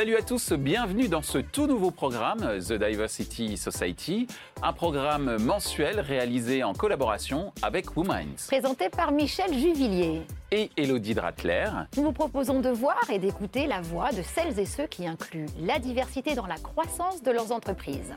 Salut 0.00 0.16
à 0.16 0.22
tous, 0.22 0.54
bienvenue 0.54 1.08
dans 1.08 1.20
ce 1.20 1.36
tout 1.36 1.66
nouveau 1.66 1.90
programme, 1.90 2.58
The 2.58 2.72
Diversity 2.72 3.58
Society, 3.58 4.26
un 4.62 4.72
programme 4.72 5.36
mensuel 5.36 6.00
réalisé 6.00 6.64
en 6.64 6.72
collaboration 6.72 7.52
avec 7.60 7.94
Wominds. 7.98 8.46
Présenté 8.46 8.88
par 8.88 9.12
Michel 9.12 9.52
Juvillier. 9.52 10.22
Et 10.52 10.70
Elodie 10.78 11.12
Dratler. 11.12 11.66
Nous 11.98 12.02
vous 12.02 12.12
proposons 12.12 12.60
de 12.60 12.70
voir 12.70 12.98
et 13.12 13.18
d'écouter 13.18 13.66
la 13.66 13.82
voix 13.82 14.10
de 14.10 14.22
celles 14.22 14.58
et 14.58 14.64
ceux 14.64 14.86
qui 14.86 15.06
incluent 15.06 15.50
la 15.60 15.78
diversité 15.78 16.34
dans 16.34 16.46
la 16.46 16.56
croissance 16.56 17.22
de 17.22 17.30
leurs 17.30 17.52
entreprises. 17.52 18.14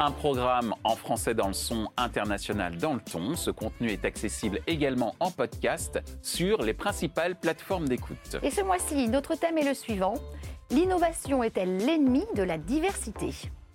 Un 0.00 0.10
programme 0.10 0.74
en 0.84 0.96
français 0.96 1.32
dans 1.32 1.48
le 1.48 1.54
son, 1.54 1.88
international 1.96 2.76
dans 2.76 2.92
le 2.92 3.00
ton. 3.00 3.36
Ce 3.36 3.50
contenu 3.50 3.88
est 3.88 4.04
accessible 4.04 4.60
également 4.66 5.14
en 5.18 5.30
podcast 5.30 5.98
sur 6.20 6.60
les 6.60 6.74
principales 6.74 7.36
plateformes 7.36 7.88
d'écoute. 7.88 8.36
Et 8.42 8.50
ce 8.50 8.60
mois-ci, 8.60 9.08
notre 9.08 9.34
thème 9.34 9.56
est 9.56 9.64
le 9.66 9.74
suivant. 9.74 10.16
L'innovation 10.72 11.42
est-elle 11.42 11.76
l'ennemi 11.76 12.24
de 12.34 12.42
la 12.42 12.56
diversité? 12.56 13.34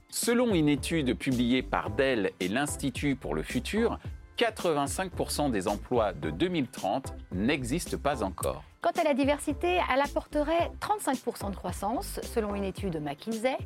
Selon 0.10 0.56
une 0.56 0.68
étude 0.68 1.16
publiée 1.16 1.62
par 1.62 1.92
Dell 1.92 2.32
et 2.40 2.48
l'Institut 2.48 3.16
pour 3.16 3.36
le 3.36 3.44
futur, 3.44 4.00
85% 4.40 5.52
des 5.52 5.68
emplois 5.68 6.14
de 6.14 6.32
2030 6.32 7.14
n'existent 7.34 8.00
pas 8.00 8.24
encore. 8.24 8.64
Quant 8.82 9.00
à 9.00 9.04
la 9.04 9.14
diversité, 9.14 9.80
elle 9.94 10.02
apporterait 10.02 10.72
35% 10.82 11.52
de 11.52 11.56
croissance, 11.56 12.20
selon 12.24 12.56
une 12.56 12.64
étude 12.64 12.94
de 12.94 13.00
McKinsey. 13.00 13.58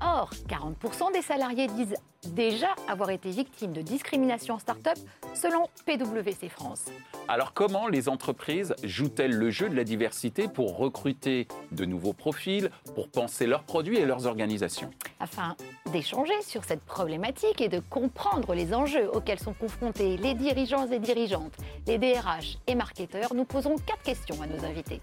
Or, 0.00 0.30
40% 0.48 1.12
des 1.12 1.20
salariés 1.20 1.66
disent 1.66 1.96
déjà 2.26 2.68
avoir 2.88 3.10
été 3.10 3.30
victimes 3.30 3.72
de 3.72 3.82
discrimination 3.82 4.54
en 4.54 4.58
start-up, 4.58 4.98
selon 5.34 5.68
PwC 5.86 6.48
France. 6.48 6.86
Alors 7.28 7.52
comment 7.52 7.88
les 7.88 8.08
entreprises 8.08 8.74
jouent-elles 8.82 9.36
le 9.36 9.50
jeu 9.50 9.68
de 9.68 9.76
la 9.76 9.84
diversité 9.84 10.48
pour 10.48 10.76
recruter 10.76 11.46
de 11.72 11.84
nouveaux 11.84 12.12
profils, 12.12 12.70
pour 12.94 13.08
penser 13.08 13.46
leurs 13.46 13.64
produits 13.64 13.98
et 13.98 14.06
leurs 14.06 14.26
organisations? 14.26 14.90
Afin 15.20 15.56
d'échanger 15.92 16.40
sur 16.42 16.64
cette 16.64 16.82
problématique 16.82 17.60
et 17.60 17.68
de 17.68 17.80
comprendre 17.80 18.54
les 18.54 18.74
enjeux 18.74 19.08
auxquels 19.12 19.40
sont 19.40 19.54
confrontés 19.54 20.16
les 20.16 20.34
dirigeants 20.34 20.86
et 20.86 20.98
dirigeantes, 20.98 21.56
les 21.86 21.98
DRH 21.98 22.58
et 22.66 22.74
marketeurs, 22.74 23.34
nous 23.34 23.44
posons 23.44 23.76
quatre 23.76 24.02
questions 24.02 24.40
à 24.42 24.46
nos 24.46 24.64
invités. 24.64 25.00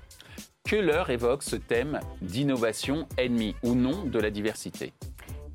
Que 0.63 0.75
leur 0.75 1.11
évoque 1.11 1.43
ce 1.43 1.55
thème 1.55 1.99
d'innovation 2.21 3.07
ennemi 3.19 3.55
ou 3.61 3.75
non 3.75 4.03
de 4.03 4.19
la 4.19 4.31
diversité? 4.31 4.93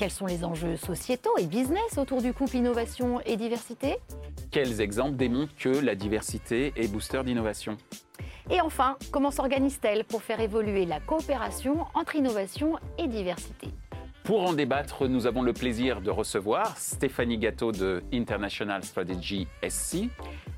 Quels 0.00 0.10
sont 0.10 0.24
les 0.24 0.46
enjeux 0.46 0.78
sociétaux 0.78 1.36
et 1.38 1.44
business 1.44 1.98
autour 1.98 2.22
du 2.22 2.32
couple 2.32 2.56
innovation 2.56 3.20
et 3.26 3.36
diversité? 3.36 3.96
Quels 4.50 4.80
exemples 4.80 5.16
démontrent 5.16 5.54
que 5.54 5.68
la 5.68 5.94
diversité 5.94 6.72
est 6.74 6.88
booster 6.88 7.22
d'innovation? 7.22 7.76
Et 8.48 8.62
enfin, 8.62 8.96
comment 9.10 9.30
s'organise-t-elle 9.30 10.04
pour 10.04 10.22
faire 10.22 10.40
évoluer 10.40 10.86
la 10.86 11.00
coopération 11.00 11.84
entre 11.92 12.16
innovation 12.16 12.78
et 12.96 13.08
diversité? 13.08 13.68
Pour 14.24 14.40
en 14.48 14.54
débattre, 14.54 15.06
nous 15.06 15.26
avons 15.26 15.42
le 15.42 15.52
plaisir 15.52 16.00
de 16.00 16.10
recevoir 16.10 16.78
Stéphanie 16.78 17.36
Gâteau 17.36 17.70
de 17.70 18.02
International 18.10 18.82
Strategy 18.82 19.48
SC, 19.68 20.08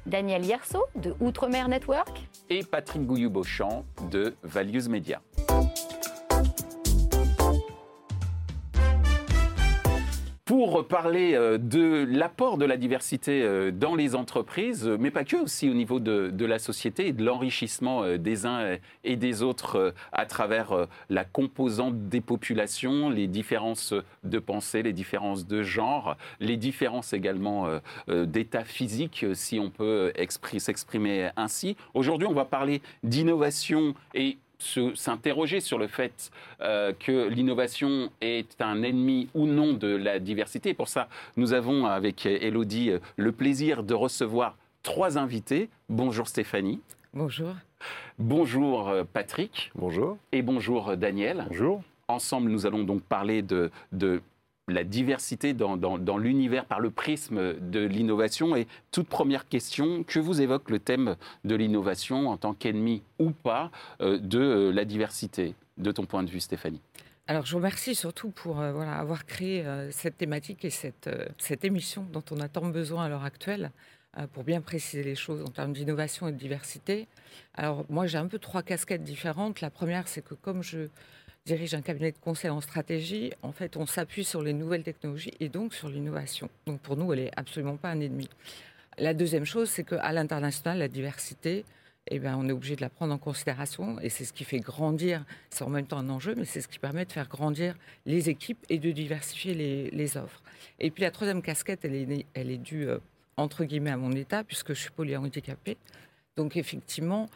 Daniel 0.06 0.44
Yerso 0.44 0.84
de 0.94 1.16
Outremer 1.18 1.66
Network 1.66 2.28
et 2.48 2.62
Patrick 2.62 3.04
Gouillou-Beauchamp 3.04 3.84
de 4.08 4.36
Values 4.44 4.88
Media. 4.88 5.20
Pour 10.64 10.86
parler 10.86 11.34
euh, 11.34 11.58
de 11.58 12.06
l'apport 12.08 12.56
de 12.56 12.64
la 12.64 12.76
diversité 12.76 13.42
euh, 13.42 13.72
dans 13.72 13.96
les 13.96 14.14
entreprises, 14.14 14.86
mais 15.00 15.10
pas 15.10 15.24
que, 15.24 15.34
aussi 15.34 15.68
au 15.68 15.74
niveau 15.74 15.98
de, 15.98 16.46
la 16.46 16.60
société 16.60 17.08
et 17.08 17.12
de 17.12 17.24
l'enrichissement 17.24 18.04
euh, 18.04 18.16
des 18.16 18.46
uns 18.46 18.76
et 19.02 19.16
des 19.16 19.42
autres 19.42 19.92
à 20.12 20.24
travers 20.24 20.86
la 21.10 21.24
composante 21.24 22.08
des 22.08 22.20
populations, 22.20 23.10
les 23.10 23.26
différences 23.26 23.92
de 24.22 24.38
pensée, 24.38 24.84
les 24.84 24.92
différences 24.92 25.48
de 25.48 25.64
genre, 25.64 26.16
les 26.38 26.56
différences 26.56 27.12
également 27.12 27.68
d'état 28.08 28.64
physique, 28.64 29.26
si 29.34 29.58
on 29.58 29.70
peut 29.70 30.12
s'exprimer 30.58 31.30
ainsi. 31.36 31.76
Aujourd'hui, 31.94 32.28
on 32.28 32.34
va 32.34 32.44
parler 32.44 32.82
d'innovation 33.02 33.94
et 34.14 34.38
s'interroger 34.94 35.60
sur 35.60 35.78
le 35.78 35.86
fait 35.86 36.30
euh, 36.60 36.92
que 36.98 37.28
l'innovation 37.28 38.10
est 38.20 38.60
un 38.60 38.82
ennemi 38.82 39.28
ou 39.34 39.46
non 39.46 39.72
de 39.72 39.88
la 39.88 40.18
diversité. 40.18 40.74
pour 40.74 40.88
ça, 40.88 41.08
nous 41.36 41.52
avons 41.52 41.86
avec 41.86 42.26
Elodie 42.26 42.92
le 43.16 43.32
plaisir 43.32 43.82
de 43.82 43.94
recevoir 43.94 44.56
trois 44.82 45.18
invités. 45.18 45.68
Bonjour 45.88 46.28
Stéphanie. 46.28 46.80
Bonjour. 47.14 47.54
Bonjour 48.18 48.88
euh, 48.88 49.04
Patrick. 49.10 49.70
Bonjour. 49.74 50.16
Et 50.32 50.42
bonjour 50.42 50.96
Daniel. 50.96 51.46
Bonjour. 51.48 51.82
Ensemble, 52.08 52.50
nous 52.50 52.66
allons 52.66 52.84
donc 52.84 53.02
parler 53.02 53.42
de, 53.42 53.70
de 53.92 54.22
la 54.72 54.84
diversité 54.84 55.54
dans, 55.54 56.18
l'univers 56.18 56.64
par 56.64 56.80
le 56.80 56.90
prisme 56.90 57.54
de 57.60 57.80
l'innovation. 57.80 58.56
Et 58.56 58.66
toute 58.90 59.08
première 59.08 59.48
question, 59.48 60.02
que 60.04 60.18
vous 60.18 60.40
évoque 60.40 60.70
le 60.70 60.78
thème 60.78 61.16
de 61.44 61.54
l'innovation 61.54 62.28
en 62.28 62.36
tant 62.36 62.54
qu'ennemi 62.54 63.02
ou 63.18 63.30
pas 63.30 63.70
euh, 64.00 64.18
de 64.18 64.38
euh, 64.38 64.72
la 64.72 64.84
diversité, 64.84 65.54
de 65.78 65.92
ton 65.92 66.04
point 66.04 66.22
de 66.22 66.30
vue, 66.30 66.40
Stéphanie? 66.40 66.80
Alors, 67.28 67.46
je 67.46 67.52
vous 67.52 67.58
remercie 67.58 67.94
surtout 67.94 68.30
pour 68.30 68.60
euh, 68.60 68.80
avoir 68.80 69.24
créé 69.24 69.64
cette 69.90 70.18
thématique 70.18 70.64
et 70.64 70.70
cette 70.70 71.64
émission 71.64 72.04
dont 72.12 72.24
on 72.30 72.40
a 72.40 72.48
tant 72.48 72.66
besoin 72.66 73.04
à 73.04 73.08
l'heure 73.08 73.24
actuelle 73.24 73.70
pour 74.34 74.44
bien 74.44 74.60
préciser 74.60 75.02
les 75.02 75.14
choses 75.14 75.42
en 75.42 75.48
termes 75.48 75.72
d'innovation 75.72 76.28
et 76.28 76.32
de 76.32 76.36
diversité. 76.36 77.06
Alors, 77.54 77.86
moi, 77.88 78.06
j'ai 78.06 78.18
un 78.18 78.26
peu 78.26 78.38
trois 78.38 78.62
casquettes 78.62 79.04
différentes. 79.04 79.62
La 79.62 79.70
première, 79.70 80.06
c'est 80.06 80.22
que 80.22 80.34
comme 80.34 80.62
je 80.62 80.88
dirige 81.44 81.74
un 81.74 81.82
cabinet 81.82 82.12
de 82.12 82.18
conseil 82.18 82.50
en 82.50 82.60
stratégie, 82.60 83.32
en 83.42 83.52
fait, 83.52 83.76
on 83.76 83.86
s'appuie 83.86 84.24
sur 84.24 84.42
les 84.42 84.52
nouvelles 84.52 84.84
technologies 84.84 85.34
et 85.40 85.48
donc 85.48 85.74
sur 85.74 85.88
l'innovation. 85.88 86.48
Donc 86.66 86.80
pour 86.80 86.96
nous, 86.96 87.12
elle 87.12 87.24
n'est 87.24 87.30
absolument 87.36 87.76
pas 87.76 87.90
un 87.90 88.00
ennemi. 88.00 88.28
La 88.98 89.14
deuxième 89.14 89.44
chose, 89.44 89.68
c'est 89.70 89.84
qu'à 89.84 90.12
l'international, 90.12 90.78
la 90.78 90.88
diversité, 90.88 91.64
eh 92.08 92.18
ben, 92.18 92.36
on 92.36 92.48
est 92.48 92.52
obligé 92.52 92.76
de 92.76 92.80
la 92.80 92.90
prendre 92.90 93.14
en 93.14 93.18
considération 93.18 93.98
et 94.00 94.08
c'est 94.08 94.24
ce 94.24 94.32
qui 94.32 94.44
fait 94.44 94.58
grandir, 94.58 95.24
c'est 95.50 95.64
en 95.64 95.70
même 95.70 95.86
temps 95.86 95.98
un 95.98 96.10
enjeu, 96.10 96.34
mais 96.36 96.44
c'est 96.44 96.60
ce 96.60 96.68
qui 96.68 96.78
permet 96.78 97.04
de 97.04 97.12
faire 97.12 97.28
grandir 97.28 97.76
les 98.06 98.28
équipes 98.28 98.64
et 98.68 98.78
de 98.78 98.90
diversifier 98.90 99.54
les, 99.90 100.16
offres. 100.16 100.42
Et 100.78 100.90
puis 100.90 101.02
la 101.02 101.10
troisième 101.10 101.42
casquette, 101.42 101.84
elle 101.84 101.94
est, 101.94 102.26
elle 102.34 102.50
est 102.50 102.58
due, 102.58 102.88
euh, 102.88 102.98
entre 103.36 103.64
guillemets, 103.64 103.90
à 103.90 103.96
mon 103.96 104.12
état, 104.12 104.44
puisque 104.44 104.74
je 104.74 104.80
suis 104.80 104.90
polyhandicapée. 104.90 105.76
Donc 106.36 106.56
effectivement, 106.56 107.28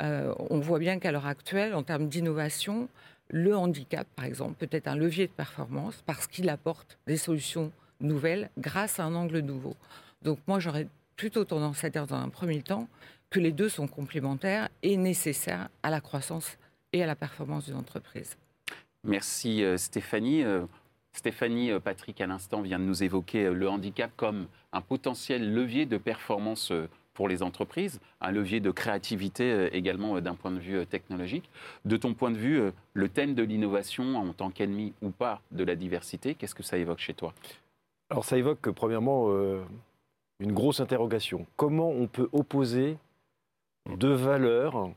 euh, 0.00 0.34
on 0.50 0.58
voit 0.58 0.78
bien 0.78 0.98
qu'à 0.98 1.12
l'heure 1.12 1.26
actuelle, 1.26 1.74
en 1.74 1.82
termes 1.82 2.08
d'innovation, 2.08 2.88
le 3.30 3.56
handicap, 3.56 4.06
par 4.16 4.24
exemple, 4.24 4.54
peut 4.54 4.76
être 4.76 4.88
un 4.88 4.96
levier 4.96 5.26
de 5.26 5.32
performance 5.32 6.02
parce 6.06 6.26
qu'il 6.26 6.48
apporte 6.48 6.98
des 7.06 7.16
solutions 7.16 7.72
nouvelles 8.00 8.50
grâce 8.58 9.00
à 9.00 9.04
un 9.04 9.14
angle 9.14 9.38
nouveau. 9.38 9.74
Donc 10.22 10.38
moi, 10.46 10.58
j'aurais 10.58 10.88
plutôt 11.16 11.44
tendance 11.44 11.84
à 11.84 11.90
dire 11.90 12.06
dans 12.06 12.16
un 12.16 12.28
premier 12.28 12.62
temps 12.62 12.88
que 13.30 13.40
les 13.40 13.52
deux 13.52 13.68
sont 13.68 13.86
complémentaires 13.88 14.68
et 14.82 14.96
nécessaires 14.96 15.68
à 15.82 15.90
la 15.90 16.00
croissance 16.00 16.58
et 16.92 17.02
à 17.02 17.06
la 17.06 17.16
performance 17.16 17.66
d'une 17.66 17.76
entreprise. 17.76 18.36
Merci 19.02 19.64
euh, 19.64 19.76
Stéphanie. 19.76 20.42
Euh, 20.42 20.66
Stéphanie, 21.12 21.70
euh, 21.70 21.80
Patrick, 21.80 22.20
à 22.20 22.26
l'instant, 22.26 22.62
vient 22.62 22.78
de 22.78 22.84
nous 22.84 23.02
évoquer 23.02 23.50
le 23.50 23.68
handicap 23.68 24.10
comme 24.16 24.46
un 24.72 24.80
potentiel 24.80 25.52
levier 25.52 25.86
de 25.86 25.98
performance 25.98 26.72
pour 27.14 27.28
les 27.28 27.42
entreprises, 27.42 28.00
un 28.20 28.32
levier 28.32 28.60
de 28.60 28.70
créativité 28.70 29.50
euh, 29.50 29.68
également 29.72 30.16
euh, 30.16 30.20
d'un 30.20 30.34
point 30.34 30.50
de 30.50 30.58
vue 30.58 30.78
euh, 30.78 30.84
technologique. 30.84 31.48
De 31.84 31.96
ton 31.96 32.12
point 32.12 32.32
de 32.32 32.36
vue, 32.36 32.60
le 32.92 33.08
thème 33.08 33.34
de 33.34 33.42
l'innovation 33.42 34.16
en 34.16 34.32
tant 34.32 34.50
qu'ennemi 34.50 34.92
ou 35.00 35.10
pas 35.10 35.40
de 35.52 35.64
la 35.64 35.76
diversité, 35.76 36.34
qu'est-ce 36.34 36.54
que 36.54 36.62
ça 36.62 36.76
évoque 36.76 36.98
chez 36.98 37.14
toi? 37.14 37.32
Alors 38.10 38.24
ça 38.24 38.36
évoque 38.36 38.70
premièrement 38.70 39.30
une 40.40 40.52
grosse 40.52 40.80
interrogation. 40.80 41.46
Comment 41.56 41.88
on 41.88 42.06
peut 42.06 42.28
opposer 42.32 42.96
deux 43.96 44.12
valeurs 44.12 44.90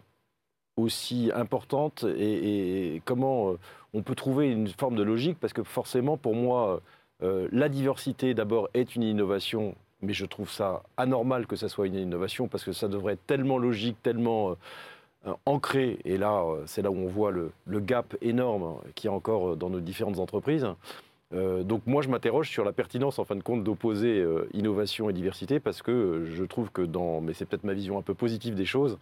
aussi 0.76 1.32
importantes 1.34 2.06
et, 2.18 3.02
comment 3.06 3.56
on 3.94 4.02
peut 4.02 4.16
trouver 4.16 4.52
une 4.52 4.68
forme 4.68 4.96
de 4.96 5.04
logique? 5.04 5.40
Parce 5.40 5.54
que 5.54 5.64
forcément, 5.64 6.18
pour 6.18 6.36
moi, 6.36 6.82
la 7.22 7.70
diversité 7.70 8.34
d'abord 8.34 8.70
est 8.74 8.96
une 8.96 9.04
innovation 9.04 9.76
mais 10.02 10.14
je 10.14 10.26
trouve 10.26 10.50
ça 10.50 10.84
anormal 10.96 11.48
que 11.48 11.56
ça 11.56 11.70
soit 11.70 11.88
une 11.88 11.96
innovation 11.96 12.48
parce 12.48 12.64
que 12.64 12.72
ça 12.72 12.88
devrait 12.88 13.14
être 13.14 13.26
tellement 13.26 13.58
logique, 13.58 13.98
tellement 14.04 14.56
euh, 15.26 15.34
ancré. 15.46 16.00
Et 16.06 16.18
là, 16.18 16.44
euh, 16.44 16.64
c'est 16.66 16.82
là 16.82 16.92
où 16.92 16.96
on 16.96 17.08
voit 17.08 17.32
le, 17.32 17.52
gap 17.80 18.16
énorme 18.22 18.78
qu'il 18.96 19.10
y 19.10 19.12
a 19.12 19.16
encore 19.16 19.50
euh, 19.50 19.56
dans 19.56 19.70
nos 19.70 19.80
différentes 19.80 20.20
entreprises. 20.20 20.68
donc 21.32 21.82
moi, 21.86 22.02
je 22.02 22.08
m'interroge 22.08 22.50
sur 22.50 22.64
la 22.64 22.72
pertinence, 22.72 23.20
en 23.20 23.26
fin 23.26 23.36
de 23.36 23.44
compte, 23.44 23.62
d'opposer 23.62 24.26
innovation 24.54 25.10
et 25.10 25.14
diversité, 25.14 25.60
parce 25.60 25.82
que 25.82 26.24
je 26.24 26.46
trouve 26.46 26.72
que 26.72 26.82
dans, 26.82 27.20
mais 27.20 27.34
c'est 27.34 27.46
peut-être 27.46 27.66
ma 27.66 27.74
vision 27.74 27.98
un 27.98 28.02
peu 28.02 28.14
positive 28.14 28.56
des 28.56 28.66
choses, 28.66 28.98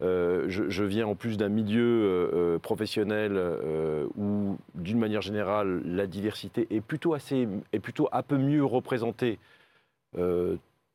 je, 0.00 0.82
viens 0.82 1.06
en 1.06 1.14
plus 1.14 1.36
d'un 1.36 1.48
milieu 1.48 2.58
professionnel 2.62 3.40
où, 4.16 4.56
d'une 4.74 4.98
manière 4.98 5.22
générale, 5.22 5.80
la 5.84 6.08
diversité 6.08 6.66
est 6.70 6.80
plutôt 6.80 7.14
assez, 7.14 7.46
est 7.72 7.78
plutôt 7.78 8.08
un 8.10 8.22
peu 8.24 8.38
mieux 8.38 8.64
représentée 8.64 9.38
euh, 9.38 9.57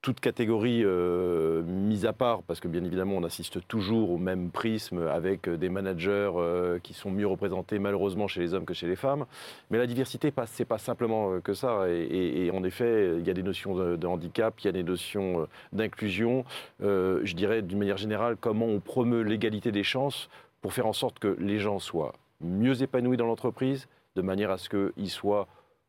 toute 0.03 0.19
catégorie 0.19 0.81
euh, 0.83 1.63
mise 1.63 2.05
à 2.05 2.11
part, 2.11 2.43
parce 2.43 2.59
que 2.59 2.67
bien 2.67 2.83
évidemment 2.83 3.15
on 3.15 3.23
assiste 3.23 3.65
toujours 3.69 4.11
au 4.11 4.17
même 4.17 4.51
prisme 4.51 5.07
avec 5.07 5.49
des 5.49 5.69
managers 5.69 6.29
euh, 6.35 6.77
qui 6.79 6.93
sont 6.93 7.09
mieux 7.09 7.25
représentés 7.25 7.79
malheureusement 7.79 8.27
chez 8.27 8.41
les 8.41 8.53
hommes 8.53 8.65
que 8.65 8.73
chez 8.73 8.85
les 8.85 8.97
femmes. 8.97 9.25
Mais 9.71 9.77
la 9.77 9.87
diversité, 9.87 10.33
ce 10.35 10.61
n'est 10.61 10.65
pas 10.65 10.77
simplement 10.77 11.31
euh, 11.31 11.39
que 11.39 11.53
ça. 11.53 11.87
Et, 11.87 12.51
en 12.53 12.65
effet, 12.65 13.17
il 13.17 13.25
y 13.25 13.29
a 13.29 13.33
des 13.33 13.43
notions 13.43 13.75
de, 13.75 14.05
handicap, 14.05 14.59
il 14.59 14.65
y 14.65 14.67
a 14.67 14.73
des 14.73 14.83
notions 14.83 15.47
d'inclusion. 15.71 16.43
je 16.81 17.33
dirais 17.33 17.61
d'une 17.61 17.79
manière 17.79 17.97
générale 17.97 18.35
comment 18.39 18.65
on 18.65 18.81
promeut 18.81 19.21
l'égalité 19.21 19.71
des 19.71 19.83
chances 19.83 20.29
pour 20.61 20.73
faire 20.73 20.85
en 20.85 20.93
sorte 20.93 21.19
que 21.19 21.37
les 21.39 21.59
gens 21.59 21.79
soient 21.79 22.13
mieux 22.41 22.81
épanouis 22.81 23.15
dans 23.15 23.25
l'entreprise, 23.25 23.87
de 24.17 24.21
manière 24.21 24.51
à 24.51 24.57
ce 24.57 24.67
qu'ils 24.67 25.09
soient 25.09 25.47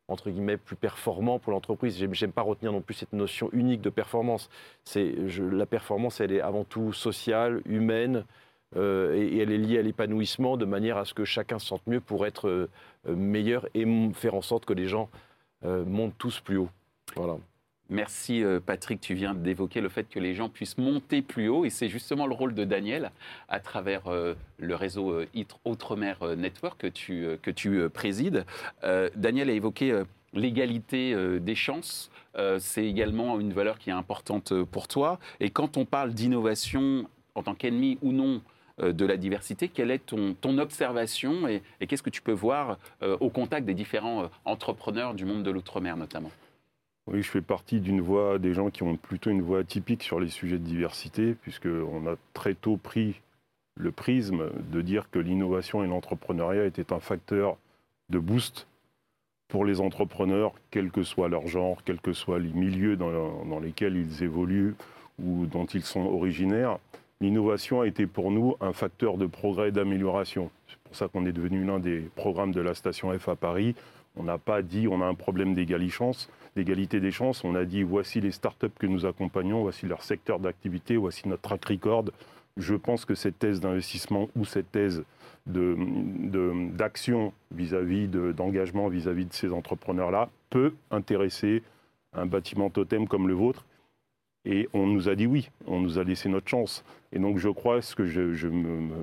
entre 0.09 0.31
guillemets, 0.31 0.57
plus 0.57 0.77
performant 0.77 1.39
pour 1.39 1.53
l'entreprise. 1.53 1.97
J'aime 2.13 2.33
pas 2.33 2.43
retenir 2.43 2.73
non 2.73 2.81
plus 2.81 2.95
cette 2.95 3.13
notion 3.13 3.49
unique 3.53 3.81
de 3.81 3.91
performance. 3.91 4.51
C'est 4.85 5.15
la 5.39 5.67
performance, 5.67 6.21
elle 6.21 6.33
est 6.33 6.41
avant 6.41 6.65
tout 6.65 6.93
sociale, 6.93 7.63
humaine, 7.65 8.25
euh, 8.77 9.15
et, 9.15 9.39
elle 9.39 9.53
est 9.53 9.59
liée 9.59 9.79
à 9.79 9.83
l'épanouissement 9.83 10.57
de 10.57 10.65
manière 10.65 10.97
à 10.97 11.05
ce 11.05 11.15
que 11.15 11.25
chacun 11.25 11.59
se 11.59 11.67
sente 11.67 11.87
mieux 11.87 12.01
pour 12.01 12.27
être 12.27 12.49
euh, 12.49 12.69
meilleur 13.07 13.69
et 13.75 13.87
faire 14.15 14.35
en 14.35 14.43
sorte 14.43 14.65
que 14.65 14.73
les 14.73 14.89
gens 14.89 15.09
euh, 15.65 15.85
montent 15.85 16.19
tous 16.19 16.41
plus 16.41 16.57
haut. 16.57 16.71
Voilà. 17.17 17.37
Merci 17.91 18.43
euh, 18.43 18.61
Patrick, 18.65 19.01
tu 19.01 19.15
viens 19.15 19.35
d'évoquer 19.35 19.83
le 19.83 19.91
fait 19.91 20.09
que 20.09 20.19
les 20.19 20.35
gens 20.35 20.49
puissent 20.49 20.79
monter 20.79 21.21
plus 21.21 21.49
haut 21.49 21.67
et 21.67 21.71
c'est 21.71 21.89
justement 21.89 22.27
le 22.27 22.35
rôle 22.35 22.55
de 22.55 22.65
Daniel 22.65 23.11
à 23.51 23.61
travers 23.61 24.07
euh, 24.07 24.35
le 24.59 24.75
réseau 24.75 25.11
euh, 25.11 25.27
Outremer 25.67 26.15
Network 26.37 26.81
que 26.81 27.51
tu, 27.51 27.89
présides. 27.93 28.47
Daniel 29.17 29.51
a 29.51 29.53
évoqué 29.53 30.03
l'égalité 30.33 31.15
des 31.41 31.55
chances. 31.55 32.11
c'est 32.59 32.85
également 32.85 33.39
une 33.39 33.53
valeur 33.53 33.79
qui 33.79 33.91
est 33.91 33.95
importante 33.95 34.53
pour 34.65 34.89
toi. 34.89 35.19
Et 35.41 35.51
quand 35.51 35.77
on 35.77 35.85
parle 35.85 36.13
d'innovation 36.13 37.09
en 37.35 37.43
tant 37.43 37.55
qu'ennemi 37.55 37.99
ou 38.03 38.13
non 38.13 38.43
de 38.79 39.07
la 39.07 39.17
diversité, 39.17 39.69
quelle 39.69 39.91
est 39.91 40.07
ton, 40.07 40.59
observation 40.59 41.49
et 41.49 41.63
qu'est-ce 41.87 42.03
que 42.03 42.11
tu 42.11 42.23
peux 42.23 42.33
voir 42.33 42.79
au 43.21 43.31
contact 43.31 43.67
des 43.67 43.75
différents 43.75 44.31
entrepreneurs 44.45 45.15
du 45.15 45.25
monde 45.25 45.43
de 45.43 45.51
l'outre-mer 45.51 45.97
notamment? 45.97 46.31
Oui, 47.07 47.23
je 47.23 47.31
fais 47.31 47.43
partie 47.43 47.81
d'une 47.81 48.01
voix 48.01 48.39
des 48.39 48.55
gens 48.55 48.71
qui 48.71 48.83
ont 48.83 48.97
plutôt 48.97 49.31
une 49.31 49.43
voix 49.43 49.59
atypique 49.59 50.03
sur 50.03 50.21
les 50.21 50.29
sujets 50.29 50.59
de 50.59 50.65
diversité, 50.65 51.35
puisqu'on 51.35 52.07
a 52.07 52.17
très 52.33 52.55
tôt 52.55 52.79
pris 52.79 53.21
le 53.77 53.93
prisme 53.93 54.51
de 54.73 54.81
dire 54.81 55.11
que 55.11 55.19
l'innovation 55.19 55.85
et 55.85 55.87
l'entrepreneuriat 55.87 56.65
étaient 56.65 56.93
un 56.93 57.01
facteur 57.01 57.59
de 58.09 58.19
boost 58.19 58.67
pour 59.49 59.65
les 59.65 59.81
entrepreneurs, 59.81 60.55
quel 60.71 60.91
que 60.91 61.03
soit 61.03 61.29
leur 61.29 61.47
genre, 61.47 61.83
quels 61.85 62.01
que 62.01 62.13
soient 62.13 62.39
les 62.39 62.53
milieux 62.53 62.97
dans, 62.97 63.45
dans 63.45 63.61
lesquels 63.61 63.97
ils 63.97 64.23
évoluent 64.23 64.75
ou 65.23 65.47
dont 65.47 65.67
ils 65.67 65.85
sont 65.85 66.01
originaires. 66.01 66.79
L'innovation 67.21 67.83
a 67.83 67.87
été 67.87 68.07
pour 68.07 68.31
nous 68.31 68.57
un 68.61 68.73
facteur 68.73 69.19
de 69.19 69.27
progrès 69.27 69.69
et 69.69 69.73
d'amélioration. 69.73 70.51
C'est 70.69 70.79
pour 70.79 70.97
ça 70.97 71.09
qu'on 71.09 71.27
est 71.27 71.33
devenu 71.33 71.65
l'un 71.65 71.79
des 71.79 72.01
programmes 72.17 72.53
de 72.53 72.61
la 72.61 72.75
station 72.75 73.17
F 73.17 73.29
à 73.29 73.37
Paris. 73.37 73.75
On 74.17 74.23
n'a 74.23 74.39
pas 74.39 74.63
dit 74.63 74.89
on 74.89 75.03
a 75.03 75.07
un 75.07 75.15
problème 75.15 75.55
d'égalité 75.55 76.05
d'égalité 76.57 77.01
des 77.01 77.11
chances. 77.11 77.45
On 77.45 77.55
a 77.55 77.65
dit 77.65 77.83
voici 77.83 78.21
les 78.21 78.31
startups 78.31 78.69
que 78.79 78.87
nous 78.87 79.07
accompagnons, 79.07 79.63
voici 79.63 79.87
leur 79.87 80.03
secteur 80.03 80.39
d'activité, 80.39 80.97
voici 80.97 81.29
notre 81.29 81.43
track 81.43 81.65
record. 81.67 82.05
Je 82.57 82.75
pense 82.75 83.05
que 83.05 83.15
cette 83.15 83.39
thèse 83.39 83.61
d'investissement 83.61 84.29
ou 84.37 84.45
cette 84.45 84.71
thèse 84.71 85.05
d'action 85.47 87.33
vis-à-vis 87.51 88.09
d'engagement 88.09 88.89
vis-à-vis 88.89 89.27
de 89.27 89.33
ces 89.35 89.53
entrepreneurs-là 89.53 90.31
peut 90.51 90.73
intéresser 90.91 91.63
un 92.15 92.27
bâtiment 92.27 92.71
totem 92.71 93.07
comme 93.09 93.29
le 93.29 93.35
vôtre. 93.35 93.67
Et 94.47 94.69
on 94.75 94.87
nous 94.87 95.09
a 95.09 95.15
dit 95.15 95.27
oui, 95.27 95.51
on 95.67 95.81
nous 95.81 95.99
a 95.99 96.05
laissé 96.05 96.29
notre 96.29 96.49
chance. 96.49 96.85
Et 97.13 97.19
donc 97.19 97.39
je 97.39 97.49
crois, 97.49 97.83
ce 97.83 97.95
que 97.95 98.07
je, 98.07 98.47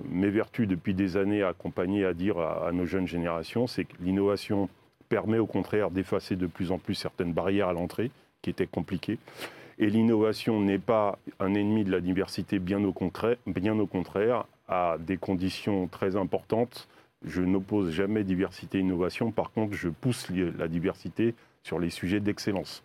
m'évertue 0.09 0.67
depuis 0.67 0.93
des 0.93 1.17
années 1.17 1.43
à 1.43 1.49
accompagner, 1.49 2.05
à 2.05 2.13
dire 2.13 2.39
à 2.39 2.71
nos 2.71 2.85
jeunes 2.85 3.07
générations, 3.07 3.67
c'est 3.67 3.85
que 3.85 3.95
l'innovation 3.99 4.69
permet 5.11 5.39
au 5.39 5.45
contraire 5.45 5.91
d'effacer 5.91 6.37
de 6.37 6.47
plus 6.47 6.71
en 6.71 6.79
plus 6.79 6.95
certaines 6.95 7.33
barrières 7.33 7.67
à 7.67 7.73
l'entrée 7.73 8.11
qui 8.41 8.49
étaient 8.49 8.65
compliquées. 8.65 9.19
Et 9.77 9.89
l'innovation 9.89 10.61
n'est 10.61 10.79
pas 10.79 11.19
un 11.41 11.53
ennemi 11.53 11.83
de 11.83 11.91
la 11.91 11.99
diversité, 11.99 12.59
bien 12.59 12.81
au, 12.85 12.93
contraire, 12.93 14.45
à 14.69 14.95
des 14.97 15.17
conditions 15.17 15.87
très 15.87 16.15
importantes. 16.15 16.87
Je 17.25 17.41
n'oppose 17.41 17.91
jamais 17.91 18.23
diversité 18.23 18.77
et 18.77 18.81
innovation. 18.81 19.31
Par 19.31 19.51
contre, 19.51 19.73
je 19.73 19.89
pousse 19.89 20.29
la 20.29 20.69
diversité 20.69 21.35
sur 21.61 21.77
les 21.77 21.89
sujets 21.89 22.21
d'excellence. 22.21 22.81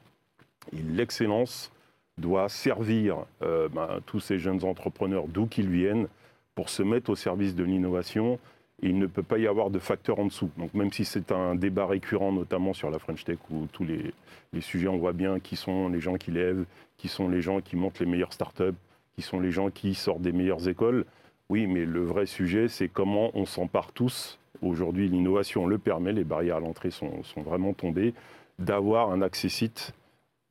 Et 0.72 0.82
l'excellence 0.82 1.70
doit 2.18 2.48
servir 2.48 3.18
euh, 3.42 3.68
ben, 3.68 4.00
tous 4.04 4.18
ces 4.18 4.40
jeunes 4.40 4.64
entrepreneurs, 4.64 5.28
d'où 5.28 5.46
qu'ils 5.46 5.70
viennent, 5.70 6.08
pour 6.56 6.70
se 6.70 6.82
mettre 6.82 7.10
au 7.10 7.14
service 7.14 7.54
de 7.54 7.62
l'innovation 7.62 8.40
il 8.82 8.98
ne 8.98 9.06
peut 9.06 9.22
pas 9.22 9.38
y 9.38 9.46
avoir 9.46 9.70
de 9.70 9.78
facteur 9.78 10.18
en 10.18 10.26
dessous. 10.26 10.50
Donc 10.58 10.74
même 10.74 10.92
si 10.92 11.04
c'est 11.04 11.32
un 11.32 11.54
débat 11.54 11.86
récurrent, 11.86 12.32
notamment 12.32 12.74
sur 12.74 12.90
la 12.90 12.98
French 12.98 13.24
Tech, 13.24 13.38
où 13.50 13.66
tous 13.72 13.84
les, 13.84 14.12
sujets, 14.60 14.88
on 14.88 14.98
voit 14.98 15.12
bien 15.12 15.40
qui 15.40 15.56
sont 15.56 15.88
les 15.88 16.00
gens 16.00 16.16
qui 16.16 16.30
lèvent, 16.30 16.64
qui 16.96 17.08
sont 17.08 17.28
les 17.28 17.42
gens 17.42 17.60
qui 17.60 17.76
montent 17.76 18.00
les 18.00 18.06
meilleures 18.06 18.32
startups, 18.32 18.76
qui 19.14 19.22
sont 19.22 19.40
les 19.40 19.50
gens 19.50 19.70
qui 19.70 19.94
sortent 19.94 20.22
des 20.22 20.32
meilleures 20.32 20.68
écoles. 20.68 21.04
Oui, 21.48 21.66
mais 21.66 21.84
le 21.84 22.02
vrai 22.02 22.26
sujet, 22.26 22.68
c'est 22.68 22.88
comment 22.88 23.30
on 23.34 23.46
s'empare 23.46 23.92
tous. 23.92 24.38
Aujourd'hui, 24.62 25.08
l'innovation 25.08 25.66
le 25.66 25.78
permet, 25.78 26.12
les 26.12 26.24
barrières 26.24 26.56
à 26.56 26.60
l'entrée 26.60 26.90
sont, 26.90 27.22
sont 27.22 27.42
vraiment 27.42 27.72
tombées, 27.72 28.14
d'avoir 28.58 29.10
un 29.10 29.22
accès-site 29.22 29.92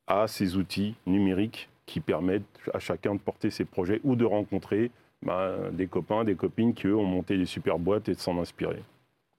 à 0.08 0.28
ces 0.28 0.56
outils 0.56 0.96
numériques 1.08 1.70
qui 1.86 2.00
permettent 2.00 2.44
à 2.74 2.80
chacun 2.80 3.16
de 3.16 3.20
porter 3.20 3.50
ses 3.50 3.66
projets 3.66 4.02
ou 4.04 4.16
de 4.16 4.26
rencontrer 4.26 4.92
bah, 5.26 5.56
des 5.72 5.88
copains, 5.88 6.24
des 6.24 6.36
copines 6.36 6.74
qui, 6.74 6.88
eux, 6.88 6.96
ont 6.96 7.04
monté 7.04 7.38
des 7.38 7.46
super 7.46 7.80
boîtes 7.80 8.08
et 8.10 8.14
de 8.14 8.20
s'en 8.20 8.40
inspirer. 8.40 8.84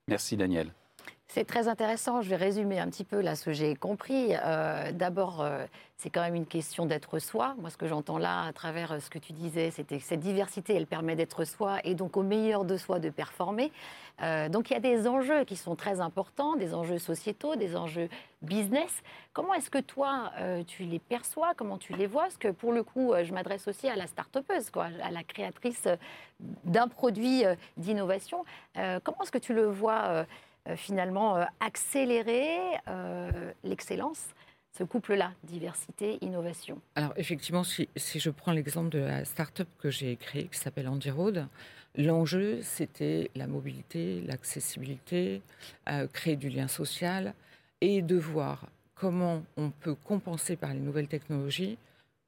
Merci 0.08 0.36
Daniel. 0.36 0.72
C'est 1.28 1.44
très 1.44 1.66
intéressant. 1.66 2.22
Je 2.22 2.30
vais 2.30 2.36
résumer 2.36 2.78
un 2.78 2.88
petit 2.88 3.04
peu 3.04 3.20
là 3.20 3.34
ce 3.34 3.46
que 3.46 3.52
j'ai 3.52 3.74
compris. 3.74 4.28
Euh, 4.32 4.92
d'abord, 4.92 5.42
euh, 5.42 5.66
c'est 5.96 6.08
quand 6.08 6.22
même 6.22 6.36
une 6.36 6.46
question 6.46 6.86
d'être 6.86 7.18
soi. 7.18 7.56
Moi, 7.58 7.68
ce 7.68 7.76
que 7.76 7.88
j'entends 7.88 8.18
là, 8.18 8.44
à 8.44 8.52
travers 8.52 8.92
euh, 8.92 9.00
ce 9.00 9.10
que 9.10 9.18
tu 9.18 9.32
disais, 9.32 9.72
c'était 9.72 9.98
que 9.98 10.04
cette 10.04 10.20
diversité, 10.20 10.74
elle 10.74 10.86
permet 10.86 11.16
d'être 11.16 11.44
soi 11.44 11.78
et 11.82 11.94
donc 11.94 12.16
au 12.16 12.22
meilleur 12.22 12.64
de 12.64 12.76
soi 12.76 13.00
de 13.00 13.10
performer. 13.10 13.72
donc 14.50 14.70
il 14.70 14.74
y 14.74 14.76
a 14.76 14.80
des 14.80 15.06
enjeux 15.06 15.44
qui 15.44 15.56
sont 15.56 15.74
très 15.74 16.00
importants, 16.00 16.56
des 16.56 16.74
enjeux 16.74 16.98
sociétaux, 16.98 17.56
des 17.56 17.76
enjeux 17.76 18.08
business. 18.40 19.02
Comment 19.32 19.52
est-ce 19.54 19.68
que 19.68 19.80
toi, 19.80 20.32
tu 20.66 20.84
les 20.84 20.98
perçois? 20.98 21.52
Comment 21.54 21.76
tu 21.76 21.92
les 21.92 22.06
vois? 22.06 22.22
Parce 22.22 22.38
que 22.38 22.48
pour 22.48 22.72
le 22.72 22.82
coup, 22.82 23.12
je 23.22 23.34
m'adresse 23.34 23.68
aussi 23.68 23.88
à 23.88 23.96
la 23.96 24.06
start-upeuse, 24.06 24.70
quoi, 24.70 24.88
à 25.02 25.10
la 25.10 25.22
créatrice 25.22 25.86
d'un 26.64 26.88
produit 26.88 27.44
d'innovation. 27.76 28.44
comment 29.04 29.22
est-ce 29.22 29.32
que 29.32 29.38
tu 29.38 29.52
le 29.52 29.66
vois 29.66 30.24
finalement 30.74 31.36
euh, 31.36 31.44
accélérer 31.60 32.58
euh, 32.88 33.52
l'excellence 33.62 34.28
ce 34.76 34.84
couple-là, 34.84 35.32
diversité, 35.44 36.18
innovation 36.20 36.80
Alors 36.96 37.14
effectivement, 37.16 37.64
si, 37.64 37.88
je 37.96 38.30
prends 38.30 38.52
l'exemple 38.52 38.90
de 38.90 38.98
la 38.98 39.24
start-up 39.24 39.68
que 39.78 39.90
j'ai 39.90 40.16
créée, 40.16 40.48
qui 40.48 40.58
s'appelle 40.58 40.88
Andy 40.88 41.10
Road, 41.10 41.46
l'enjeu, 41.96 42.60
c'était 42.60 43.30
la 43.34 43.46
mobilité, 43.46 44.20
l'accessibilité, 44.26 45.40
créer 46.12 46.36
du 46.36 46.50
lien 46.50 46.68
social 46.68 47.32
et 47.80 48.02
de 48.02 48.16
voir 48.16 48.66
comment 48.94 49.42
on 49.56 49.70
peut 49.70 49.94
compenser 49.94 50.56
par 50.56 50.74
les 50.74 50.80
nouvelles 50.80 51.08
technologies 51.08 51.78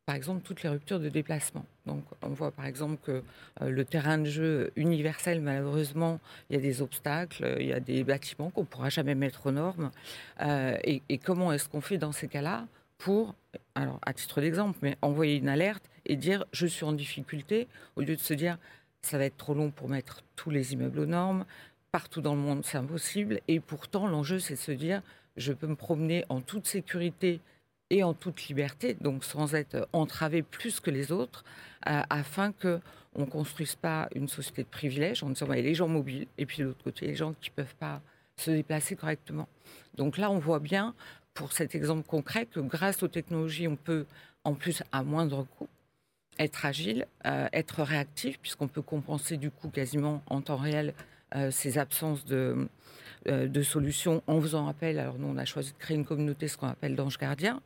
par 0.08 0.16
exemple, 0.16 0.40
toutes 0.40 0.62
les 0.62 0.70
ruptures 0.70 1.00
de 1.00 1.10
déplacement. 1.10 1.66
Donc, 1.88 2.04
on 2.22 2.28
voit 2.28 2.50
par 2.50 2.66
exemple 2.66 2.98
que 3.02 3.22
euh, 3.62 3.70
le 3.70 3.84
terrain 3.84 4.18
de 4.18 4.26
jeu 4.26 4.70
universel, 4.76 5.40
malheureusement, 5.40 6.20
il 6.48 6.56
y 6.56 6.58
a 6.58 6.62
des 6.62 6.82
obstacles, 6.82 7.56
il 7.58 7.66
y 7.66 7.72
a 7.72 7.80
des 7.80 8.04
bâtiments 8.04 8.50
qu'on 8.50 8.60
ne 8.60 8.66
pourra 8.66 8.90
jamais 8.90 9.14
mettre 9.14 9.46
aux 9.46 9.52
normes. 9.52 9.90
Euh, 10.42 10.76
et, 10.84 11.18
comment 11.18 11.50
est-ce 11.50 11.68
qu'on 11.68 11.80
fait 11.80 11.96
dans 11.96 12.12
ces 12.12 12.28
cas-là 12.28 12.66
pour, 12.98 13.34
à 13.74 14.12
titre 14.12 14.40
d'exemple, 14.40 14.96
envoyer 15.02 15.36
une 15.36 15.48
alerte 15.48 15.84
et 16.04 16.16
dire 16.16 16.44
je 16.52 16.66
suis 16.66 16.84
en 16.84 16.92
difficulté, 16.92 17.68
au 17.96 18.00
lieu 18.00 18.16
de 18.16 18.20
se 18.20 18.34
dire 18.34 18.58
ça 19.02 19.18
va 19.18 19.24
être 19.24 19.36
trop 19.36 19.54
long 19.54 19.70
pour 19.70 19.88
mettre 19.88 20.22
tous 20.34 20.50
les 20.50 20.72
immeubles 20.72 20.98
aux 20.98 21.06
normes, 21.06 21.44
partout 21.92 22.20
dans 22.20 22.34
le 22.34 22.40
monde 22.40 22.64
c'est 22.64 22.76
impossible, 22.76 23.40
et 23.46 23.60
pourtant 23.60 24.08
l'enjeu 24.08 24.40
c'est 24.40 24.54
de 24.54 24.58
se 24.58 24.72
dire 24.72 25.00
je 25.36 25.52
peux 25.52 25.68
me 25.68 25.76
promener 25.76 26.24
en 26.28 26.40
toute 26.40 26.66
sécurité 26.66 27.40
et 27.90 28.02
en 28.02 28.14
toute 28.14 28.46
liberté, 28.48 28.94
donc 28.94 29.24
sans 29.24 29.54
être 29.54 29.88
entravé 29.92 30.42
plus 30.42 30.80
que 30.80 30.90
les 30.90 31.12
autres, 31.12 31.44
euh, 31.88 32.02
afin 32.10 32.52
que 32.52 32.80
on 33.14 33.26
construise 33.26 33.74
pas 33.74 34.08
une 34.14 34.28
société 34.28 34.62
de 34.62 34.68
privilèges 34.68 35.22
en 35.22 35.30
disant 35.30 35.46
bah, 35.46 35.56
les 35.56 35.74
gens 35.74 35.88
mobiles 35.88 36.26
et 36.36 36.46
puis 36.46 36.58
de 36.58 36.64
l'autre 36.64 36.84
côté 36.84 37.06
les 37.06 37.16
gens 37.16 37.34
qui 37.40 37.50
peuvent 37.50 37.74
pas 37.76 38.00
se 38.36 38.50
déplacer 38.50 38.94
correctement. 38.94 39.48
Donc 39.94 40.18
là, 40.18 40.30
on 40.30 40.38
voit 40.38 40.60
bien 40.60 40.94
pour 41.34 41.52
cet 41.52 41.74
exemple 41.74 42.06
concret 42.06 42.46
que 42.46 42.60
grâce 42.60 43.02
aux 43.02 43.08
technologies, 43.08 43.68
on 43.68 43.76
peut 43.76 44.06
en 44.44 44.54
plus 44.54 44.82
à 44.92 45.02
moindre 45.02 45.44
coût 45.44 45.68
être 46.38 46.64
agile, 46.64 47.06
euh, 47.26 47.48
être 47.52 47.82
réactif 47.82 48.38
puisqu'on 48.38 48.68
peut 48.68 48.82
compenser 48.82 49.36
du 49.36 49.50
coup 49.50 49.68
quasiment 49.68 50.22
en 50.26 50.40
temps 50.40 50.56
réel 50.56 50.94
euh, 51.34 51.50
ces 51.50 51.78
absences 51.78 52.24
de 52.24 52.36
euh, 52.36 52.68
de 53.26 53.62
solutions 53.62 54.22
en 54.26 54.40
faisant 54.40 54.68
appel. 54.68 54.98
Alors 54.98 55.18
nous, 55.18 55.28
on 55.28 55.36
a 55.36 55.44
choisi 55.44 55.72
de 55.72 55.78
créer 55.78 55.96
une 55.96 56.04
communauté, 56.04 56.48
ce 56.48 56.56
qu'on 56.56 56.68
appelle 56.68 56.96
d'ange 56.96 57.18
gardien, 57.18 57.60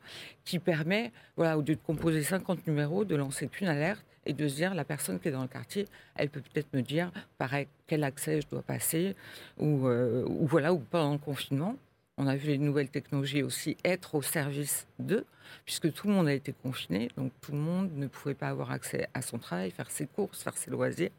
qui 0.45 0.59
permet, 0.59 1.11
voilà, 1.35 1.57
au 1.57 1.61
lieu 1.61 1.75
de 1.75 1.81
composer 1.85 2.23
50 2.23 2.67
numéros, 2.67 3.05
de 3.05 3.15
lancer 3.15 3.47
qu'une 3.47 3.67
alerte 3.67 4.05
et 4.25 4.33
de 4.33 4.47
se 4.47 4.55
dire 4.55 4.73
la 4.73 4.85
personne 4.85 5.19
qui 5.19 5.27
est 5.27 5.31
dans 5.31 5.41
le 5.41 5.47
quartier, 5.47 5.87
elle 6.15 6.29
peut 6.29 6.41
peut-être 6.41 6.73
me 6.73 6.81
dire, 6.81 7.11
pareil, 7.37 7.67
quel 7.87 8.03
accès 8.03 8.41
je 8.41 8.47
dois 8.47 8.61
passer, 8.61 9.15
ou, 9.57 9.87
euh, 9.87 10.25
ou 10.27 10.47
voilà, 10.47 10.73
ou 10.73 10.79
pendant 10.79 11.13
le 11.13 11.17
confinement. 11.17 11.75
On 12.17 12.27
a 12.27 12.35
vu 12.35 12.49
les 12.49 12.57
nouvelles 12.57 12.89
technologies 12.89 13.43
aussi 13.43 13.75
être 13.83 14.15
au 14.15 14.21
service 14.21 14.87
d'eux, 14.99 15.25
puisque 15.65 15.91
tout 15.91 16.07
le 16.07 16.13
monde 16.13 16.27
a 16.27 16.33
été 16.33 16.53
confiné, 16.53 17.09
donc 17.17 17.31
tout 17.41 17.51
le 17.51 17.57
monde 17.57 17.91
ne 17.95 18.07
pouvait 18.07 18.35
pas 18.35 18.49
avoir 18.49 18.71
accès 18.71 19.07
à 19.13 19.21
son 19.21 19.39
travail, 19.39 19.71
faire 19.71 19.89
ses 19.89 20.05
courses, 20.05 20.43
faire 20.43 20.55
ses 20.55 20.71
loisirs. 20.71 21.09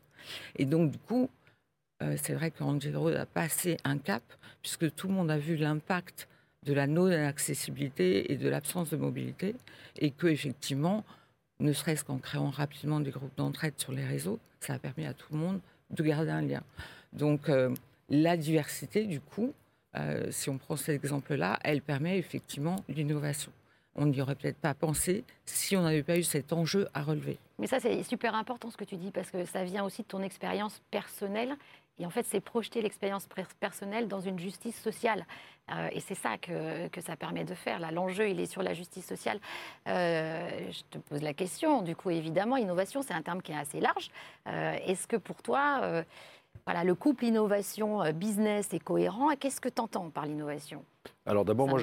Et 0.56 0.64
donc, 0.64 0.92
du 0.92 0.98
coup, 0.98 1.28
euh, 2.02 2.16
c'est 2.20 2.34
vrai 2.34 2.50
qu'Angelo 2.50 3.08
a 3.08 3.26
passé 3.26 3.76
un 3.84 3.98
cap, 3.98 4.22
puisque 4.62 4.94
tout 4.94 5.08
le 5.08 5.14
monde 5.14 5.30
a 5.30 5.38
vu 5.38 5.56
l'impact 5.56 6.28
de 6.64 6.72
la 6.72 6.86
non-accessibilité 6.86 8.32
et 8.32 8.36
de 8.36 8.48
l'absence 8.48 8.90
de 8.90 8.96
mobilité, 8.96 9.54
et 9.98 10.10
que 10.10 10.26
effectivement, 10.26 11.04
ne 11.60 11.72
serait-ce 11.72 12.04
qu'en 12.04 12.18
créant 12.18 12.50
rapidement 12.50 13.00
des 13.00 13.10
groupes 13.10 13.36
d'entraide 13.36 13.74
sur 13.76 13.92
les 13.92 14.04
réseaux, 14.04 14.38
ça 14.60 14.74
a 14.74 14.78
permis 14.78 15.06
à 15.06 15.14
tout 15.14 15.32
le 15.32 15.38
monde 15.38 15.60
de 15.90 16.02
garder 16.02 16.30
un 16.30 16.42
lien. 16.42 16.62
Donc, 17.12 17.48
euh, 17.48 17.72
la 18.08 18.36
diversité, 18.36 19.04
du 19.04 19.20
coup, 19.20 19.52
euh, 19.96 20.30
si 20.30 20.50
on 20.50 20.58
prend 20.58 20.76
cet 20.76 21.04
exemple-là, 21.04 21.58
elle 21.62 21.80
permet 21.80 22.18
effectivement 22.18 22.76
l'innovation. 22.88 23.52
On 23.96 24.06
n'y 24.06 24.20
aurait 24.20 24.34
peut-être 24.34 24.58
pas 24.58 24.74
pensé 24.74 25.22
si 25.44 25.76
on 25.76 25.82
n'avait 25.82 26.02
pas 26.02 26.18
eu 26.18 26.24
cet 26.24 26.52
enjeu 26.52 26.88
à 26.94 27.02
relever. 27.02 27.38
Mais 27.60 27.68
ça, 27.68 27.78
c'est 27.78 28.02
super 28.02 28.34
important 28.34 28.70
ce 28.70 28.76
que 28.76 28.84
tu 28.84 28.96
dis, 28.96 29.12
parce 29.12 29.30
que 29.30 29.44
ça 29.44 29.62
vient 29.62 29.84
aussi 29.84 30.02
de 30.02 30.08
ton 30.08 30.22
expérience 30.22 30.82
personnelle. 30.90 31.54
Et 31.98 32.06
en 32.06 32.10
fait, 32.10 32.24
c'est 32.26 32.40
projeter 32.40 32.82
l'expérience 32.82 33.28
personnelle 33.60 34.08
dans 34.08 34.20
une 34.20 34.38
justice 34.38 34.80
sociale. 34.80 35.26
Euh, 35.70 35.88
et 35.92 36.00
c'est 36.00 36.14
ça 36.14 36.36
que, 36.38 36.88
que, 36.88 37.00
ça 37.00 37.16
permet 37.16 37.44
de 37.44 37.54
faire. 37.54 37.78
Là, 37.78 37.90
l'enjeu, 37.90 38.28
il 38.28 38.40
est 38.40 38.46
sur 38.46 38.62
la 38.62 38.74
justice 38.74 39.06
sociale. 39.06 39.40
Euh, 39.88 40.70
je 40.70 40.82
te 40.90 40.98
pose 40.98 41.22
la 41.22 41.32
question. 41.32 41.82
Du 41.82 41.96
coup, 41.96 42.10
évidemment, 42.10 42.56
innovation, 42.56 43.02
c'est 43.02 43.14
un 43.14 43.22
terme 43.22 43.40
qui 43.40 43.52
est 43.52 43.58
assez 43.58 43.80
large. 43.80 44.10
Est-ce 44.46 45.06
que 45.06 45.16
pour 45.16 45.42
toi, 45.42 46.04
voilà, 46.66 46.84
le 46.84 46.94
couple 46.94 47.24
innovation-business 47.24 48.74
est 48.74 48.82
cohérent? 48.82 49.30
Qu'est-ce 49.38 49.60
que 49.60 49.68
tu 49.68 49.80
entends 49.80 50.10
par 50.10 50.26
l'innovation? 50.26 50.84
Alors 51.26 51.44
d'abord, 51.44 51.68
moi, 51.68 51.78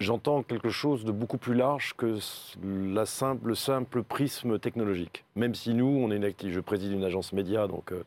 j'entends 0.00 0.42
quelque 0.42 0.68
chose 0.70 1.04
de 1.04 1.12
beaucoup 1.12 1.38
plus 1.38 1.54
large 1.54 1.94
que 1.96 2.18
la 2.64 3.06
simple, 3.06 3.48
le 3.48 3.54
simple 3.54 4.02
prisme 4.02 4.58
technologique. 4.58 5.24
Même 5.36 5.54
si 5.54 5.74
nous, 5.74 5.86
on 5.86 6.10
est 6.10 6.48
je 6.48 6.60
préside 6.60 6.92
une 6.92 7.04
agence 7.04 7.32
média, 7.32 7.66
donc 7.66 7.92
euh, 7.92 8.04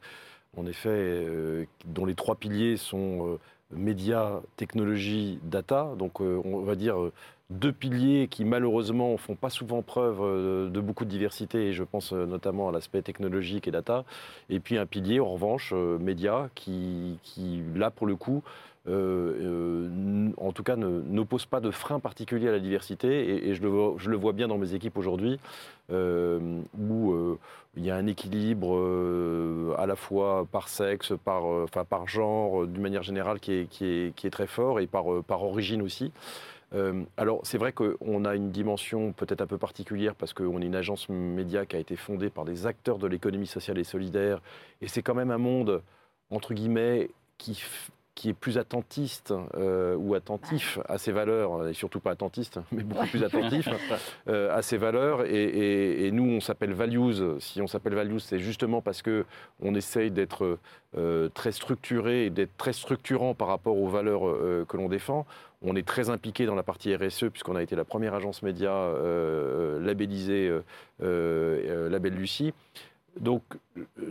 en 0.57 0.65
effet, 0.65 0.89
euh, 0.89 1.65
dont 1.85 2.05
les 2.05 2.15
trois 2.15 2.35
piliers 2.35 2.77
sont 2.77 3.27
euh, 3.27 3.39
médias, 3.71 4.41
technologie, 4.57 5.39
data. 5.43 5.93
Donc 5.97 6.21
on 6.21 6.61
va 6.61 6.75
dire 6.75 6.97
deux 7.51 7.73
piliers 7.73 8.27
qui 8.29 8.45
malheureusement 8.45 9.17
font 9.17 9.35
pas 9.35 9.49
souvent 9.49 9.81
preuve 9.81 10.19
euh, 10.21 10.69
de 10.69 10.79
beaucoup 10.79 11.05
de 11.05 11.09
diversité, 11.09 11.67
et 11.67 11.73
je 11.73 11.83
pense 11.83 12.13
euh, 12.13 12.25
notamment 12.25 12.69
à 12.69 12.71
l'aspect 12.71 13.01
technologique 13.01 13.67
et 13.67 13.71
data, 13.71 14.05
et 14.49 14.59
puis 14.59 14.77
un 14.77 14.85
pilier 14.85 15.19
en 15.19 15.33
revanche 15.33 15.73
euh, 15.73 15.97
média 15.99 16.49
qui, 16.55 17.19
qui, 17.23 17.61
là 17.75 17.91
pour 17.91 18.07
le 18.07 18.15
coup, 18.15 18.41
en 18.87 20.51
tout 20.53 20.63
cas 20.63 20.75
n'oppose 20.75 21.45
pas 21.45 21.59
de 21.59 21.71
frein 21.71 21.99
particulier 21.99 22.47
à 22.49 22.51
la 22.51 22.59
diversité, 22.59 23.47
et, 23.49 23.53
je, 23.53 23.61
le 23.61 24.17
vois, 24.17 24.33
bien 24.33 24.47
dans 24.47 24.57
mes 24.57 24.73
équipes 24.73 24.97
aujourd'hui, 24.97 25.39
où 25.89 27.37
il 27.77 27.85
y 27.85 27.91
a 27.91 27.95
un 27.95 28.07
équilibre 28.07 29.75
à 29.77 29.85
la 29.85 29.95
fois 29.95 30.47
par 30.51 30.67
sexe, 30.67 31.13
par, 31.23 31.45
enfin, 31.45 31.85
par 31.85 32.07
genre, 32.07 32.65
d'une 32.65 32.81
manière 32.81 33.03
générale, 33.03 33.39
qui 33.39 33.53
est, 33.81 34.29
très 34.31 34.47
fort, 34.47 34.79
et 34.79 34.87
par, 34.87 35.05
par 35.27 35.43
origine 35.43 35.81
aussi. 35.81 36.11
Euh, 36.73 37.03
alors, 37.17 37.41
c'est 37.43 37.57
vrai 37.57 37.73
qu'on 37.73 38.25
a 38.25 38.35
une 38.35 38.51
dimension 38.51 39.11
peut-être 39.11 39.41
un 39.41 39.47
peu 39.47 39.57
particulière 39.57 40.15
parce 40.15 40.33
qu'on 40.33 40.61
est 40.61 40.65
une 40.65 40.75
agence 40.75 41.09
média 41.09 41.65
qui 41.65 41.75
a 41.75 41.79
été 41.79 41.95
fondée 41.95 42.29
par 42.29 42.45
des 42.45 42.65
acteurs 42.65 42.97
de 42.97 43.07
l'économie 43.07 43.47
sociale 43.47 43.77
et 43.77 43.83
solidaire. 43.83 44.41
Et 44.81 44.87
c'est 44.87 45.01
quand 45.01 45.15
même 45.15 45.31
un 45.31 45.37
monde, 45.37 45.81
entre 46.29 46.53
guillemets, 46.53 47.09
qui, 47.37 47.61
qui 48.21 48.29
est 48.29 48.33
plus 48.33 48.59
attentiste 48.59 49.33
euh, 49.55 49.95
ou 49.95 50.13
attentif 50.13 50.77
à 50.87 50.99
ses 50.99 51.11
valeurs, 51.11 51.67
et 51.67 51.73
surtout 51.73 51.99
pas 51.99 52.11
attentiste, 52.11 52.59
mais 52.71 52.83
beaucoup 52.83 53.07
plus 53.07 53.23
attentif 53.23 53.67
euh, 54.27 54.55
à 54.55 54.61
ses 54.61 54.77
valeurs. 54.77 55.25
Et, 55.25 56.11
nous, 56.11 56.29
on 56.29 56.39
s'appelle 56.39 56.73
Values. 56.73 57.39
Si 57.39 57.61
on 57.61 57.67
s'appelle 57.67 57.95
Values, 57.95 58.19
c'est 58.19 58.39
justement 58.39 58.81
parce 58.81 59.01
que 59.01 59.25
on 59.61 59.73
essaye 59.73 60.11
d'être 60.11 60.59
très 61.33 61.51
structuré 61.51 62.25
et 62.25 62.29
d'être 62.29 62.55
très 62.57 62.73
structurant 62.73 63.33
par 63.33 63.47
rapport 63.47 63.77
aux 63.77 63.87
valeurs 63.87 64.21
que 64.67 64.77
l'on 64.77 64.89
défend. 64.89 65.25
On 65.63 65.75
est 65.75 65.85
très 65.85 66.09
impliqué 66.09 66.45
dans 66.45 66.55
la 66.55 66.63
partie 66.63 66.95
RSE 66.95 67.25
puisqu'on 67.31 67.55
a 67.55 67.61
été 67.61 67.75
la 67.75 67.85
première 67.85 68.15
agence 68.15 68.41
média 68.41 68.71
euh, 68.71 69.79
labellisée 69.79 70.49
euh, 70.49 70.61
euh, 71.03 71.89
Label 71.89 72.13
Lucie. 72.13 72.53
Donc, 73.19 73.43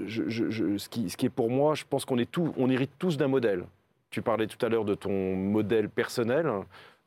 ce, 0.06 0.88
qui, 0.88 1.26
est 1.26 1.30
pour 1.30 1.50
moi, 1.50 1.74
je 1.74 1.84
pense 1.88 2.04
qu'on 2.04 2.18
on 2.56 2.70
hérite 2.70 2.92
tous 2.98 3.16
d'un 3.16 3.28
modèle. 3.28 3.64
Tu 4.10 4.22
parlais 4.22 4.46
tout 4.46 4.64
à 4.64 4.68
l'heure 4.68 4.84
de 4.84 4.94
ton 4.94 5.36
modèle 5.36 5.88
personnel. 5.88 6.50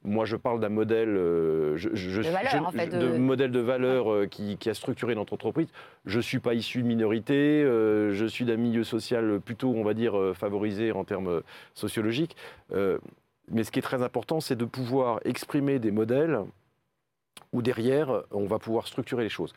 Moi, 0.05 0.25
je 0.25 0.35
parle 0.35 0.59
d'un 0.59 0.69
modèle, 0.69 1.13
de, 1.13 3.17
modèle 3.17 3.51
de 3.51 3.59
valeur 3.59 4.27
qui, 4.29 4.57
a 4.67 4.73
structuré 4.73 5.15
notre 5.15 5.33
entreprise. 5.33 5.67
Je 6.05 6.17
ne 6.17 6.21
suis 6.21 6.39
pas 6.39 6.53
issu 6.53 6.81
de 6.81 6.87
minorité, 6.87 7.61
je 7.63 8.25
suis 8.27 8.43
d'un 8.43 8.57
milieu 8.57 8.83
social 8.83 9.39
plutôt, 9.39 9.69
on 9.69 9.83
va 9.83 9.93
dire, 9.93 10.13
favorisé 10.35 10.91
en 10.91 11.05
termes 11.05 11.41
sociologiques. 11.73 12.35
Mais 13.49 13.63
ce 13.63 13.71
qui 13.71 13.79
est 13.79 13.83
très 13.83 14.03
important, 14.03 14.39
c'est 14.39 14.55
de 14.55 14.65
pouvoir 14.65 15.19
exprimer 15.25 15.79
des 15.79 15.91
modèles 15.91 16.39
où 17.51 17.61
derrière, 17.61 18.23
on 18.31 18.45
va 18.45 18.59
pouvoir 18.59 18.87
structurer 18.87 19.23
les 19.23 19.29
choses. 19.29 19.53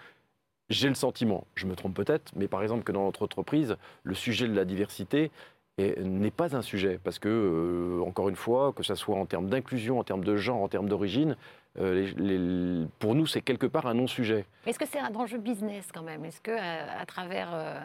J'ai 0.68 0.88
le 0.88 0.94
sentiment, 0.94 1.46
je 1.54 1.66
me 1.66 1.76
trompe 1.76 1.94
peut-être, 1.94 2.32
mais 2.34 2.48
par 2.48 2.62
exemple 2.62 2.82
que 2.82 2.90
dans 2.90 3.04
notre 3.04 3.22
entreprise, 3.22 3.76
le 4.02 4.14
sujet 4.14 4.48
de 4.48 4.54
la 4.54 4.64
diversité 4.64 5.30
n'est 5.78 6.30
pas 6.30 6.56
un 6.56 6.62
sujet. 6.62 6.98
Parce 7.02 7.18
que, 7.18 7.28
euh, 7.28 8.02
encore 8.06 8.28
une 8.28 8.36
fois, 8.36 8.72
que 8.72 8.82
ce 8.82 8.94
soit 8.94 9.16
en 9.16 9.26
termes 9.26 9.48
d'inclusion, 9.48 9.98
en 9.98 10.04
termes 10.04 10.24
de 10.24 10.36
genre, 10.36 10.62
en 10.62 10.68
termes 10.68 10.88
d'origine, 10.88 11.36
euh, 11.78 12.86
pour 12.98 13.14
nous, 13.14 13.26
c'est 13.26 13.42
quelque 13.42 13.66
part 13.66 13.86
un 13.86 13.94
non-sujet. 13.94 14.46
Est-ce 14.66 14.78
que 14.78 14.86
c'est 14.86 14.98
un 14.98 15.14
enjeu 15.14 15.38
business 15.38 15.88
quand 15.92 16.02
même? 16.02 16.24
Est-ce 16.24 16.40
que 16.40 16.52
à, 16.52 17.04
travers... 17.06 17.50
Euh, 17.52 17.80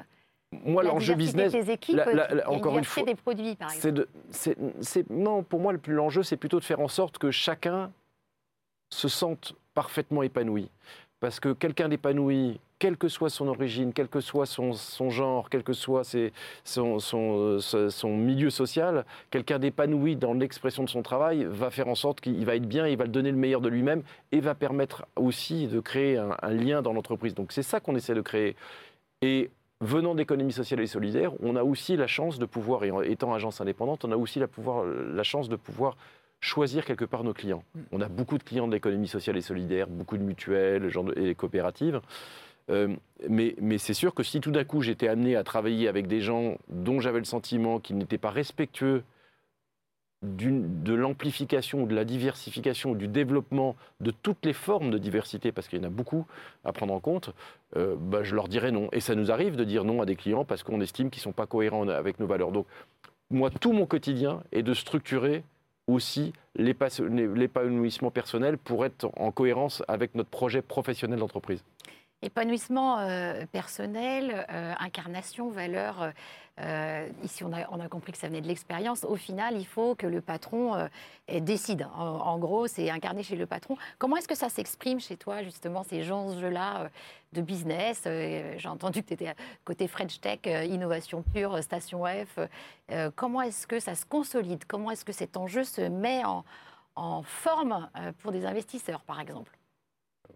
moi, 0.66 0.84
l'enjeu 0.84 1.16
business, 1.16 1.54
équipes, 1.54 2.02
encore 2.46 2.78
une 2.78 2.84
fois, 2.84 3.04
des 3.04 3.16
produits, 3.16 3.56
par 3.56 3.72
exemple? 3.72 4.06
non, 5.10 5.44
pour 5.44 5.62
moi, 5.62 5.74
l'enjeu, 5.88 6.24
c'est 6.24 6.38
plutôt 6.38 6.60
de 6.60 6.66
faire 6.66 6.82
en 6.82 6.90
sorte 6.90 7.18
que 7.18 7.32
chacun 7.32 7.92
se 8.90 9.08
sente 9.08 9.56
parfaitement 9.74 10.24
épanoui. 10.24 10.70
Parce 11.22 11.40
que 11.40 11.54
quelqu'un 11.54 11.88
d'épanoui, 11.88 12.60
quelle 12.80 12.98
que 12.98 13.08
soit 13.08 13.30
son 13.30 13.48
origine, 13.48 13.94
quel 13.94 14.08
que 14.08 14.22
soit 14.22 14.48
son, 14.48 14.74
genre, 15.12 15.52
quel 15.52 15.62
que 15.62 15.72
soit 15.72 16.02
son, 16.64 16.98
son, 17.00 18.18
milieu 18.18 18.50
social, 18.50 19.06
quelqu'un 19.30 19.60
d'épanoui 19.60 20.16
dans 20.16 20.34
l'expression 20.34 20.84
de 20.84 20.90
son 20.90 21.04
travail 21.04 21.44
va 21.48 21.70
faire 21.70 21.88
en 21.90 21.94
sorte 21.94 22.22
qu'il 22.22 22.44
va 22.44 22.56
être 22.56 22.68
bien, 22.68 22.88
il 22.88 22.98
va 22.98 23.06
donner 23.06 23.30
le 23.30 23.38
meilleur 23.38 23.62
de 23.62 23.70
lui-même 23.70 24.02
et 24.32 24.40
va 24.40 24.56
permettre 24.56 25.06
aussi 25.16 25.68
de 25.68 25.80
créer 25.80 26.18
un, 26.18 26.50
lien 26.50 26.82
dans 26.82 26.92
l'entreprise. 26.92 27.36
Donc 27.36 27.52
c'est 27.52 27.62
ça 27.62 27.80
qu'on 27.80 27.96
essaie 27.96 28.16
de 28.16 28.22
créer. 28.22 28.56
Et 29.22 29.52
venant 29.80 30.16
d'économie 30.16 30.54
sociale 30.54 30.80
et 30.80 30.88
solidaire, 30.88 31.34
on 31.44 31.56
a 31.56 31.62
aussi 31.64 31.98
la 31.98 32.08
chance 32.08 32.40
de 32.40 32.48
pouvoir, 32.48 32.84
et 32.84 32.92
étant 33.12 33.32
agence 33.32 33.62
indépendante, 33.62 34.06
on 34.06 34.12
a 34.12 34.18
aussi 34.18 34.40
la 34.40 35.24
chance 35.24 35.50
de 35.50 35.56
pouvoir 35.56 35.98
choisir 36.42 36.84
quelque 36.84 37.06
part 37.06 37.24
nos 37.24 37.34
clients. 37.34 37.64
Mm. 37.74 37.80
On 37.94 38.02
a 38.02 38.10
beaucoup 38.10 38.38
de 38.38 38.44
clients 38.44 38.68
de 38.68 38.74
l'économie 38.74 39.08
sociale 39.08 39.38
et 39.38 39.42
solidaire, 39.42 39.88
beaucoup 39.88 40.18
de 40.18 40.24
mutuelles 40.24 40.92
et 41.16 41.36
coopératives. 41.36 42.02
Euh, 42.70 42.96
mais, 43.30 43.56
mais 43.62 43.78
c'est 43.78 43.94
sûr 43.94 44.14
que 44.14 44.24
si 44.24 44.40
tout 44.40 44.52
d'un 44.52 44.64
coup 44.64 44.82
j'étais 44.82 45.08
amené 45.08 45.36
à 45.36 45.44
travailler 45.44 45.88
avec 45.88 46.08
des 46.08 46.22
gens 46.22 46.58
dont 46.70 47.00
j'avais 47.00 47.20
le 47.20 47.26
sentiment 47.26 47.80
qu'ils 47.80 47.98
n'étaient 47.98 48.18
pas 48.18 48.30
respectueux 48.30 49.04
de 50.22 50.94
l'amplification, 50.94 51.88
de 51.88 51.96
la 51.96 52.06
diversification, 52.06 52.94
du 52.94 53.08
développement 53.08 53.76
de 54.02 54.12
toutes 54.12 54.46
les 54.46 54.54
formes 54.54 54.92
de 54.92 55.00
diversité, 55.00 55.52
parce 55.52 55.68
qu'il 55.68 55.80
y 55.80 55.82
en 55.82 55.88
a 55.88 55.90
beaucoup 55.90 56.28
à 56.64 56.72
prendre 56.74 56.94
en 56.94 57.00
compte, 57.00 57.34
euh, 57.76 57.96
bah, 58.00 58.22
je 58.22 58.36
leur 58.36 58.48
dirais 58.48 58.72
non. 58.72 58.88
Et 58.92 59.00
ça 59.00 59.16
nous 59.16 59.32
arrive 59.32 59.56
de 59.56 59.64
dire 59.64 59.84
non 59.84 60.00
à 60.02 60.06
des 60.06 60.16
clients 60.16 60.46
parce 60.46 60.62
qu'on 60.62 60.80
estime 60.80 61.10
qu'ils 61.10 61.22
ne 61.22 61.24
sont 61.24 61.32
pas 61.32 61.48
cohérents 61.48 61.88
avec 61.88 62.20
nos 62.20 62.28
valeurs. 62.28 62.52
Donc, 62.52 62.68
moi, 63.32 63.50
tout 63.50 63.74
mon 63.74 63.88
quotidien 63.88 64.44
est 64.52 64.62
de 64.62 64.76
structurer 64.76 65.44
aussi 65.88 66.34
l'épanouissement 66.56 68.12
personnel 68.12 68.58
pour 68.58 68.86
être 68.86 69.10
en 69.18 69.32
cohérence 69.32 69.84
avec 69.88 70.16
notre 70.16 70.30
projet 70.30 70.62
professionnel 70.62 71.20
d'entreprise. 71.20 71.64
Épanouissement 72.24 73.00
euh, 73.00 73.48
personnel, 73.52 74.46
euh, 74.52 74.74
incarnation, 74.80 75.50
valeur. 75.50 76.12
euh, 76.60 77.10
ici, 77.24 77.44
on 77.44 77.52
a, 77.52 77.88
compris 77.88 78.12
que 78.12 78.18
ça 78.20 78.28
venait 78.28 78.42
de 78.42 78.48
l'expérience. 78.48 79.04
Au 79.06 79.16
final, 79.16 79.58
il 79.58 79.66
faut 79.66 79.96
que 79.96 80.06
le 80.06 80.22
patron 80.22 80.88
décide. 81.28 81.88
En, 81.96 82.38
gros, 82.38 82.68
c'est 82.68 82.92
incarné 82.92 83.24
chez 83.24 83.36
le 83.36 83.48
patron. 83.48 83.76
Comment 83.98 84.18
est-ce 84.18 84.28
que 84.28 84.36
ça 84.36 84.50
s'exprime 84.50 85.00
chez 85.00 85.18
toi, 85.18 85.42
justement, 85.42 85.82
ces 85.82 86.12
enjeux-là 86.12 86.92
de 87.34 87.42
business 87.42 88.04
J'ai 88.06 88.68
entendu 88.68 89.02
que 89.02 89.08
tu 89.08 89.14
étais 89.16 89.34
côté 89.66 89.88
French 89.88 90.20
Tech, 90.22 90.42
innovation 90.46 91.24
pure, 91.24 91.64
station 91.64 92.04
F. 92.06 92.38
Comment 93.16 93.42
est-ce 93.42 93.66
que 93.66 93.80
ça 93.80 93.96
se 93.96 94.06
consolide? 94.06 94.66
Comment 94.68 94.92
est-ce 94.92 95.06
que 95.06 95.14
cet 95.14 95.38
enjeu 95.38 95.64
se 95.64 95.82
met 95.82 96.22
en, 96.26 97.24
forme 97.24 97.90
pour 98.20 98.32
des 98.32 98.46
investisseurs, 98.46 99.02
par 99.02 99.20
exemple? 99.20 99.58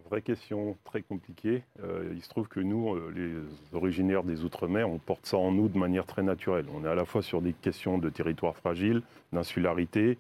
Vraie 0.03 0.21
question 0.21 0.77
très 0.83 1.01
compliquée. 1.01 1.63
Euh, 1.83 2.11
il 2.13 2.21
se 2.21 2.29
trouve 2.29 2.47
que 2.47 2.59
nous, 2.59 2.93
euh, 2.93 3.11
les 3.15 3.75
originaires 3.75 4.23
des 4.23 4.43
Outre-mer, 4.43 4.89
on 4.89 4.99
porte 4.99 5.25
ça 5.25 5.37
en 5.37 5.51
nous 5.51 5.67
de 5.67 5.77
manière 5.77 6.05
très 6.05 6.21
naturelle. 6.21 6.65
On 6.73 6.85
est 6.85 6.89
à 6.89 6.95
la 6.95 7.05
fois 7.05 7.21
sur 7.21 7.41
des 7.41 7.53
questions 7.53 7.97
de 7.97 8.09
territoire 8.09 8.55
fragile, 8.55 9.01
d'insularité, 9.33 10.17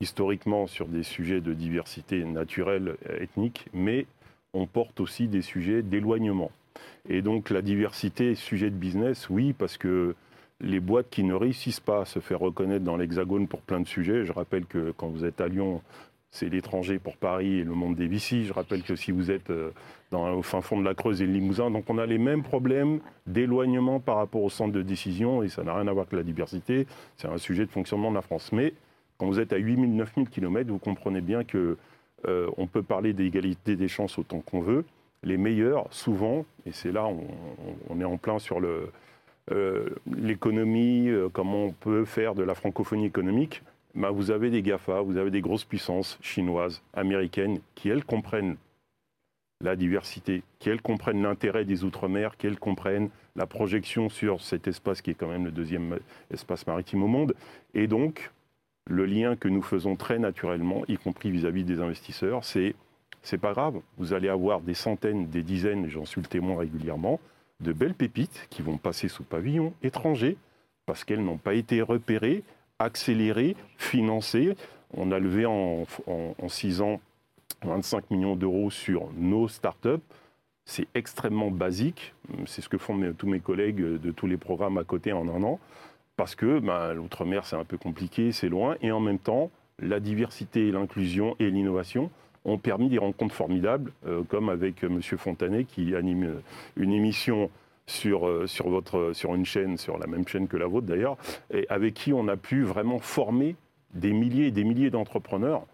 historiquement 0.00 0.66
sur 0.66 0.86
des 0.86 1.02
sujets 1.02 1.40
de 1.40 1.54
diversité 1.54 2.24
naturelle, 2.24 2.96
ethnique, 3.20 3.66
mais 3.72 4.06
on 4.54 4.66
porte 4.66 5.00
aussi 5.00 5.26
des 5.26 5.42
sujets 5.42 5.82
d'éloignement. 5.82 6.52
Et 7.08 7.22
donc 7.22 7.50
la 7.50 7.62
diversité, 7.62 8.34
sujet 8.34 8.70
de 8.70 8.76
business, 8.76 9.28
oui, 9.28 9.52
parce 9.52 9.76
que 9.76 10.14
les 10.60 10.80
boîtes 10.80 11.10
qui 11.10 11.24
ne 11.24 11.34
réussissent 11.34 11.80
pas 11.80 12.02
à 12.02 12.04
se 12.04 12.20
faire 12.20 12.40
reconnaître 12.40 12.84
dans 12.84 12.96
l'Hexagone 12.96 13.48
pour 13.48 13.60
plein 13.60 13.80
de 13.80 13.86
sujets, 13.86 14.24
je 14.24 14.32
rappelle 14.32 14.66
que 14.66 14.92
quand 14.96 15.08
vous 15.08 15.24
êtes 15.24 15.40
à 15.40 15.48
Lyon, 15.48 15.82
c'est 16.30 16.48
l'étranger 16.48 16.98
pour 16.98 17.16
Paris 17.16 17.58
et 17.58 17.64
le 17.64 17.72
monde 17.72 17.96
des 17.96 18.06
Vici. 18.06 18.44
Je 18.44 18.52
rappelle 18.52 18.82
que 18.82 18.96
si 18.96 19.12
vous 19.12 19.30
êtes 19.30 19.50
euh, 19.50 19.70
au 20.12 20.42
fin 20.42 20.60
fond 20.60 20.78
de 20.78 20.84
la 20.84 20.94
Creuse 20.94 21.22
et 21.22 21.26
le 21.26 21.32
Limousin, 21.32 21.70
donc 21.70 21.84
on 21.88 21.98
a 21.98 22.06
les 22.06 22.18
mêmes 22.18 22.42
problèmes 22.42 23.00
d'éloignement 23.26 24.00
par 24.00 24.16
rapport 24.16 24.42
au 24.42 24.50
centre 24.50 24.72
de 24.72 24.82
décision 24.82 25.42
et 25.42 25.48
ça 25.48 25.62
n'a 25.62 25.74
rien 25.74 25.88
à 25.88 25.92
voir 25.92 26.06
avec 26.06 26.12
la 26.12 26.22
diversité. 26.22 26.86
C'est 27.16 27.28
un 27.28 27.38
sujet 27.38 27.64
de 27.64 27.70
fonctionnement 27.70 28.10
de 28.10 28.16
la 28.16 28.22
France. 28.22 28.52
Mais 28.52 28.74
quand 29.16 29.26
vous 29.26 29.40
êtes 29.40 29.52
à 29.52 29.56
8000, 29.56 29.94
9000 29.96 30.28
km, 30.28 30.70
vous 30.70 30.78
comprenez 30.78 31.20
bien 31.20 31.44
que 31.44 31.76
euh, 32.26 32.50
on 32.56 32.66
peut 32.66 32.82
parler 32.82 33.12
d'égalité 33.12 33.76
des 33.76 33.88
chances 33.88 34.18
autant 34.18 34.40
qu'on 34.40 34.60
veut. 34.60 34.84
Les 35.24 35.36
meilleurs, 35.36 35.86
souvent, 35.90 36.44
et 36.66 36.72
c'est 36.72 36.92
là 36.92 37.06
on, 37.88 38.00
est 38.00 38.04
en 38.04 38.18
plein 38.18 38.38
sur 38.38 38.60
euh, 38.60 39.90
l'économie, 40.06 41.08
comment 41.32 41.64
on 41.64 41.72
peut 41.72 42.04
faire 42.04 42.34
de 42.36 42.44
la 42.44 42.54
francophonie 42.54 43.06
économique, 43.06 43.62
bah, 43.94 44.10
vous 44.10 44.30
avez 44.30 44.50
des 44.50 44.62
GAFA, 44.62 45.00
vous 45.00 45.16
avez 45.16 45.30
des 45.30 45.40
grosses 45.40 45.64
puissances 45.64 46.18
chinoises, 46.20 46.82
américaines, 46.94 47.60
qui 47.74 47.88
elles 47.88 48.04
comprennent 48.04 48.56
la 49.60 49.74
diversité, 49.74 50.42
qui 50.58 50.70
elles 50.70 50.82
comprennent 50.82 51.22
l'intérêt 51.22 51.64
des 51.64 51.84
Outre-mer, 51.84 52.36
qui 52.36 52.46
elles 52.46 52.58
comprennent 52.58 53.10
la 53.34 53.46
projection 53.46 54.08
sur 54.08 54.40
cet 54.40 54.68
espace 54.68 55.02
qui 55.02 55.10
est 55.10 55.14
quand 55.14 55.28
même 55.28 55.44
le 55.44 55.50
deuxième 55.50 55.98
espace 56.30 56.66
maritime 56.66 57.02
au 57.02 57.08
monde. 57.08 57.34
Et 57.74 57.86
donc, 57.86 58.30
le 58.88 59.04
lien 59.04 59.36
que 59.36 59.48
nous 59.48 59.62
faisons 59.62 59.96
très 59.96 60.18
naturellement, 60.18 60.84
y 60.88 60.96
compris 60.96 61.30
vis-à-vis 61.30 61.64
des 61.64 61.80
investisseurs, 61.80 62.44
c'est 62.44 62.74
c'est 63.22 63.38
pas 63.38 63.52
grave, 63.52 63.80
vous 63.98 64.12
allez 64.12 64.28
avoir 64.28 64.60
des 64.60 64.74
centaines, 64.74 65.28
des 65.28 65.42
dizaines, 65.42 65.88
j'en 65.88 66.04
suis 66.04 66.20
le 66.20 66.28
témoin 66.28 66.58
régulièrement, 66.58 67.20
de 67.60 67.72
belles 67.72 67.94
pépites 67.94 68.46
qui 68.48 68.62
vont 68.62 68.78
passer 68.78 69.08
sous 69.08 69.24
pavillon 69.24 69.74
étranger 69.82 70.36
parce 70.86 71.04
qu'elles 71.04 71.24
n'ont 71.24 71.36
pas 71.36 71.54
été 71.54 71.82
repérées, 71.82 72.42
accélérées, 72.78 73.56
financées. 73.76 74.54
On 74.94 75.12
a 75.12 75.18
levé 75.18 75.46
en, 75.46 75.84
en, 76.06 76.48
six 76.48 76.80
ans 76.80 77.00
25 77.62 78.10
millions 78.10 78.36
d'euros 78.36 78.70
sur 78.70 79.08
nos 79.16 79.48
startups. 79.48 80.02
C'est 80.64 80.86
extrêmement 80.94 81.50
basique. 81.50 82.14
C'est 82.46 82.62
ce 82.62 82.68
que 82.68 82.78
font 82.78 82.98
tous 83.16 83.26
mes 83.26 83.40
collègues 83.40 83.80
de 83.80 84.10
tous 84.10 84.26
les 84.26 84.36
programmes 84.36 84.78
à 84.78 84.84
côté 84.84 85.12
en 85.12 85.28
un 85.28 85.42
an. 85.42 85.58
Parce 86.16 86.34
que 86.34 86.58
ben, 86.58 86.94
l'outre-mer, 86.94 87.46
c'est 87.46 87.56
un 87.56 87.64
peu 87.64 87.78
compliqué, 87.78 88.32
c'est 88.32 88.48
loin. 88.48 88.76
Et 88.82 88.90
en 88.90 89.00
même 89.00 89.18
temps, 89.18 89.50
la 89.78 90.00
diversité, 90.00 90.70
l'inclusion 90.70 91.36
et 91.38 91.50
l'innovation 91.50 92.10
ont 92.44 92.58
permis 92.58 92.88
des 92.88 92.98
rencontres 92.98 93.34
formidables, 93.34 93.92
euh, 94.06 94.22
comme 94.24 94.48
avec 94.48 94.82
M. 94.82 95.00
Fontanet 95.02 95.64
qui 95.64 95.94
anime 95.94 96.24
euh, 96.24 96.40
une 96.76 96.92
émission 96.92 97.50
sur, 97.88 98.26
euh, 98.26 98.46
sur, 98.46 99.34
une 99.34 99.44
chaîne, 99.44 99.76
sur 99.76 99.98
la 99.98 100.06
même 100.06 100.26
chaîne 100.26 100.46
que 100.46 100.56
la 100.56 100.66
vôtre 100.66 100.86
d'ailleurs, 100.86 101.16
et 101.52 101.66
avec 101.68 101.94
qui 101.94 102.12
on 102.12 102.28
a 102.28 102.36
pu 102.36 102.62
vraiment 102.62 102.98
former 102.98 103.56
des 103.94 104.12
milliers 104.12 104.48
et 104.48 104.50
des 104.50 104.64
milliers 104.64 104.90
d'entrepreneurs 104.90 105.64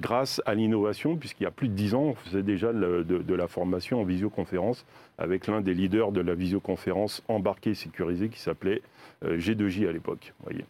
grâce 0.00 0.40
à 0.46 0.54
l'innovation, 0.54 1.16
puisqu'il 1.16 1.44
y 1.44 1.46
a 1.46 1.50
plus 1.50 1.68
de 1.68 1.74
dix 1.74 1.94
ans, 1.94 2.02
on 2.02 2.14
faisait 2.14 2.42
déjà 2.42 2.72
de, 2.72 3.34
la 3.34 3.48
formation 3.48 4.00
en 4.00 4.04
visioconférence 4.04 4.86
avec 5.18 5.46
l'un 5.46 5.60
des 5.60 5.74
leaders 5.74 6.12
de 6.12 6.20
la 6.20 6.34
visioconférence 6.34 7.22
embarquée 7.28 7.74
sécurisée 7.74 8.28
qui 8.28 8.40
s'appelait 8.40 8.82
euh, 9.24 9.38
G2J 9.38 9.88
à 9.88 9.92
l'époque. 9.92 10.32
voyez. 10.44 10.64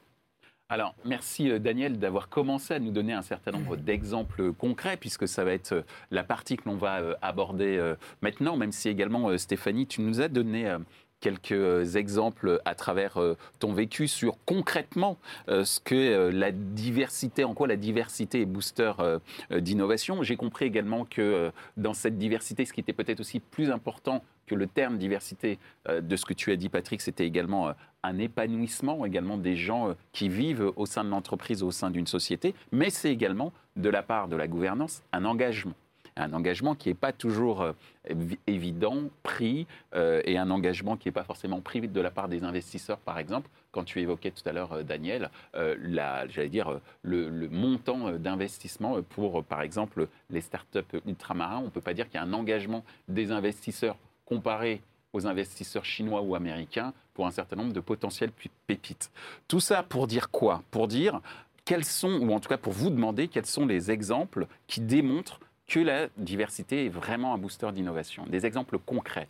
Alors, 0.71 0.95
merci 1.07 1.51
euh, 1.51 1.59
Daniel 1.59 1.99
d'avoir 1.99 2.29
commencé 2.29 2.75
à 2.75 2.79
nous 2.79 2.91
donner 2.91 3.15
un 3.15 3.23
certain 3.23 3.53
nombre 3.53 3.77
d'exemples 3.77 4.53
concrets, 4.53 4.99
puisque 4.99 5.27
ça 5.27 5.43
va 5.43 5.53
être 5.53 5.73
euh, 5.73 5.83
la 6.11 6.25
partie 6.25 6.59
que 6.59 6.65
l'on 6.67 6.77
va 6.77 7.01
euh, 7.01 7.15
aborder 7.23 7.79
euh, 7.79 7.95
maintenant, 8.21 8.59
même 8.59 8.71
si 8.71 8.91
également, 8.91 9.31
euh, 9.31 9.39
Stéphanie, 9.39 9.87
tu 9.87 10.03
nous 10.03 10.21
as 10.21 10.29
donné 10.29 10.69
euh, 10.69 10.79
quelques 11.21 11.53
euh, 11.53 11.85
exemples 11.95 12.61
à 12.67 12.75
travers 12.75 13.17
euh, 13.17 13.35
ton 13.59 13.73
vécu 13.73 14.09
sur 14.09 14.37
concrètement 14.45 15.17
euh, 15.49 15.65
ce 15.65 15.81
que 15.81 15.95
euh, 15.95 16.31
la 16.31 16.53
diversité, 16.53 17.45
en 17.45 17.55
quoi 17.55 17.67
la 17.67 17.77
diversité 17.77 18.43
est 18.43 18.47
booster 18.47 18.93
euh, 18.99 19.19
euh, 19.51 19.61
d'innovation. 19.61 20.23
J'ai 20.23 20.37
compris 20.37 20.67
également 20.67 21.07
que 21.07 21.23
euh, 21.23 21.51
dans 21.79 21.95
cette 21.95 22.19
diversité, 22.19 22.67
ce 22.67 22.75
qui 22.75 22.81
était 22.81 22.93
peut-être 22.93 23.21
aussi 23.21 23.41
plus 23.41 23.71
important 23.71 24.23
que 24.49 24.55
le 24.57 24.67
terme 24.67 24.99
diversité 24.99 25.59
euh, 25.89 26.01
de 26.01 26.17
ce 26.17 26.25
que 26.25 26.35
tu 26.35 26.51
as 26.51 26.57
dit, 26.57 26.69
Patrick, 26.69 27.01
c'était 27.01 27.27
également 27.27 27.69
euh, 27.69 27.73
un 28.03 28.19
épanouissement 28.19 29.05
également 29.07 29.37
des 29.39 29.57
gens 29.57 29.91
euh, 29.91 29.95
qui 30.13 30.29
vivent 30.29 30.73
au 30.77 30.87
sein 30.87 31.05
de 31.05 31.11
l'entreprise, 31.11 31.63
au 31.63 31.71
sein 31.71 31.91
d'une 31.91 32.07
société, 32.07 32.55
mais 32.73 32.91
c'est 32.91 33.13
également 33.13 33.53
de 33.77 33.89
la 33.91 34.03
part 34.03 34.27
de 34.29 34.35
la 34.37 34.49
gouvernance 34.49 35.03
un 35.13 35.25
engagement. 35.25 35.75
Un 36.17 36.33
engagement 36.33 36.75
qui 36.75 36.89
n'est 36.89 36.97
pas 36.97 37.13
toujours 37.13 37.65
évi- 38.11 38.39
évident, 38.49 39.05
pris, 39.23 39.69
et 39.95 40.37
un 40.37 40.51
engagement 40.51 40.97
qui 40.97 41.07
n'est 41.07 41.13
pas 41.13 41.23
forcément 41.23 41.61
pris 41.61 41.81
de 41.87 42.01
la 42.01 42.11
part 42.11 42.27
des 42.29 42.43
investisseurs, 42.43 42.99
par 42.99 43.21
exemple. 43.21 43.49
Quand 43.71 43.85
tu 43.85 44.01
évoquais 44.01 44.33
tout 44.33 44.43
à 44.49 44.53
l'heure, 44.53 44.83
Daniel, 44.83 45.31
la- 45.55 46.27
j'allais 46.27 46.49
dire 46.49 46.81
le, 47.03 47.49
montant 47.51 48.11
d'investissement 48.19 49.01
pour, 49.01 49.45
par 49.45 49.63
exemple, 49.63 50.09
les 50.31 50.41
startups 50.41 50.81
ultramarins, 51.07 51.59
on 51.59 51.67
ne 51.67 51.71
peut 51.71 51.81
pas 51.81 51.95
dire 51.95 52.07
qu'il 52.09 52.17
y 52.17 52.19
a 52.19 52.27
un 52.27 52.33
engagement 52.33 52.85
des 53.07 53.31
investisseurs 53.31 53.97
comparé 54.29 54.83
aux 55.15 55.27
investisseurs 55.27 55.85
chinois 55.85 56.21
ou 56.21 56.35
américains 56.35 56.93
pour 57.15 57.27
un 57.27 57.31
certain 57.31 57.57
nombre 57.57 57.73
de 57.73 57.81
potentielles 57.81 58.31
pépites. 58.67 59.11
Tout 59.49 59.61
ça 59.61 59.83
pour 59.83 60.07
dire 60.07 60.31
quoi? 60.31 60.63
Pour 60.71 60.87
dire 60.87 61.21
quels 61.65 61.85
sont, 61.85 62.13
ou 62.21 62.33
en 62.33 62.41
tout 62.41 62.49
cas 62.49 62.59
pour 62.59 62.73
vous 62.73 62.91
demander 62.91 63.29
quels 63.29 63.47
sont 63.47 63.67
les 63.67 63.91
exemples 63.91 64.47
qui 64.67 64.81
démontrent 64.81 65.41
que 65.67 65.81
la 65.81 66.09
diversité 66.17 66.87
est 66.87 66.89
vraiment 66.89 67.35
un 67.35 67.39
booster 67.39 67.73
d'innovation. 67.73 68.25
Des 68.27 68.47
exemples 68.47 68.79
concrets. 68.79 69.29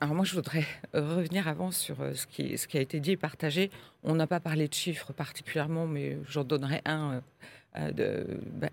Alors 0.00 0.14
moi, 0.14 0.24
je 0.24 0.34
voudrais 0.34 0.64
euh, 0.94 1.16
revenir 1.16 1.48
avant 1.48 1.72
sur 1.72 2.00
euh, 2.00 2.14
ce 2.14 2.28
qui, 2.28 2.56
ce 2.56 2.68
qui 2.68 2.78
a 2.78 2.80
été 2.80 3.00
dit 3.00 3.12
et 3.12 3.16
partagé. 3.16 3.70
On 4.04 4.14
n'a 4.14 4.28
pas 4.28 4.38
parlé 4.38 4.68
de 4.68 4.74
chiffres 4.74 5.12
particulièrement, 5.12 5.86
mais 5.86 6.18
j'en 6.28 6.44
donnerai 6.44 6.80
un 6.84 7.22
euh, 7.76 8.24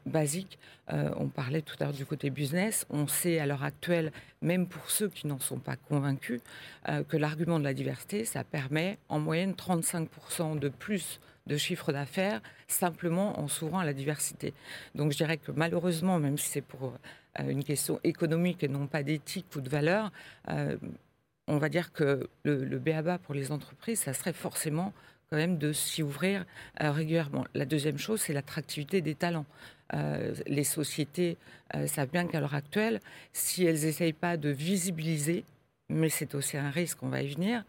basique. 0.06 0.60
Euh, 0.94 1.10
on 1.18 1.28
parlait 1.28 1.64
tout 1.64 1.76
à 1.80 1.86
l'heure 1.86 1.94
du 1.94 2.06
côté 2.06 2.30
business. 2.30 2.86
On 2.92 3.08
sait 3.08 3.40
à 3.40 3.48
l'heure 3.48 3.64
actuelle, 3.64 4.12
même 4.44 4.68
pour 4.68 4.92
ceux 4.92 5.10
qui 5.10 5.26
n'en 5.26 5.40
sont 5.40 5.58
pas 5.58 5.76
convaincus, 5.76 6.40
euh, 6.88 7.04
que 7.04 7.18
l'argument 7.18 7.58
de 7.58 7.64
la 7.64 7.74
diversité, 7.74 8.26
ça 8.26 8.44
permet 8.44 9.00
en 9.10 9.20
moyenne 9.20 9.54
35% 9.54 10.60
de 10.60 10.70
plus 10.70 11.20
de 11.48 11.58
chiffre 11.58 11.92
d'affaires 11.92 12.42
simplement 12.68 13.40
en 13.40 13.48
s'ouvrant 13.48 13.80
à 13.80 13.86
la 13.86 13.94
diversité. 13.94 14.54
Donc 14.94 15.12
je 15.12 15.18
dirais 15.18 15.38
que 15.38 15.52
malheureusement, 15.52 16.20
même 16.20 16.38
si 16.38 16.50
c'est 16.50 16.62
pour 16.62 16.94
une 17.40 17.64
question 17.64 18.00
économique 18.04 18.64
et 18.64 18.68
non 18.68 18.86
pas 18.86 19.02
d'éthique 19.02 19.48
ou 19.56 19.62
de 19.62 19.70
valeur, 19.70 20.12
on 20.48 21.58
va 21.58 21.70
dire 21.70 21.92
que 21.92 22.30
le, 22.44 22.64
le 22.64 22.78
BABA 22.78 23.18
pour 23.18 23.34
les 23.34 23.52
entreprises, 23.52 24.02
ça 24.02 24.14
serait 24.14 24.34
forcément 24.34 24.94
quand 25.32 25.38
même 25.38 25.58
de 25.58 25.72
s'y 25.72 26.04
ouvrir 26.04 26.46
euh, 26.82 26.92
régulièrement. 26.92 27.46
La 27.54 27.66
deuxième 27.66 27.98
chose, 27.98 28.20
c'est 28.20 28.34
l'attractivité 28.34 29.00
des 29.00 29.16
talents. 29.16 29.46
Euh, 29.94 30.36
les 30.46 30.66
sociétés 30.66 31.38
euh, 31.74 31.88
savent 31.88 32.10
bien 32.10 32.28
qu'à 32.28 32.42
l'heure 32.42 32.54
actuelle, 32.54 33.00
si 33.32 33.64
elles 33.66 33.80
n'essayent 33.80 34.12
pas 34.12 34.36
de 34.36 34.50
visibiliser, 34.50 35.46
mais 35.88 36.10
c'est 36.10 36.36
aussi 36.36 36.58
un 36.58 36.70
risque, 36.70 37.02
on 37.02 37.08
va 37.08 37.22
y 37.22 37.30
venir, 37.30 37.64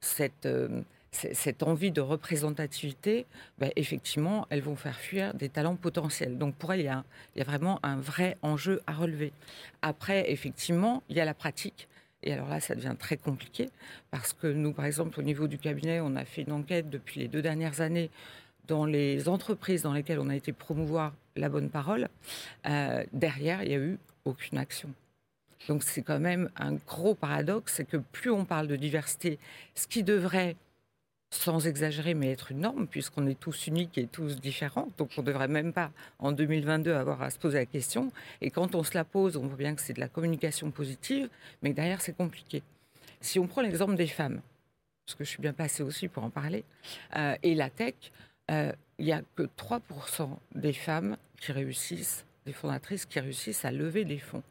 cette, 0.00 0.46
envie 1.62 1.92
de 1.92 2.00
représentativité, 2.02 3.24
ben, 3.58 3.70
effectivement, 3.76 4.46
elles 4.50 4.62
vont 4.62 4.76
faire 4.76 4.98
fuir 4.98 5.32
des 5.32 5.48
talents 5.48 5.76
potentiels. 5.76 6.36
Donc 6.36 6.54
pour 6.56 6.74
elles, 6.74 6.80
il 6.80 7.38
y 7.38 7.42
a 7.42 7.44
vraiment 7.44 7.78
un 7.82 7.96
vrai 7.96 8.36
enjeu 8.42 8.82
à 8.86 8.92
relever. 8.92 9.32
Après, 9.80 10.30
effectivement, 10.30 11.02
il 11.08 11.16
y 11.16 11.20
a 11.20 11.24
la 11.24 11.34
pratique. 11.34 11.88
Et 12.24 12.32
alors 12.32 12.48
là, 12.48 12.58
ça 12.58 12.74
devient 12.74 12.94
très 12.98 13.16
compliqué 13.16 13.70
parce 14.10 14.32
que 14.32 14.46
nous, 14.46 14.72
par 14.72 14.86
exemple, 14.86 15.20
au 15.20 15.22
niveau 15.22 15.46
du 15.46 15.58
cabinet, 15.58 16.00
on 16.00 16.16
a 16.16 16.24
fait 16.24 16.42
une 16.42 16.52
enquête 16.52 16.90
depuis 16.90 17.20
les 17.20 17.28
deux 17.28 17.42
dernières 17.42 17.80
années 17.80 18.10
dans 18.66 18.86
les 18.86 19.28
entreprises 19.28 19.82
dans 19.82 19.92
lesquelles 19.92 20.18
on 20.18 20.30
a 20.30 20.36
été 20.36 20.52
promouvoir 20.52 21.12
la 21.36 21.50
bonne 21.50 21.68
parole. 21.68 22.08
Euh, 22.66 23.04
derrière, 23.12 23.62
il 23.62 23.68
n'y 23.68 23.74
a 23.74 23.78
eu 23.78 23.98
aucune 24.24 24.58
action. 24.58 24.90
Donc 25.68 25.82
c'est 25.82 26.02
quand 26.02 26.18
même 26.18 26.50
un 26.56 26.74
gros 26.74 27.14
paradoxe, 27.14 27.74
c'est 27.76 27.84
que 27.84 27.96
plus 27.96 28.30
on 28.30 28.44
parle 28.44 28.66
de 28.68 28.76
diversité, 28.76 29.38
ce 29.74 29.86
qui 29.86 30.02
devrait, 30.02 30.56
sans 31.34 31.66
exagérer, 31.66 32.14
mais 32.14 32.30
être 32.30 32.52
une 32.52 32.60
norme, 32.60 32.86
puisqu'on 32.86 33.26
est 33.26 33.38
tous 33.38 33.66
uniques 33.66 33.98
et 33.98 34.06
tous 34.06 34.40
différents, 34.40 34.88
donc 34.98 35.10
on 35.16 35.22
ne 35.22 35.26
devrait 35.26 35.48
même 35.48 35.72
pas, 35.72 35.90
en 36.18 36.32
2022, 36.32 36.94
avoir 36.94 37.22
à 37.22 37.30
se 37.30 37.38
poser 37.38 37.58
la 37.58 37.66
question. 37.66 38.12
Et 38.40 38.50
quand 38.50 38.74
on 38.74 38.82
se 38.82 38.94
la 38.94 39.04
pose, 39.04 39.36
on 39.36 39.46
voit 39.46 39.56
bien 39.56 39.74
que 39.74 39.82
c'est 39.82 39.92
de 39.92 40.00
la 40.00 40.08
communication 40.08 40.70
positive, 40.70 41.28
mais 41.62 41.72
derrière, 41.72 42.00
c'est 42.00 42.16
compliqué. 42.16 42.62
Si 43.20 43.38
on 43.38 43.46
prend 43.46 43.62
l'exemple 43.62 43.96
des 43.96 44.06
femmes, 44.06 44.40
parce 45.06 45.16
que 45.16 45.24
je 45.24 45.30
suis 45.30 45.42
bien 45.42 45.52
passée 45.52 45.82
aussi 45.82 46.08
pour 46.08 46.24
en 46.24 46.30
parler, 46.30 46.64
euh, 47.16 47.36
et 47.42 47.54
la 47.54 47.70
tech, 47.70 47.94
euh, 48.50 48.72
il 48.98 49.06
n'y 49.06 49.12
a 49.12 49.22
que 49.34 49.42
3% 49.42 50.28
des 50.54 50.72
femmes 50.72 51.16
qui 51.40 51.52
réussissent, 51.52 52.24
des 52.46 52.52
fondatrices 52.52 53.06
qui 53.06 53.20
réussissent 53.20 53.64
à 53.64 53.72
lever 53.72 54.04
des 54.04 54.18
fonds. 54.18 54.42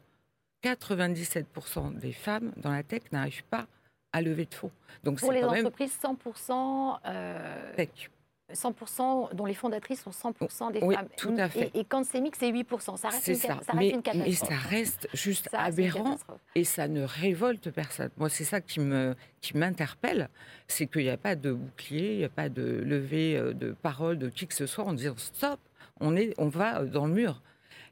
97% 0.62 1.98
des 1.98 2.12
femmes 2.12 2.52
dans 2.56 2.70
la 2.70 2.82
tech 2.82 3.02
n'arrivent 3.12 3.44
pas 3.44 3.66
à 4.14 4.22
lever 4.22 4.46
de 4.46 4.54
fonds. 4.54 4.70
Donc 5.02 5.18
Pour 5.18 5.32
les 5.32 5.44
entreprises, 5.44 5.98
100% 6.02 6.98
euh, 7.04 7.74
tech. 7.76 8.10
100% 8.52 9.34
dont 9.34 9.46
les 9.46 9.54
fondatrices 9.54 10.02
sont 10.02 10.10
100% 10.10 10.72
des 10.72 10.80
oui, 10.80 10.94
femmes. 10.94 11.08
Tout 11.16 11.34
à 11.38 11.48
fait. 11.48 11.70
Et, 11.74 11.80
et 11.80 11.84
quand 11.84 12.04
c'est 12.04 12.20
mix, 12.20 12.38
c'est 12.38 12.52
8%. 12.52 12.96
Ça 12.96 13.08
reste, 13.08 13.26
une, 13.26 13.34
ça. 13.34 13.58
Ça 13.62 13.72
mais, 13.74 13.86
reste 13.86 13.94
une 13.94 14.02
catastrophe. 14.02 14.28
Mais 14.28 14.56
ça 14.56 14.68
reste 14.68 15.08
juste 15.14 15.48
aberrant 15.52 16.16
et 16.54 16.64
ça 16.64 16.86
ne 16.86 17.02
révolte 17.02 17.70
personne. 17.70 18.10
Moi, 18.16 18.28
c'est 18.28 18.44
ça 18.44 18.60
qui 18.60 18.80
me 18.80 19.16
qui 19.40 19.56
m'interpelle, 19.56 20.28
c'est 20.68 20.86
qu'il 20.86 21.02
n'y 21.02 21.10
a 21.10 21.16
pas 21.16 21.34
de 21.36 21.52
bouclier, 21.52 22.12
il 22.12 22.18
n'y 22.18 22.24
a 22.24 22.28
pas 22.28 22.48
de 22.48 22.62
levée 22.62 23.36
euh, 23.36 23.52
de 23.52 23.72
parole 23.72 24.18
de 24.18 24.28
qui 24.28 24.46
que 24.46 24.54
ce 24.54 24.66
soit 24.66 24.84
en 24.84 24.92
disant 24.92 25.14
stop, 25.16 25.58
on 26.00 26.14
est, 26.16 26.34
on 26.38 26.48
va 26.48 26.80
euh, 26.80 26.86
dans 26.86 27.06
le 27.06 27.14
mur. 27.14 27.42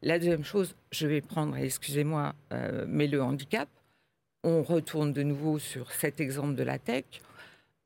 La 0.03 0.19
deuxième 0.19 0.45
chose, 0.45 0.77
je 0.91 1.07
vais 1.07 1.21
prendre, 1.21 1.57
excusez-moi, 1.57 2.35
euh, 2.53 2.85
mais 2.87 3.07
le 3.07 3.23
handicap. 3.23 3.69
On 4.45 4.63
retourne 4.63 5.13
de 5.13 5.23
nouveau 5.23 5.59
sur 5.59 5.93
cet 5.93 6.21
exemple 6.21 6.55
de 6.55 6.63
la 6.63 6.79
tech. 6.79 7.05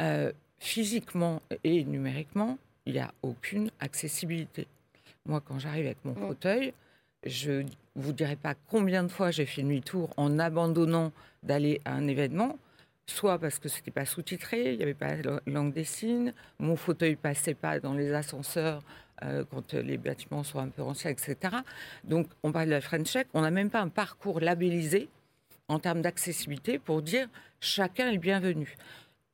Euh, 0.02 0.32
physiquement 0.58 1.42
et 1.64 1.84
numériquement, 1.84 2.58
il 2.86 2.94
n'y 2.94 2.98
a 2.98 3.12
aucune 3.22 3.70
accessibilité. 3.80 4.66
Moi, 5.26 5.42
quand 5.44 5.58
j'arrive 5.58 5.86
avec 5.86 6.04
mon 6.04 6.12
mm. 6.12 6.28
fauteuil, 6.28 6.72
je 7.24 7.52
ne 7.52 7.68
vous 7.94 8.12
dirai 8.12 8.36
pas 8.36 8.54
combien 8.68 9.02
de 9.02 9.08
fois 9.08 9.30
j'ai 9.30 9.46
fait 9.46 9.62
demi-tour 9.62 10.10
en 10.16 10.38
abandonnant 10.38 11.12
d'aller 11.42 11.80
à 11.84 11.92
un 11.94 12.06
événement, 12.06 12.58
soit 13.06 13.38
parce 13.38 13.58
que 13.58 13.68
ce 13.68 13.76
n'était 13.76 13.90
pas 13.90 14.04
sous-titré, 14.04 14.72
il 14.72 14.76
n'y 14.78 14.82
avait 14.82 14.94
pas 14.94 15.16
la 15.16 15.40
langue 15.46 15.72
des 15.72 15.84
signes, 15.84 16.32
mon 16.58 16.76
fauteuil 16.76 17.16
passait 17.16 17.54
pas 17.54 17.80
dans 17.80 17.94
les 17.94 18.12
ascenseurs 18.12 18.82
euh, 19.22 19.44
quand 19.50 19.74
les 19.74 19.96
bâtiments 19.96 20.44
sont 20.44 20.58
un 20.58 20.68
peu 20.68 20.82
anciens, 20.82 21.10
etc. 21.10 21.36
Donc, 22.04 22.28
on 22.42 22.52
parle 22.52 22.66
de 22.66 22.72
la 22.72 22.80
French 22.80 23.08
Check, 23.08 23.28
on 23.34 23.40
n'a 23.40 23.50
même 23.50 23.70
pas 23.70 23.80
un 23.80 23.88
parcours 23.88 24.40
labellisé 24.40 25.08
en 25.68 25.78
termes 25.78 26.02
d'accessibilité 26.02 26.78
pour 26.78 27.02
dire 27.02 27.28
chacun 27.60 28.10
est 28.10 28.18
bienvenu. 28.18 28.76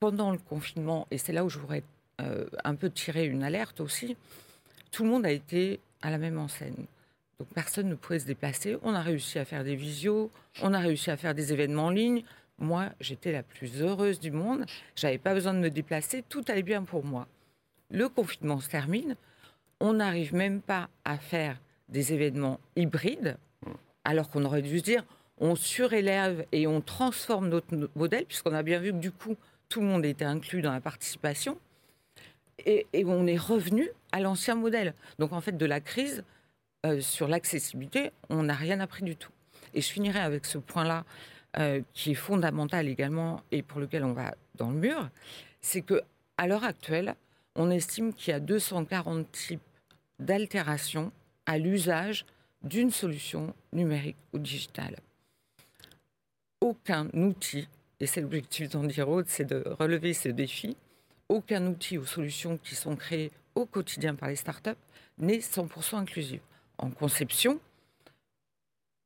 Pendant 0.01 0.33
le 0.33 0.39
confinement, 0.39 1.07
et 1.11 1.19
c'est 1.19 1.33
là 1.33 1.45
où 1.45 1.49
je 1.49 1.59
voudrais 1.59 1.85
euh, 2.21 2.47
un 2.65 2.75
peu 2.75 2.91
tirer 2.91 3.27
une 3.27 3.43
alerte 3.43 3.81
aussi, 3.81 4.17
tout 4.91 5.05
le 5.05 5.11
monde 5.11 5.27
a 5.27 5.31
été 5.31 5.81
à 6.03 6.11
la 6.11 6.19
même 6.19 6.39
enseigne. 6.39 6.87
Donc 7.39 7.49
personne 7.55 7.89
ne 7.89 7.95
pouvait 7.95 8.19
se 8.19 8.27
déplacer. 8.27 8.79
On 8.83 8.95
a 8.95 9.01
réussi 9.01 9.39
à 9.39 9.45
faire 9.45 9.65
des 9.65 9.77
visios, 9.77 10.31
on 10.63 10.75
a 10.75 10.79
réussi 10.79 11.11
à 11.11 11.17
faire 11.17 11.35
des 11.35 11.53
événements 11.53 11.87
en 11.87 11.91
ligne. 11.91 12.25
Moi, 12.59 12.91
j'étais 13.01 13.33
la 13.33 13.43
plus 13.43 13.83
heureuse 13.83 14.21
du 14.21 14.31
monde. 14.31 14.67
J'avais 14.97 15.19
pas 15.19 15.35
besoin 15.35 15.55
de 15.55 15.59
me 15.59 15.71
déplacer. 15.71 16.25
Tout 16.29 16.45
allait 16.49 16.63
bien 16.63 16.83
pour 16.83 17.05
moi. 17.05 17.27
Le 17.91 18.09
confinement 18.09 18.61
se 18.61 18.69
termine 18.69 19.17
on 19.83 19.95
n'arrive 19.95 20.33
même 20.33 20.61
pas 20.61 20.89
à 21.05 21.19
faire 21.19 21.61
des 21.89 22.13
événements 22.13 22.61
hybrides, 22.77 23.37
alors 24.05 24.31
qu'on 24.31 24.45
aurait 24.45 24.63
dû 24.63 24.79
se 24.79 24.85
dire, 24.85 25.05
on 25.43 25.57
surélève 25.57 26.47
et 26.53 26.69
on 26.69 26.81
transforme 26.81 27.49
notre 27.49 27.91
modèle, 27.97 28.25
puisqu'on 28.25 28.55
a 28.55 28.63
bien 28.63 28.79
vu 28.79 28.93
que 28.93 28.99
du 28.99 29.11
coup, 29.11 29.37
tout 29.69 29.81
le 29.81 29.87
monde 29.87 30.05
était 30.05 30.25
inclus 30.25 30.63
dans 30.63 30.73
la 30.73 30.81
participation, 30.81 31.59
et, 32.65 32.87
on 33.05 33.27
est 33.27 33.37
revenu 33.37 33.91
à 34.13 34.21
l'ancien 34.21 34.55
modèle. 34.55 34.95
Donc 35.19 35.33
en 35.33 35.41
fait, 35.41 35.57
de 35.57 35.67
la 35.67 35.81
crise 35.81 36.23
euh, 36.87 37.01
sur 37.01 37.27
l'accessibilité, 37.27 38.13
on 38.31 38.45
n'a 38.45 38.55
rien 38.55 38.79
appris 38.79 39.03
du 39.03 39.17
tout. 39.17 39.33
Et 39.75 39.81
je 39.81 39.91
finirai 39.91 40.21
avec 40.21 40.47
ce 40.47 40.59
point-là, 40.59 41.05
euh, 41.59 41.83
qui 41.93 42.13
est 42.13 42.15
fondamental 42.15 42.87
également, 42.87 43.43
et 43.51 43.63
pour 43.63 43.81
lequel 43.81 44.05
on 44.05 44.13
va 44.13 44.37
dans 44.55 44.71
le 44.71 44.77
mur, 44.77 45.09
c'est 45.61 45.83
que 45.83 46.03
à 46.39 46.47
l'heure 46.47 46.65
actuelle, 46.65 47.17
on 47.57 47.69
estime 47.71 48.15
qu'il 48.15 48.31
y 48.31 48.35
a 48.35 48.41
240 48.41 49.31
types 49.33 49.61
d'altération 50.21 51.11
à 51.47 51.59
l'usage 51.59 52.27
d'une 52.63 52.93
solution 52.93 53.55
numérique 53.73 54.17
ou 54.33 54.39
digitale. 54.39 54.97
Aucun 56.63 57.09
outil, 57.13 57.69
et 57.99 58.07
c'est 58.07 58.21
l'objectif 58.21 58.71
d'Andy 58.71 59.03
Road, 59.03 59.25
c'est 59.29 59.45
de 59.45 59.65
relever 59.81 60.15
ce 60.15 60.29
défi, 60.29 60.77
aucun 61.29 61.67
outil 61.67 61.99
ou 61.99 62.07
solution 62.07 62.57
qui 62.57 62.77
sont 62.77 62.95
créés 62.95 63.33
au 63.57 63.67
quotidien 63.67 64.15
par 64.15 64.29
les 64.29 64.37
startups 64.37 64.71
n'est 65.19 65.39
100% 65.39 65.97
inclusif. 65.97 66.41
En 66.79 66.91
conception, 66.91 67.59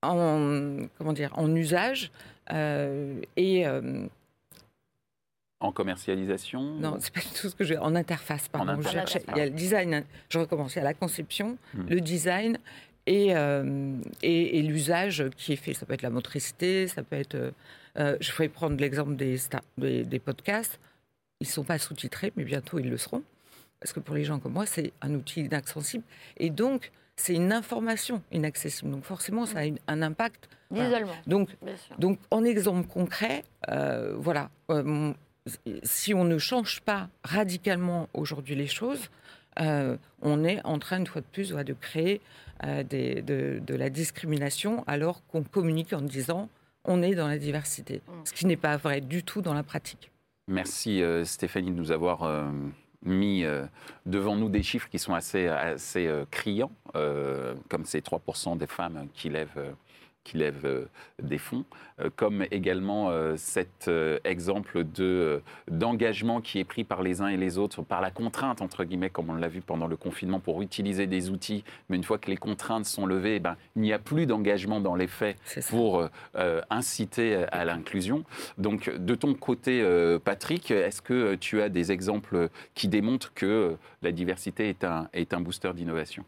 en, 0.03 0.87
comment 0.99 1.15
dire, 1.15 1.31
en 1.39 1.55
usage 1.55 2.11
euh, 2.53 3.21
et, 3.37 3.67
euh, 3.67 4.07
en 5.61 5.73
commercialisation 5.73 6.61
Non, 6.61 6.99
c'est 7.01 7.13
pas 7.13 7.21
tout 7.21 7.49
ce 7.49 7.55
que 7.55 7.65
je 7.65 7.75
En 7.75 7.95
interface, 7.95 8.49
pardon. 8.49 8.79
il 8.79 9.39
y 9.39 9.41
a 9.41 9.47
le 9.47 9.51
design, 9.51 10.05
je 10.29 10.39
recommence. 10.39 10.75
Il 10.75 10.79
y 10.79 10.81
a 10.83 10.85
la 10.85 10.95
conception, 10.95 11.57
hmm. 11.73 11.87
le 11.89 12.01
design 12.03 12.59
euh, 13.09 13.97
et, 14.23 14.59
et, 14.59 14.63
l'usage 14.63 15.25
qui 15.37 15.53
est 15.53 15.57
fait. 15.57 15.75
Ça 15.75 15.87
peut 15.87 15.95
être 15.95 16.03
la 16.03 16.11
motricité, 16.11 16.89
ça 16.89 17.03
peut 17.03 17.17
être. 17.17 17.53
Euh, 17.99 18.17
je 18.21 18.33
vais 18.33 18.49
prendre 18.49 18.77
l'exemple 18.79 19.17
des, 19.17 19.39
des, 19.79 20.19
podcasts. 20.19 20.81
Ils 21.41 21.47
ne 21.47 21.53
sont 21.53 21.65
pas 21.65 21.79
sous-titrés, 21.79 22.33
mais 22.37 22.45
bientôt 22.45 22.79
ils 22.79 22.91
le 22.91 22.97
seront. 22.97 23.23
Parce 23.81 23.93
que 23.93 24.01
pour 24.01 24.15
les 24.15 24.25
gens 24.25 24.39
comme 24.39 24.53
moi, 24.53 24.67
c'est 24.67 24.93
un 25.03 25.15
outil 25.15 25.41
inaccessible. 25.41 26.05
Et 26.37 26.51
donc, 26.51 26.91
c'est 27.15 27.35
une 27.35 27.53
information 27.53 28.23
inaccessible. 28.33 28.91
Donc, 28.91 29.05
forcément, 29.05 29.47
ça 29.47 29.61
a 29.61 29.93
un 29.93 30.03
impact. 30.03 30.49
D'isolement. 30.71 31.15
Donc, 31.27 31.51
donc, 31.99 32.19
en 32.31 32.45
exemple 32.45 32.89
concret, 32.89 33.45
euh, 33.69 34.15
voilà 34.19 34.51
si 35.83 36.15
on 36.15 36.25
ne 36.25 36.39
change 36.39 36.81
pas 36.81 37.09
radicalement 37.25 38.09
aujourd'hui 38.15 38.55
les 38.55 38.67
choses, 38.67 39.11
euh, 39.61 39.97
on 40.23 40.45
est 40.45 40.61
en 40.65 40.79
train, 40.79 40.99
une 40.99 41.07
fois 41.07 41.21
de 41.21 41.27
plus, 41.27 41.51
de 41.51 41.73
créer 41.73 42.21
euh, 42.65 42.83
de, 42.83 43.75
la 43.75 43.91
discrimination 43.91 44.85
alors 44.87 45.27
qu'on 45.27 45.43
communique 45.43 45.93
en 45.93 46.01
disant 46.01 46.49
on 46.85 47.03
est 47.03 47.15
dans 47.15 47.27
la 47.27 47.39
diversité, 47.39 48.01
ce 48.25 48.33
qui 48.33 48.47
n'est 48.47 48.57
pas 48.57 48.77
vrai 48.77 49.01
du 49.01 49.25
tout 49.25 49.43
dans 49.43 49.55
la 49.55 49.65
pratique. 49.65 50.11
Merci 50.47 51.03
euh, 51.03 51.25
Stéphanie 51.25 51.71
de 51.71 51.77
nous 51.77 51.91
avoir 51.91 52.49
mis 53.05 53.45
devant 54.05 54.37
nous 54.37 54.49
des 54.49 54.63
chiffres 54.63 54.89
qui 54.89 54.99
sont 54.99 55.15
assez, 55.15 55.47
assez 55.47 56.11
criants, 56.31 56.73
comme 56.93 57.85
ces 57.85 58.01
3% 58.01 58.57
des 58.57 58.67
femmes 58.67 59.09
qui 59.15 59.29
lèvent 59.29 59.75
qui 60.27 60.39
lève 60.39 60.65
euh, 60.65 60.87
des 61.23 61.39
fonds, 61.39 61.65
euh, 62.01 62.11
comme 62.15 62.45
également 62.51 63.11
euh, 63.11 63.37
cet 63.37 63.89
exemple 64.25 64.83
de, 64.83 65.41
d'engagement 65.71 66.41
qui 66.41 66.59
est 66.59 66.65
pris 66.65 66.83
par 66.83 67.03
les 67.03 67.21
uns 67.21 67.29
et 67.29 67.37
les 67.37 67.59
autres, 67.59 67.83
par 67.83 68.01
la 68.01 68.11
contrainte, 68.11 68.61
entre 68.61 68.83
guillemets, 68.85 69.11
comme 69.11 69.31
on 69.31 69.35
l'a 69.35 69.47
vu 69.47 69.61
pendant 69.61 69.87
le 69.87 69.97
confinement, 69.97 70.41
pour 70.41 70.63
utiliser 70.63 71.07
des 71.07 71.31
outils. 71.31 71.63
Mais 71.89 71.97
une 71.97 72.03
fois 72.03 72.19
que 72.19 72.29
les 72.29 72.37
contraintes 72.37 72.87
sont 72.87 73.07
levées, 73.07 73.37
eh 73.37 73.41
ben, 73.41 73.57
il 73.77 73.83
n'y 73.83 73.93
a 73.93 74.01
plus 74.01 74.27
d'engagement 74.27 74.81
dans 74.81 74.97
les 74.97 75.07
faits 75.07 75.37
pour 75.71 76.09
inciter 76.71 77.45
à 77.53 77.65
l'inclusion. 77.65 78.25
Donc, 78.59 78.91
de 78.91 79.15
ton 79.15 79.35
côté, 79.35 79.85
Patrick, 80.25 80.71
est-ce 80.71 81.03
que 81.03 81.37
tu 81.37 81.63
as 81.63 81.69
des 81.69 81.93
exemples 81.93 82.49
qui 82.75 82.89
démontrent 82.89 83.33
que 83.35 83.77
la 84.03 84.11
diversité 84.11 84.69
est 84.69 84.83
un, 84.83 85.09
est 85.13 85.35
un 85.35 85.41
booster 85.41 85.73
d'innovation? 85.75 86.25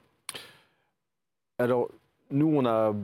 Alors, 1.59 1.89
nous, 2.31 2.47
on 2.55 2.67
a, 2.67 2.95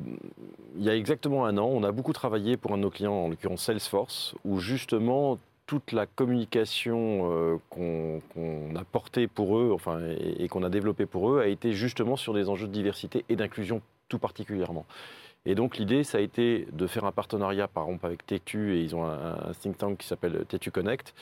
il 0.76 0.82
y 0.82 0.90
a 0.90 0.96
exactement 0.96 1.46
un 1.46 1.56
an, 1.56 1.66
on 1.66 1.82
a 1.82 1.92
beaucoup 1.92 2.12
travaillé 2.12 2.56
pour 2.56 2.72
un 2.72 2.76
de 2.76 2.82
nos 2.82 2.90
clients, 2.90 3.14
en 3.14 3.28
l'occurrence 3.28 3.62
Salesforce, 3.62 4.34
où 4.44 4.58
justement 4.60 5.38
toute 5.66 5.92
la 5.92 6.06
communication 6.06 7.30
euh, 7.32 7.56
qu'on 7.70 8.20
a 8.76 8.84
portée 8.84 9.26
pour 9.26 9.58
eux, 9.58 9.70
enfin, 9.72 10.00
et, 10.38 10.46
qu'on 10.48 10.62
a 10.62 10.68
développée 10.68 11.06
pour 11.06 11.30
eux, 11.30 11.40
a 11.40 11.46
été 11.46 11.72
justement 11.72 12.16
sur 12.16 12.34
des 12.34 12.48
enjeux 12.48 12.66
de 12.66 12.72
diversité 12.72 13.24
et 13.28 13.36
d'inclusion 13.36 13.80
tout 14.08 14.18
particulièrement. 14.18 14.84
Et 15.46 15.54
donc 15.54 15.78
l'idée, 15.78 16.04
ça 16.04 16.18
a 16.18 16.20
été 16.20 16.66
de 16.72 16.86
faire 16.86 17.04
un 17.04 17.12
partenariat, 17.12 17.68
par 17.68 17.84
exemple, 17.84 18.06
avec 18.06 18.26
TETU, 18.26 18.74
et 18.76 18.82
ils 18.82 18.94
ont 18.94 19.04
un, 19.04 19.52
think 19.60 19.78
tank 19.78 19.98
qui 19.98 20.06
s'appelle 20.06 20.44
TETU 20.46 20.70
Connect, 20.70 21.14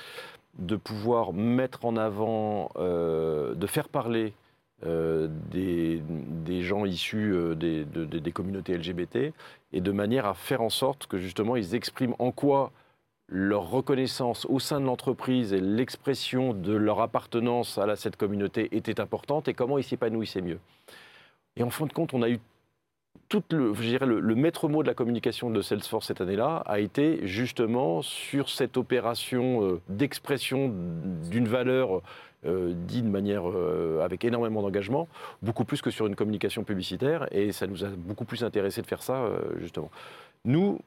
de 0.59 0.77
pouvoir 0.77 1.33
mettre 1.33 1.85
en 1.85 1.97
avant, 1.97 2.71
euh, 2.77 3.55
de 3.55 3.67
faire 3.67 3.89
parler 3.89 4.33
euh, 4.85 5.29
des, 5.51 6.63
gens 6.63 6.85
issus 6.85 7.33
euh, 7.33 7.55
des, 7.55 8.33
communautés 8.33 8.77
LGBT 8.77 9.33
et 9.73 9.81
de 9.81 9.93
manière 9.93 10.27
à 10.27 10.35
faire 10.35 10.61
en 10.61 10.71
sorte 10.71 11.07
que 11.07 11.19
justement 11.19 11.57
ils 11.57 11.75
expriment 11.75 12.17
en 12.19 12.33
quoi 12.33 12.73
leur 13.29 13.71
reconnaissance 13.71 14.45
au 14.47 14.59
sein 14.59 14.81
de 14.81 14.87
l'entreprise 14.87 15.53
et 15.53 15.61
l'expression 15.61 16.53
de 16.53 16.73
leur 16.73 17.01
appartenance 17.01 17.79
à 17.79 17.95
cette 17.97 18.17
communauté 18.17 18.69
était 18.73 19.01
importante 19.01 19.49
et 19.49 19.55
comment 19.55 19.79
ils 19.79 19.85
s'épanouissaient 19.85 20.43
mieux. 20.43 20.59
Et 21.57 21.63
en 21.63 21.71
fin 21.71 21.87
de 21.87 21.93
compte, 21.93 22.13
on 22.13 22.23
a 22.23 22.29
eu 22.29 22.41
tout 23.29 23.43
le, 23.51 23.73
je 23.75 23.83
dirais 23.83 24.07
le, 24.07 24.21
le 24.21 24.35
maître 24.35 24.69
mot 24.69 24.83
de 24.83 24.89
la 24.89 24.95
communication 24.95 25.49
de 25.51 25.63
Salesforce 25.63 26.09
cette 26.09 26.21
année-là 26.21 26.63
a 26.67 26.81
été 26.81 27.27
justement 27.27 28.03
sur 28.03 28.51
cette 28.51 28.77
opération 28.77 29.65
euh, 29.65 29.81
d'expression 29.89 30.73
d'une 31.31 31.49
valeur 31.49 32.03
euh, 32.45 32.73
dit 32.75 33.03
de 33.03 33.09
manière 33.09 33.49
euh, 33.49 34.05
avec 34.05 34.25
énormément 34.25 34.63
d'engagement, 34.63 35.07
beaucoup 35.43 35.65
plus 35.65 35.81
que 35.81 35.91
sur 35.91 36.09
une 36.09 36.17
communication 36.17 36.65
publicitaire, 36.65 37.29
et 37.31 37.53
ça 37.53 37.69
nous 37.69 37.85
a 37.85 37.89
beaucoup 37.89 38.25
plus 38.25 38.43
intéressé 38.43 38.83
de 38.83 38.87
faire 38.89 39.03
ça, 39.03 39.15
euh, 39.15 39.39
justement. 39.61 39.93
Nous, 40.45 40.81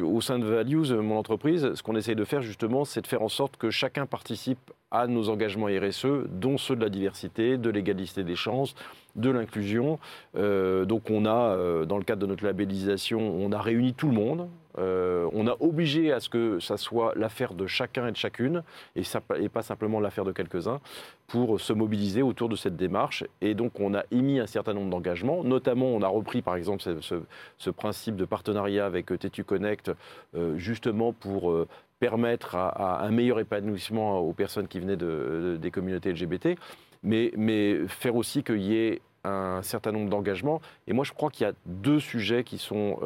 au 0.00 0.20
sein 0.20 0.38
de 0.38 0.44
Values, 0.44 0.92
mon 0.92 1.16
entreprise, 1.16 1.74
ce 1.74 1.82
qu'on 1.82 1.96
essaye 1.96 2.14
de 2.14 2.24
faire 2.24 2.42
justement, 2.42 2.84
c'est 2.84 3.00
de 3.00 3.08
faire 3.08 3.22
en 3.22 3.28
sorte 3.28 3.56
que 3.56 3.70
chacun 3.70 4.06
participe 4.06 4.70
à 4.92 5.08
nos 5.08 5.30
engagements 5.30 5.66
RSE, 5.66 6.28
dont 6.28 6.58
ceux 6.58 6.76
de 6.76 6.82
la 6.82 6.90
diversité, 6.90 7.56
de 7.56 7.70
l'égalité 7.70 8.22
des 8.22 8.36
chances, 8.36 8.76
de 9.16 9.30
l'inclusion. 9.30 9.98
Donc 10.34 11.10
on 11.10 11.24
a, 11.24 11.86
dans 11.86 11.96
le 11.96 12.04
cadre 12.04 12.20
de 12.20 12.26
notre 12.26 12.44
labellisation, 12.44 13.18
on 13.20 13.50
a 13.52 13.60
réuni 13.60 13.94
tout 13.94 14.08
le 14.08 14.14
monde. 14.14 14.48
Euh, 14.78 15.28
on 15.32 15.46
a 15.46 15.56
obligé 15.60 16.12
à 16.12 16.20
ce 16.20 16.28
que 16.28 16.58
ça 16.60 16.76
soit 16.76 17.12
l'affaire 17.16 17.54
de 17.54 17.66
chacun 17.66 18.06
et 18.06 18.12
de 18.12 18.16
chacune, 18.16 18.62
et, 18.96 19.04
ça- 19.04 19.20
pas 19.52 19.62
simplement 19.62 20.00
l'affaire 20.00 20.24
de 20.24 20.32
quelques-uns, 20.32 20.80
pour 21.28 21.60
se 21.60 21.72
mobiliser 21.72 22.22
autour 22.22 22.48
de 22.48 22.56
cette 22.56 22.76
démarche. 22.76 23.24
Et 23.40 23.54
donc 23.54 23.78
on 23.80 23.94
a 23.94 24.02
émis 24.10 24.40
un 24.40 24.46
certain 24.46 24.74
nombre 24.74 24.90
d'engagements, 24.90 25.44
notamment 25.44 25.86
on 25.86 26.02
a 26.02 26.08
repris 26.08 26.42
par 26.42 26.56
exemple 26.56 26.82
ce, 26.82 27.70
principe 27.70 28.16
de 28.16 28.24
partenariat 28.24 28.86
avec 28.86 29.10
euh, 29.12 29.18
Tétu 29.18 29.44
Connect, 29.44 29.90
euh, 30.34 30.56
justement 30.58 31.12
pour 31.12 31.54
permettre 32.00 32.56
un 32.56 33.10
meilleur 33.10 33.38
épanouissement 33.40 34.18
aux 34.18 34.32
personnes 34.32 34.68
qui 34.68 34.78
venaient 34.80 34.96
de- 34.96 35.54
de- 35.54 35.56
des 35.56 35.70
communautés 35.70 36.10
LGBT, 36.10 36.56
mais, 37.02 37.86
faire 37.88 38.16
aussi 38.16 38.42
qu'il 38.42 38.60
y 38.62 38.76
ait 38.76 39.00
un 39.24 39.62
certain 39.62 39.92
nombre 39.92 40.10
d'engagements. 40.10 40.60
Et 40.86 40.92
moi, 40.92 41.04
je 41.04 41.12
crois 41.12 41.30
qu'il 41.30 41.46
y 41.46 41.48
a 41.50 41.54
deux 41.64 42.00
sujets 42.00 42.44
qui 42.44 42.58
sont 42.58 42.98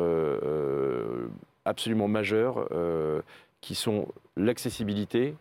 absolument 1.68 2.08
majeurs, 2.08 2.66
euh, 2.72 3.20
qui 3.60 3.74
sont 3.74 4.08
l'accessibilité 4.36 5.34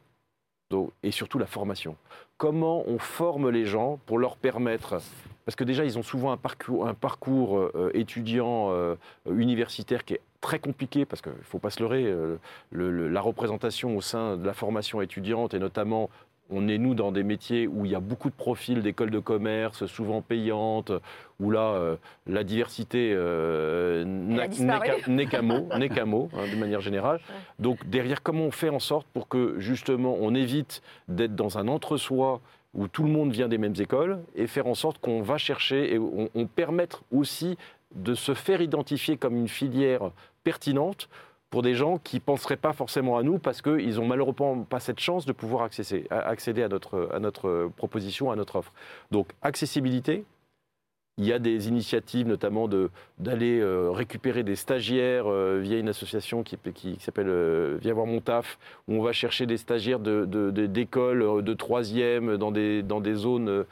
et 1.02 1.12
surtout 1.12 1.40
la 1.40 1.46
formation. 1.46 1.96
Comment 2.38 2.84
on 2.88 3.00
forme 3.00 3.50
les 3.50 3.66
gens 3.66 4.00
pour 4.06 4.18
leur 4.20 4.36
permettre, 4.36 5.00
parce 5.46 5.56
que 5.56 5.64
déjà, 5.64 5.86
ils 5.86 5.98
ont 5.98 6.04
souvent 6.04 6.32
un 6.34 6.38
parcours, 6.38 7.58
euh, 7.58 7.92
étudiant 7.94 8.72
euh, 8.72 8.96
universitaire 9.30 10.04
qui 10.04 10.16
est 10.16 10.22
très 10.42 10.60
compliqué, 10.60 11.06
parce 11.06 11.22
qu'il 11.22 11.32
ne 11.32 11.44
faut 11.44 11.58
pas 11.60 11.70
se 11.70 11.80
leurrer, 11.82 12.04
le- 12.04 12.92
le- 12.92 13.08
la 13.08 13.22
représentation 13.22 13.96
au 13.96 14.02
sein 14.02 14.38
de 14.38 14.46
la 14.46 14.54
formation 14.54 15.02
étudiante, 15.02 15.54
et 15.54 15.60
notamment, 15.60 16.10
on 16.50 16.68
est 16.68 16.78
nous 16.78 16.94
dans 16.96 17.12
des 17.12 17.24
métiers 17.24 17.68
où 17.68 17.86
il 17.86 17.92
y 17.92 17.96
a 17.96 18.00
beaucoup 18.00 18.30
de 18.30 18.36
profils 18.36 18.82
d'écoles 18.82 19.12
de 19.12 19.20
commerce, 19.20 19.86
souvent 19.88 20.22
payantes, 20.22 20.92
où 21.40 21.52
là, 21.52 21.74
euh, 21.74 21.96
la 22.26 22.44
diversité 22.44 23.12
euh, 23.14 24.04
n'est 25.08 25.26
qu'un- 25.26 25.42
mot, 25.42 25.68
n'est 25.78 25.90
qu'un 25.90 26.06
mot, 26.06 26.30
hein, 26.34 26.46
de 26.52 26.58
manière 26.60 26.82
générale. 26.82 27.20
Donc 27.60 27.86
derrière, 27.88 28.24
comment 28.24 28.46
on 28.46 28.52
fait 28.52 28.70
en 28.70 28.80
sorte 28.80 29.08
pour 29.14 29.28
que 29.28 29.56
justement 29.60 30.18
on 30.20 30.34
évite 30.36 30.82
d'être 31.08 31.36
dans 31.36 31.58
un 31.58 31.68
entre-soi 31.68 32.40
où 32.74 32.88
tout 32.88 33.04
le 33.04 33.10
monde 33.10 33.32
vient 33.32 33.48
des 33.48 33.58
mêmes 33.58 33.74
écoles 33.80 34.20
et 34.36 34.48
faire 34.48 34.68
en 34.68 34.76
sorte 34.76 35.00
qu'on 35.00 35.22
va 35.22 35.38
chercher 35.38 35.94
et 35.94 35.98
on, 36.00 36.30
on 36.36 36.46
permettre 36.46 37.04
aussi 37.12 37.58
de 37.96 38.14
se 38.14 38.34
faire 38.34 38.62
identifier 38.62 39.18
comme 39.18 39.36
une 39.38 39.48
filière 39.48 40.12
pertinente 40.44 41.10
pour 41.50 41.62
des 41.62 41.76
gens 41.76 41.98
qui 41.98 42.18
ne 42.18 42.22
penseraient 42.22 42.58
pas 42.58 42.74
forcément 42.74 43.18
à 43.18 43.24
nous 43.24 43.40
parce 43.40 43.62
qu'ils 43.62 43.96
n'ont 43.96 44.06
malheureusement 44.08 44.64
pas 44.64 44.80
cette 44.80 45.00
chance 45.00 45.26
de 45.26 45.32
pouvoir 45.32 45.64
accéder, 45.64 46.64
à- 46.64 46.68
notre, 46.68 47.10
à 47.14 47.20
notre 47.20 47.70
proposition, 47.78 48.32
à 48.32 48.36
notre 48.36 48.58
offre. 48.58 48.74
Donc 49.12 49.30
accessibilité, 49.42 50.26
il 51.20 51.26
y 51.26 51.34
a 51.34 51.40
des 51.40 51.68
initiatives 51.68 52.28
notamment 52.28 52.68
d'aller 53.18 53.60
euh, 53.60 53.90
récupérer 53.90 54.44
des 54.44 54.56
stagiaires 54.56 55.26
euh, 55.26 55.58
via 55.60 55.80
une 55.80 55.90
association 55.90 56.44
qui, 56.44 56.58
qui- 56.76 56.98
s'appelle 57.00 57.30
euh, 57.30 57.78
Viens 57.82 57.94
voir 57.94 58.06
mon 58.06 58.20
taf, 58.22 58.60
où 58.88 58.94
on 58.96 59.02
va 59.02 59.14
chercher 59.14 59.48
des 59.48 59.58
stagiaires 59.58 60.00
de- 60.00 60.26
de- 60.26 60.52
de- 60.52 60.68
d'écoles 60.68 61.44
de, 61.44 61.54
troisième 61.56 62.38
dans 62.38 62.52
des, 62.52 62.84
dans 62.84 63.00
des 63.00 63.16
zones 63.16 63.66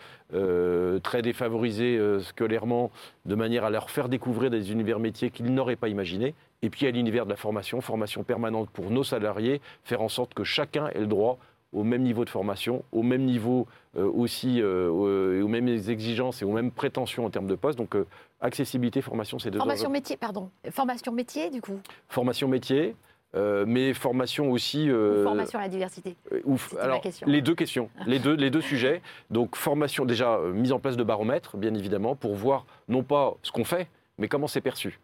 très 1.04 1.22
défavorisées 1.22 2.00
scolairement, 2.22 2.90
de 3.26 3.36
manière 3.36 3.64
à 3.64 3.70
leur 3.70 3.92
faire 3.92 4.10
découvrir 4.10 4.50
des 4.50 4.72
univers 4.72 5.00
métiers 5.00 5.30
qu'ils 5.30 5.54
n'auraient 5.54 5.76
pas 5.76 5.88
imaginés. 5.88 6.34
Et 6.62 6.70
puis 6.70 6.88
à 6.88 6.92
l'univers 6.92 7.26
de 7.26 7.30
la 7.30 7.36
formation, 7.36 7.82
formation 7.82 8.24
permanente 8.24 8.70
pour 8.72 8.90
nos 8.90 9.04
salariés, 9.04 9.62
faire 9.84 10.02
en 10.02 10.10
sorte 10.10 10.34
que 10.34 10.44
chacun 10.44 10.88
ait 10.90 11.00
le 11.00 11.08
droit 11.08 11.38
au 11.74 11.84
même 11.84 12.04
niveau 12.04 12.24
de 12.24 12.30
formation, 12.30 12.84
au 12.94 13.04
même 13.04 13.24
niveau 13.26 13.68
euh, 13.98 14.06
aussi, 14.10 14.62
euh, 14.62 14.90
aux 14.90 15.48
mêmes 15.48 15.68
exigences 15.68 16.42
et 16.42 16.46
aux 16.46 16.52
mêmes 16.54 16.72
prétentions 16.72 17.26
en 17.26 17.30
termes 17.30 17.48
de 17.48 17.56
poste. 17.56 17.78
Donc 17.78 17.96
euh, 17.96 18.08
accessibilité, 18.40 19.02
formation, 19.02 19.40
c'est 19.40 19.52
deux 19.52 19.60
Formation 19.60 19.90
métier, 19.90 20.16
pardon. 20.16 20.50
Formation 20.72 21.12
métier, 21.12 21.50
du 21.50 21.62
coup? 21.62 21.78
Formation 22.08 22.48
métier, 22.48 22.96
euh, 23.36 23.66
mais 23.68 23.94
formation 23.94 24.52
aussi. 24.52 24.90
euh, 24.90 25.20
Ou 25.22 25.24
formation 25.26 25.60
à 25.60 25.64
la 25.64 25.68
diversité? 25.70 26.16
euh, 26.32 26.40
ou- 26.46 26.58
C'était 26.58 26.78
ma 26.78 26.82
alors, 26.84 27.02
question. 27.02 27.28
les 27.28 27.42
deux 27.42 27.56
questions, 27.56 27.90
les 28.08 28.20
deux, 28.20 28.36
les 28.36 28.50
deux 28.50 28.62
sujets. 28.62 29.02
Donc, 29.30 29.58
formation, 29.58 30.06
déjà, 30.06 30.40
mise 30.54 30.72
en 30.72 30.80
place 30.80 30.96
de 30.96 31.04
baromètres, 31.04 31.58
bien 31.58 31.74
évidemment, 31.76 32.16
pour 32.16 32.36
voir 32.36 32.66
non 32.88 33.04
pas 33.04 33.36
ce 33.44 33.52
qu'on 33.52 33.66
fait, 33.66 33.90
mais 34.18 34.30
comment 34.30 34.48
c'est 34.48 34.62
perçu. 34.62 34.98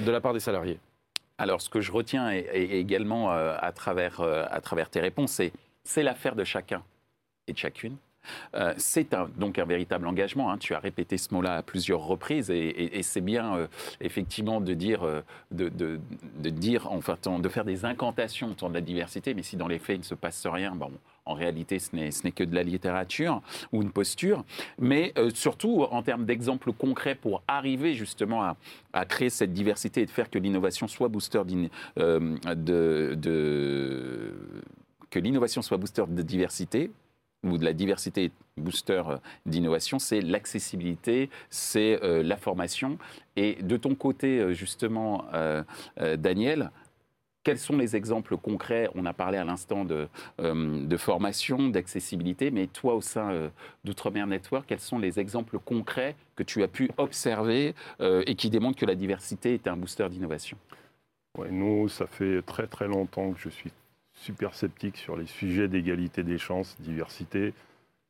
De 0.00 0.10
la 0.10 0.20
part 0.20 0.32
des 0.34 0.40
salariés. 0.40 0.78
Alors, 1.38 1.60
ce 1.60 1.70
que 1.70 1.80
je 1.80 1.92
retiens 1.92 2.32
et- 2.32 2.38
et 2.52 2.78
également 2.80 3.32
euh, 3.32 3.56
à, 3.60 3.72
travers, 3.72 4.20
euh, 4.20 4.44
à 4.50 4.60
travers 4.60 4.90
tes 4.90 5.00
réponses, 5.00 5.32
c'est 5.32 5.52
c'est 5.84 6.02
l'affaire 6.02 6.34
de 6.36 6.44
chacun 6.44 6.82
et 7.46 7.52
de 7.54 7.58
chacune. 7.58 7.96
Euh, 8.54 8.74
c'est 8.76 9.14
donc 9.36 9.58
un 9.58 9.64
véritable 9.64 10.06
engagement. 10.06 10.50
hein. 10.50 10.58
Tu 10.58 10.74
as 10.74 10.78
répété 10.78 11.18
ce 11.18 11.32
mot-là 11.34 11.56
à 11.56 11.62
plusieurs 11.62 12.00
reprises 12.00 12.50
et, 12.50 13.00
c'est 13.02 13.20
bien 13.20 13.56
euh, 13.56 13.66
effectivement 14.00 14.60
de 14.60 14.74
dire, 14.74 15.04
euh, 15.04 15.22
de, 15.50 15.70
dire, 16.50 16.88
enfin, 16.90 17.16
de 17.38 17.48
faire 17.48 17.64
des 17.64 17.84
incantations 17.84 18.50
autour 18.50 18.68
de 18.68 18.74
la 18.74 18.80
diversité, 18.80 19.34
mais 19.34 19.42
si 19.42 19.56
dans 19.56 19.68
les 19.68 19.78
faits 19.78 19.96
il 19.96 20.00
ne 20.00 20.04
se 20.04 20.14
passe 20.14 20.46
rien, 20.46 20.74
bon, 20.74 20.90
en 21.24 21.34
réalité 21.34 21.78
ce 21.78 21.94
n'est 21.94 22.32
que 22.32 22.44
de 22.44 22.54
la 22.54 22.62
littérature 22.62 23.42
ou 23.72 23.82
une 23.82 23.90
posture. 23.90 24.44
Mais 24.78 25.14
surtout 25.34 25.86
en 25.90 26.02
termes 26.02 26.24
d'exemples 26.24 26.72
concrets 26.72 27.14
pour 27.14 27.42
arriver 27.48 27.94
justement 27.94 28.42
à, 28.42 29.04
créer 29.06 29.30
cette 29.30 29.52
diversité 29.52 30.02
et 30.02 30.06
de 30.06 30.10
faire 30.10 30.28
que 30.28 30.38
l'innovation 30.38 30.88
soit 30.88 31.08
booster 31.08 31.42
de- 31.44 31.70
que 35.10 35.18
l'innovation 35.18 35.62
soit 35.62 35.76
booster 35.76 36.04
de 36.08 36.22
diversité 36.22 36.90
ou 37.44 37.58
de 37.58 37.64
la 37.64 37.72
diversité 37.72 38.30
booster 38.56 39.02
euh, 39.06 39.16
d'innovation, 39.46 39.98
c'est 39.98 40.20
l'accessibilité, 40.20 41.30
c'est 41.50 42.02
euh, 42.02 42.22
la 42.22 42.36
formation. 42.36 42.98
Et 43.36 43.54
de 43.62 43.76
ton 43.76 43.94
côté, 43.94 44.40
euh, 44.40 44.52
justement, 44.52 45.24
Daniel, 46.16 46.70
quels 47.44 47.58
sont 47.58 47.76
les 47.76 47.96
exemples 47.96 48.36
concrets? 48.36 48.90
On 48.94 49.06
a 49.06 49.12
parlé 49.12 49.38
à 49.38 49.44
l'instant 49.44 49.84
de, 49.84 50.08
formation, 50.96 51.68
d'accessibilité, 51.68 52.50
mais 52.50 52.66
toi, 52.66 52.94
au 52.94 53.00
sein 53.00 53.50
d'Outre-mer 53.84 54.26
Network, 54.26 54.66
quels 54.66 54.80
sont 54.80 54.98
les 54.98 55.20
exemples 55.20 55.58
concrets 55.58 56.16
que 56.36 56.42
tu 56.42 56.62
as 56.62 56.68
pu 56.68 56.90
observer 56.98 57.74
et 58.00 58.34
qui 58.34 58.50
démontrent 58.50 58.78
que 58.78 58.86
la 58.86 58.96
diversité 58.96 59.54
est 59.54 59.68
un 59.68 59.76
booster 59.76 60.08
d'innovation? 60.08 60.58
Ouais, 61.38 61.50
nous, 61.50 61.88
ça 61.88 62.06
fait 62.06 62.42
très 62.42 62.66
très 62.66 62.88
longtemps 62.88 63.32
que 63.32 63.40
je 63.40 63.48
suis 63.48 63.70
super 64.18 64.54
sceptique 64.54 64.96
sur 64.96 65.16
les 65.16 65.26
sujets 65.26 65.68
d'égalité 65.68 66.22
des 66.22 66.38
chances, 66.38 66.76
diversité. 66.80 67.54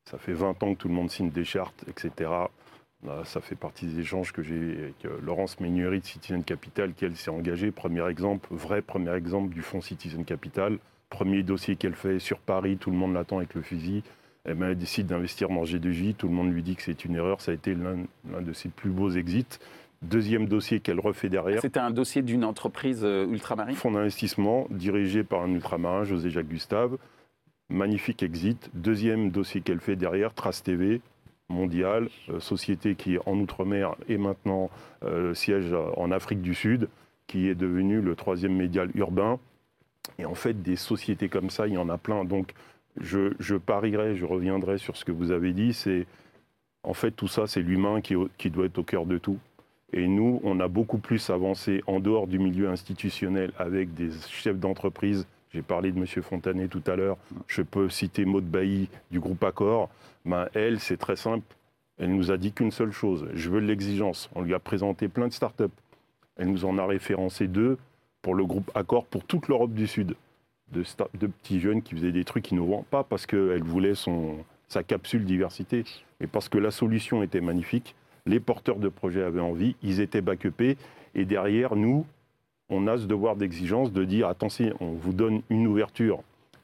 Ça 0.04 0.18
fait 0.18 0.32
20 0.32 0.62
ans 0.62 0.74
que 0.74 0.78
tout 0.78 0.88
le 0.88 0.94
monde 0.94 1.10
signe 1.10 1.30
des 1.30 1.44
chartes, 1.44 1.84
etc. 1.88 2.30
Ça 3.24 3.40
fait 3.40 3.54
partie 3.54 3.86
des 3.86 4.00
échanges 4.00 4.32
que 4.32 4.42
j'ai 4.42 4.56
avec 4.56 5.04
euh, 5.04 5.20
Laurence 5.22 5.60
Meignery 5.60 6.00
de 6.00 6.04
Citizen 6.04 6.42
Capital, 6.42 6.94
qui 6.94 7.04
elle 7.04 7.14
s'est 7.14 7.30
engagée. 7.30 7.70
Premier 7.70 8.04
exemple, 8.08 8.48
vrai 8.50 8.82
premier 8.82 9.14
exemple 9.14 9.54
du 9.54 9.62
fonds 9.62 9.80
Citizen 9.80 10.24
Capital. 10.24 10.78
Premier 11.08 11.44
dossier 11.44 11.76
qu'elle 11.76 11.94
fait 11.94 12.18
sur 12.18 12.38
Paris, 12.40 12.76
tout 12.76 12.90
le 12.90 12.96
monde 12.96 13.14
l'attend 13.14 13.38
avec 13.38 13.54
le 13.54 13.62
fusil. 13.62 14.02
Elle 14.44 14.76
décide 14.76 15.06
d'investir 15.06 15.48
dans 15.48 15.62
G2J, 15.62 16.14
tout 16.14 16.26
le 16.26 16.34
monde 16.34 16.52
lui 16.52 16.62
dit 16.62 16.74
que 16.74 16.82
c'est 16.82 17.04
une 17.04 17.14
erreur. 17.14 17.40
Ça 17.40 17.52
a 17.52 17.54
été 17.54 17.74
l'un 17.74 17.96
de 18.40 18.52
ses 18.52 18.68
plus 18.68 18.90
beaux 18.90 19.10
exits. 19.10 19.58
Deuxième 20.02 20.46
dossier 20.46 20.78
qu'elle 20.78 21.00
refait 21.00 21.28
derrière. 21.28 21.60
C'était 21.60 21.80
un 21.80 21.90
dossier 21.90 22.22
d'une 22.22 22.44
entreprise 22.44 23.00
euh, 23.02 23.26
ultramarine 23.26 23.74
Fonds 23.74 23.90
d'investissement 23.90 24.68
dirigé 24.70 25.24
par 25.24 25.42
un 25.42 25.52
ultramarin, 25.52 26.04
José 26.04 26.30
Jacques 26.30 26.46
Gustave. 26.46 26.98
Magnifique 27.68 28.22
exit. 28.22 28.70
Deuxième 28.74 29.30
dossier 29.30 29.60
qu'elle 29.60 29.80
fait 29.80 29.96
derrière, 29.96 30.34
Trace 30.34 30.62
TV, 30.62 31.00
mondiale, 31.48 32.08
euh, 32.28 32.38
société 32.38 32.94
qui 32.94 33.16
est 33.16 33.20
en 33.26 33.36
Outre-mer 33.38 33.96
et 34.08 34.18
maintenant 34.18 34.70
euh, 35.02 35.34
siège 35.34 35.74
en 35.96 36.12
Afrique 36.12 36.42
du 36.42 36.54
Sud, 36.54 36.88
qui 37.26 37.48
est 37.48 37.56
devenu 37.56 38.00
le 38.00 38.14
troisième 38.14 38.54
médial 38.54 38.90
urbain. 38.94 39.40
Et 40.20 40.24
en 40.24 40.34
fait, 40.34 40.62
des 40.62 40.76
sociétés 40.76 41.28
comme 41.28 41.50
ça, 41.50 41.66
il 41.66 41.74
y 41.74 41.78
en 41.78 41.88
a 41.88 41.98
plein. 41.98 42.24
Donc, 42.24 42.54
je, 43.00 43.32
je 43.40 43.56
parierais, 43.56 44.14
je 44.14 44.24
reviendrai 44.24 44.78
sur 44.78 44.96
ce 44.96 45.04
que 45.04 45.12
vous 45.12 45.32
avez 45.32 45.52
dit, 45.52 45.74
c'est 45.74 46.06
en 46.84 46.94
fait 46.94 47.10
tout 47.10 47.28
ça, 47.28 47.48
c'est 47.48 47.60
l'humain 47.60 48.00
qui 48.00 48.50
doit 48.50 48.66
être 48.66 48.78
au 48.78 48.84
cœur 48.84 49.04
de 49.04 49.18
tout. 49.18 49.38
Et 49.92 50.06
nous, 50.06 50.40
on 50.44 50.60
a 50.60 50.68
beaucoup 50.68 50.98
plus 50.98 51.30
avancé 51.30 51.82
en 51.86 52.00
dehors 52.00 52.26
du 52.26 52.38
milieu 52.38 52.68
institutionnel 52.68 53.52
avec 53.58 53.94
des 53.94 54.10
chefs 54.28 54.58
d'entreprise. 54.58 55.26
J'ai 55.52 55.62
parlé 55.62 55.92
de 55.92 55.98
M. 55.98 56.06
Fontanet 56.06 56.68
tout 56.68 56.82
à 56.86 56.94
l'heure. 56.94 57.16
Je 57.46 57.62
peux 57.62 57.88
citer 57.88 58.26
Maud 58.26 58.44
Bailly 58.44 58.88
du 59.10 59.18
groupe 59.18 59.42
Accor. 59.42 59.88
Ben, 60.26 60.48
elle, 60.54 60.78
c'est 60.78 60.98
très 60.98 61.16
simple. 61.16 61.44
Elle 61.98 62.14
nous 62.14 62.30
a 62.30 62.36
dit 62.36 62.52
qu'une 62.52 62.70
seule 62.70 62.92
chose, 62.92 63.26
je 63.34 63.50
veux 63.50 63.60
l'exigence. 63.60 64.30
On 64.34 64.42
lui 64.42 64.54
a 64.54 64.58
présenté 64.58 65.08
plein 65.08 65.26
de 65.26 65.32
start-up. 65.32 65.72
Elle 66.36 66.52
nous 66.52 66.64
en 66.64 66.78
a 66.78 66.86
référencé 66.86 67.48
deux 67.48 67.78
pour 68.22 68.34
le 68.34 68.44
groupe 68.44 68.70
Accor 68.74 69.06
pour 69.06 69.24
toute 69.24 69.48
l'Europe 69.48 69.72
du 69.72 69.86
Sud. 69.86 70.14
De 70.70 71.26
petits 71.26 71.60
jeunes 71.60 71.80
qui 71.80 71.94
faisaient 71.94 72.12
des 72.12 72.24
trucs 72.24 72.50
innovants, 72.52 72.84
pas 72.90 73.02
parce 73.02 73.24
qu'elle 73.24 73.62
voulait 73.62 73.94
son, 73.94 74.36
sa 74.68 74.82
capsule 74.82 75.24
diversité, 75.24 75.84
mais 76.20 76.26
parce 76.26 76.50
que 76.50 76.58
la 76.58 76.70
solution 76.70 77.22
était 77.22 77.40
magnifique. 77.40 77.94
Les 78.28 78.38
porteurs 78.38 78.76
de 78.76 78.88
projets 78.88 79.22
avaient 79.24 79.40
envie, 79.40 79.74
ils 79.82 80.00
étaient 80.00 80.20
backupés. 80.20 80.76
Et 81.16 81.24
derrière, 81.24 81.74
nous, 81.74 82.06
on 82.68 82.86
a 82.86 82.98
ce 82.98 83.06
devoir 83.06 83.34
d'exigence 83.34 83.92
de 83.92 84.04
dire 84.04 84.28
attention, 84.28 84.74
on 84.80 84.92
vous 84.92 85.12
donne 85.14 85.40
une 85.48 85.66
ouverture, 85.66 86.20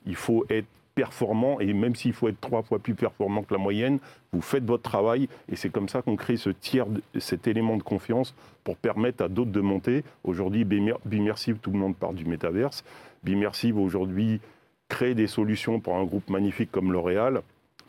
il 0.07 0.15
faut 0.15 0.45
être 0.51 0.67
performant 0.95 1.59
et 1.59 1.73
même 1.73 1.97
s'il 1.97 2.13
faut 2.13 2.29
être 2.29 2.41
trois 2.41 2.63
fois 2.63 2.79
plus 2.79 2.95
performant 2.95 3.43
que 3.43 3.53
la 3.53 3.59
moyenne, 3.59 3.99
vous 4.33 4.43
faites 4.43 4.65
votre 4.65 4.83
travail 4.85 5.29
et 5.51 5.57
c'est 5.57 5.71
comme 5.71 5.89
ça 5.89 6.03
qu'on 6.03 6.15
crée 6.15 6.37
cet 6.37 7.49
élément 7.49 7.77
de 7.77 7.83
confiance 7.83 8.33
pour 8.63 8.77
permettre 8.77 9.25
à 9.25 9.29
d'autres 9.29 9.51
de 9.51 9.61
monter. 9.61 10.05
Aujourd'hui, 10.23 10.65
Bimer- 10.65 10.99
Bimersive, 11.05 11.57
tout 11.61 11.73
le 11.73 11.79
monde 11.79 11.97
parle 11.97 12.15
du 12.15 12.27
métaverse. 12.27 12.85
Bimersive 13.25 13.77
aujourd'hui 13.77 14.41
crée 14.89 15.15
des 15.17 15.27
solutions 15.27 15.81
pour 15.81 15.97
un 15.97 16.05
groupe 16.05 16.29
magnifique 16.31 16.71
comme 16.71 16.93
L'Oréal. 16.93 17.41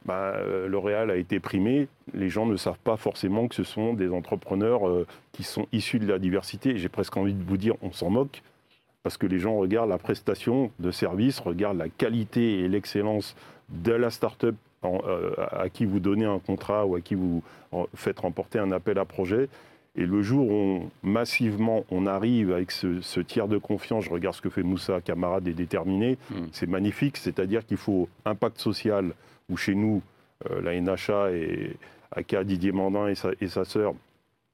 Bah, 0.05 0.33
euh, 0.35 0.67
L'Oréal 0.67 1.09
a 1.09 1.15
été 1.15 1.39
primé. 1.39 1.87
Les 2.13 2.29
gens 2.29 2.45
ne 2.45 2.55
savent 2.57 2.77
pas 2.83 2.95
forcément 2.97 3.47
que 3.47 3.55
ce 3.55 3.63
sont 3.63 3.93
des 3.93 4.09
entrepreneurs 4.09 4.87
euh, 4.87 5.07
qui 5.31 5.43
sont 5.43 5.65
issus 5.71 5.99
de 5.99 6.07
la 6.07 6.19
diversité. 6.19 6.77
J'ai 6.77 6.89
presque 6.89 7.17
envie 7.17 7.33
de 7.33 7.43
vous 7.43 7.57
dire, 7.57 7.73
on 7.81 7.91
s'en 7.91 8.09
moque, 8.11 8.43
parce 9.03 9.17
que 9.17 9.25
les 9.25 9.39
gens 9.39 9.55
regardent 9.57 9.89
la 9.89 9.97
prestation 9.97 10.71
de 10.79 10.91
service, 10.91 11.39
regardent 11.39 11.77
la 11.79 11.89
qualité 11.89 12.59
et 12.59 12.67
l'excellence 12.67 13.35
de 13.69 13.93
la 13.93 14.11
start-up 14.11 14.55
en- 14.83 14.99
euh, 15.07 15.31
à 15.51 15.69
qui 15.69 15.85
vous 15.85 15.99
donnez 15.99 16.25
un 16.25 16.37
contrat 16.39 16.85
ou 16.85 16.95
à 16.95 17.01
qui 17.01 17.15
vous 17.15 17.41
faites 17.95 18.19
remporter 18.19 18.59
un 18.59 18.71
appel 18.71 18.99
à 18.99 19.05
projet. 19.05 19.49
Et 19.97 20.05
le 20.05 20.21
jour 20.21 20.47
où 20.49 20.53
on- 20.53 20.89
massivement 21.03 21.83
on 21.89 22.05
arrive 22.05 22.51
avec 22.51 22.69
ce, 22.69 23.01
ce 23.01 23.19
tiers 23.21 23.47
de 23.47 23.57
confiance, 23.57 24.03
je 24.05 24.09
regarde 24.11 24.35
ce 24.35 24.41
que 24.41 24.49
fait 24.49 24.61
Moussa, 24.61 25.01
camarade 25.01 25.47
et 25.47 25.53
déterminé, 25.53 26.17
Mm. 26.29 26.35
c'est 26.51 26.67
magnifique. 26.69 27.17
C'est-à-dire 27.17 27.65
qu'il 27.65 27.77
faut 27.77 28.07
impact 28.25 28.59
social, 28.59 29.13
où 29.49 29.57
chez 29.57 29.75
nous, 29.75 30.01
euh, 30.49 30.61
la 30.61 30.79
NHA 30.79 31.31
et 31.31 31.75
Aka 32.11 32.43
Didier 32.43 32.71
Mandin 32.71 33.07
et 33.07 33.47
sa, 33.47 33.65
sœur 33.65 33.93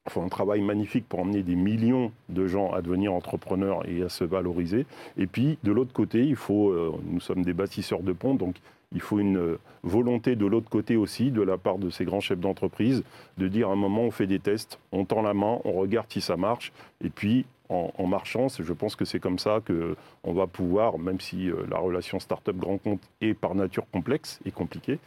font 0.08 0.24
un 0.24 0.28
travail 0.28 0.60
magnifique 0.60 1.08
pour 1.08 1.20
emmener 1.20 1.42
des 1.42 1.54
millions 1.54 2.12
de 2.28 2.46
gens 2.46 2.72
à 2.72 2.82
devenir 2.82 3.12
entrepreneurs 3.12 3.88
et 3.88 4.02
à 4.02 4.08
se 4.08 4.24
valoriser. 4.24 4.86
Et 5.16 5.26
puis, 5.26 5.58
de 5.62 5.70
l'autre 5.70 5.92
côté, 5.92 6.24
il 6.24 6.36
faut, 6.36 6.70
euh, 6.70 6.92
nous 7.04 7.20
sommes 7.20 7.44
des 7.44 7.52
bâtisseurs 7.52 8.02
de 8.02 8.12
ponts, 8.12 8.34
donc 8.34 8.56
il 8.94 9.00
faut 9.00 9.18
une 9.18 9.56
volonté 9.82 10.36
de 10.36 10.44
l'autre 10.44 10.68
côté 10.68 10.96
aussi, 10.96 11.30
de 11.30 11.40
la 11.40 11.56
part 11.56 11.78
de 11.78 11.88
ces 11.88 12.04
grands 12.04 12.20
chefs 12.20 12.40
d'entreprise, 12.40 13.04
de 13.38 13.48
dire 13.48 13.70
à 13.70 13.72
un 13.72 13.76
moment, 13.76 14.02
on 14.02 14.10
fait 14.10 14.26
des 14.26 14.38
tests, 14.38 14.78
on 14.92 15.04
tend 15.04 15.22
la 15.22 15.34
main, 15.34 15.60
on 15.64 15.72
regarde 15.72 16.06
si 16.10 16.20
ça 16.20 16.36
marche, 16.36 16.72
et 17.02 17.08
puis 17.08 17.46
en, 17.72 17.92
en 17.96 18.06
marchant, 18.06 18.48
je 18.48 18.72
pense 18.72 18.96
que 18.96 19.04
c'est 19.04 19.18
comme 19.18 19.38
ça 19.38 19.60
qu'on 19.66 20.32
va 20.32 20.46
pouvoir, 20.46 20.98
même 20.98 21.20
si 21.20 21.50
euh, 21.50 21.64
la 21.70 21.78
relation 21.78 22.20
start-up 22.20 22.56
grand 22.56 22.78
compte 22.78 23.00
est 23.20 23.34
par 23.34 23.54
nature 23.54 23.84
complexe 23.90 24.40
et 24.44 24.50
compliquée, 24.50 24.98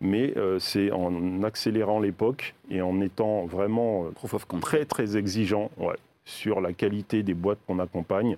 mais 0.00 0.36
euh, 0.36 0.58
c'est 0.58 0.90
en 0.90 1.42
accélérant 1.42 2.00
l'époque 2.00 2.54
et 2.70 2.82
en 2.82 3.00
étant 3.00 3.46
vraiment 3.46 4.06
euh, 4.06 4.60
très 4.60 4.84
très 4.84 5.16
exigeant 5.16 5.70
ouais, 5.78 5.96
sur 6.24 6.60
la 6.60 6.72
qualité 6.72 7.22
des 7.22 7.34
boîtes 7.34 7.58
qu'on 7.66 7.78
accompagne, 7.78 8.36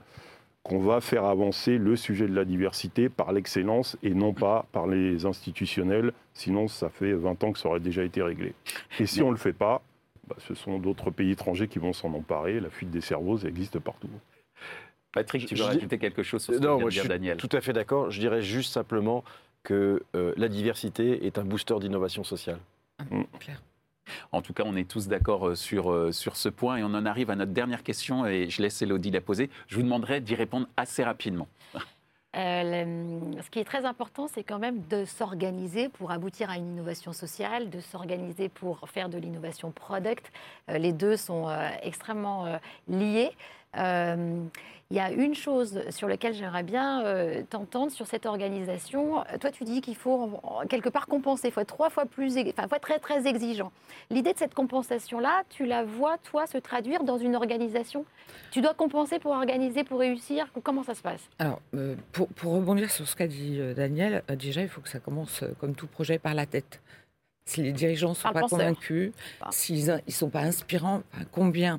qu'on 0.62 0.78
va 0.78 1.00
faire 1.00 1.24
avancer 1.24 1.78
le 1.78 1.96
sujet 1.96 2.28
de 2.28 2.34
la 2.34 2.44
diversité 2.44 3.08
par 3.08 3.32
l'excellence 3.32 3.96
et 4.02 4.14
non 4.14 4.34
pas 4.34 4.66
par 4.72 4.86
les 4.86 5.24
institutionnels. 5.24 6.12
Sinon, 6.34 6.68
ça 6.68 6.90
fait 6.90 7.12
20 7.12 7.44
ans 7.44 7.52
que 7.52 7.58
ça 7.58 7.68
aurait 7.68 7.80
déjà 7.80 8.04
été 8.04 8.22
réglé. 8.22 8.52
Et 8.98 9.06
si 9.06 9.22
on 9.22 9.28
ne 9.28 9.32
le 9.32 9.38
fait 9.38 9.54
pas, 9.54 9.80
bah, 10.30 10.36
ce 10.38 10.54
sont 10.54 10.78
d'autres 10.78 11.10
pays 11.10 11.30
étrangers 11.32 11.68
qui 11.68 11.78
vont 11.78 11.92
s'en 11.92 12.12
emparer. 12.14 12.60
La 12.60 12.70
fuite 12.70 12.90
des 12.90 13.00
cerveaux, 13.00 13.36
ça 13.38 13.48
existe 13.48 13.78
partout. 13.78 14.08
Patrick, 15.12 15.44
tu 15.46 15.56
Je- 15.56 15.62
veux 15.62 15.66
je 15.68 15.72
dis- 15.72 15.76
rajouter 15.78 15.98
quelque 15.98 16.22
chose 16.22 16.42
sur 16.42 16.54
ce 16.54 16.58
que 16.58 16.64
Non, 16.64 16.74
vient 16.76 16.80
moi 16.82 16.84
de 16.86 16.90
je 16.90 16.94
dire 16.94 17.02
suis 17.02 17.08
Daniel 17.08 17.36
tout 17.36 17.48
à 17.52 17.60
fait 17.60 17.72
d'accord. 17.72 18.10
Je 18.10 18.20
dirais 18.20 18.42
juste 18.42 18.72
simplement 18.72 19.24
que 19.64 20.02
euh, 20.14 20.32
la 20.36 20.48
diversité 20.48 21.26
est 21.26 21.36
un 21.38 21.44
booster 21.44 21.74
d'innovation 21.80 22.22
sociale. 22.24 22.58
Claire. 23.40 23.60
En 24.32 24.40
tout 24.42 24.52
cas, 24.52 24.62
on 24.66 24.74
est 24.76 24.88
tous 24.88 25.08
d'accord 25.08 25.48
euh, 25.48 25.54
sur, 25.54 25.90
euh, 25.92 26.12
sur 26.12 26.36
ce 26.36 26.48
point 26.48 26.76
et 26.78 26.82
on 26.82 26.94
en 26.94 27.06
arrive 27.06 27.30
à 27.30 27.36
notre 27.36 27.52
dernière 27.52 27.82
question 27.82 28.26
et 28.26 28.48
je 28.50 28.62
laisse 28.62 28.80
Elodie 28.82 29.10
la 29.10 29.20
poser. 29.20 29.50
Je 29.68 29.76
vous 29.76 29.82
demanderai 29.82 30.20
d'y 30.20 30.34
répondre 30.34 30.66
assez 30.76 31.02
rapidement. 31.04 31.48
Euh, 32.36 33.20
ce 33.42 33.50
qui 33.50 33.58
est 33.58 33.64
très 33.64 33.84
important, 33.84 34.28
c'est 34.28 34.44
quand 34.44 34.60
même 34.60 34.86
de 34.86 35.04
s'organiser 35.04 35.88
pour 35.88 36.12
aboutir 36.12 36.48
à 36.48 36.56
une 36.56 36.72
innovation 36.72 37.12
sociale, 37.12 37.70
de 37.70 37.80
s'organiser 37.80 38.48
pour 38.48 38.88
faire 38.88 39.08
de 39.08 39.18
l'innovation 39.18 39.72
product. 39.72 40.30
Euh, 40.68 40.78
les 40.78 40.92
deux 40.92 41.16
sont 41.16 41.48
euh, 41.48 41.68
extrêmement 41.82 42.58
liés. 42.88 43.30
Euh, 43.76 44.44
Il 44.92 44.96
y 44.96 45.00
a 45.00 45.12
une 45.12 45.36
chose 45.36 45.82
sur 45.90 46.08
laquelle 46.08 46.34
j'aimerais 46.34 46.64
bien 46.64 47.04
euh, 47.04 47.44
t'entendre 47.48 47.92
sur 47.92 48.08
cette 48.08 48.26
organisation. 48.26 49.22
Toi, 49.40 49.52
tu 49.52 49.62
dis 49.62 49.80
qu'il 49.82 49.94
faut 49.94 50.40
quelque 50.68 50.88
part 50.88 51.06
compenser. 51.06 51.46
Il 51.46 51.52
faut 51.52 51.60
être 51.60 51.68
trois 51.68 51.90
fois 51.90 52.06
plus, 52.06 52.36
enfin, 52.36 52.66
faut 52.66 52.74
être 52.74 52.82
très 52.82 52.98
très 52.98 53.28
exigeant. 53.28 53.70
L'idée 54.10 54.32
de 54.32 54.38
cette 54.38 54.52
compensation-là, 54.52 55.44
tu 55.48 55.64
la 55.64 55.84
vois 55.84 56.18
toi 56.18 56.48
se 56.48 56.58
traduire 56.58 57.04
dans 57.04 57.18
une 57.18 57.36
organisation? 57.36 58.04
Tu 58.50 58.62
dois 58.62 58.74
compenser 58.74 59.20
pour 59.20 59.30
organiser, 59.30 59.84
pour 59.84 60.00
réussir? 60.00 60.48
Comment 60.64 60.82
ça 60.82 60.96
se 60.96 61.02
passe? 61.02 61.22
Alors, 61.38 61.60
euh, 61.74 61.94
pour, 62.10 62.26
pour 62.26 62.54
rebondir 62.54 62.90
sur 62.90 63.06
ce 63.06 63.14
qu'a 63.14 63.28
dit 63.28 63.60
Daniel, 63.76 64.24
euh, 64.28 64.34
déjà, 64.34 64.60
il 64.60 64.68
faut 64.68 64.80
que 64.80 64.88
ça 64.88 64.98
commence, 64.98 65.44
comme 65.60 65.76
tout 65.76 65.86
projet, 65.86 66.18
par 66.18 66.34
la 66.34 66.46
tête. 66.46 66.80
Si 67.46 67.62
les 67.62 67.72
dirigeants 67.72 68.10
ne 68.10 68.14
sont 68.14 68.32
pas 68.32 68.40
penseur. 68.40 68.58
convaincus, 68.58 69.12
s'ils 69.50 69.86
ne 69.86 70.10
sont 70.10 70.30
pas 70.30 70.40
inspirants, 70.42 71.02
combien, 71.30 71.78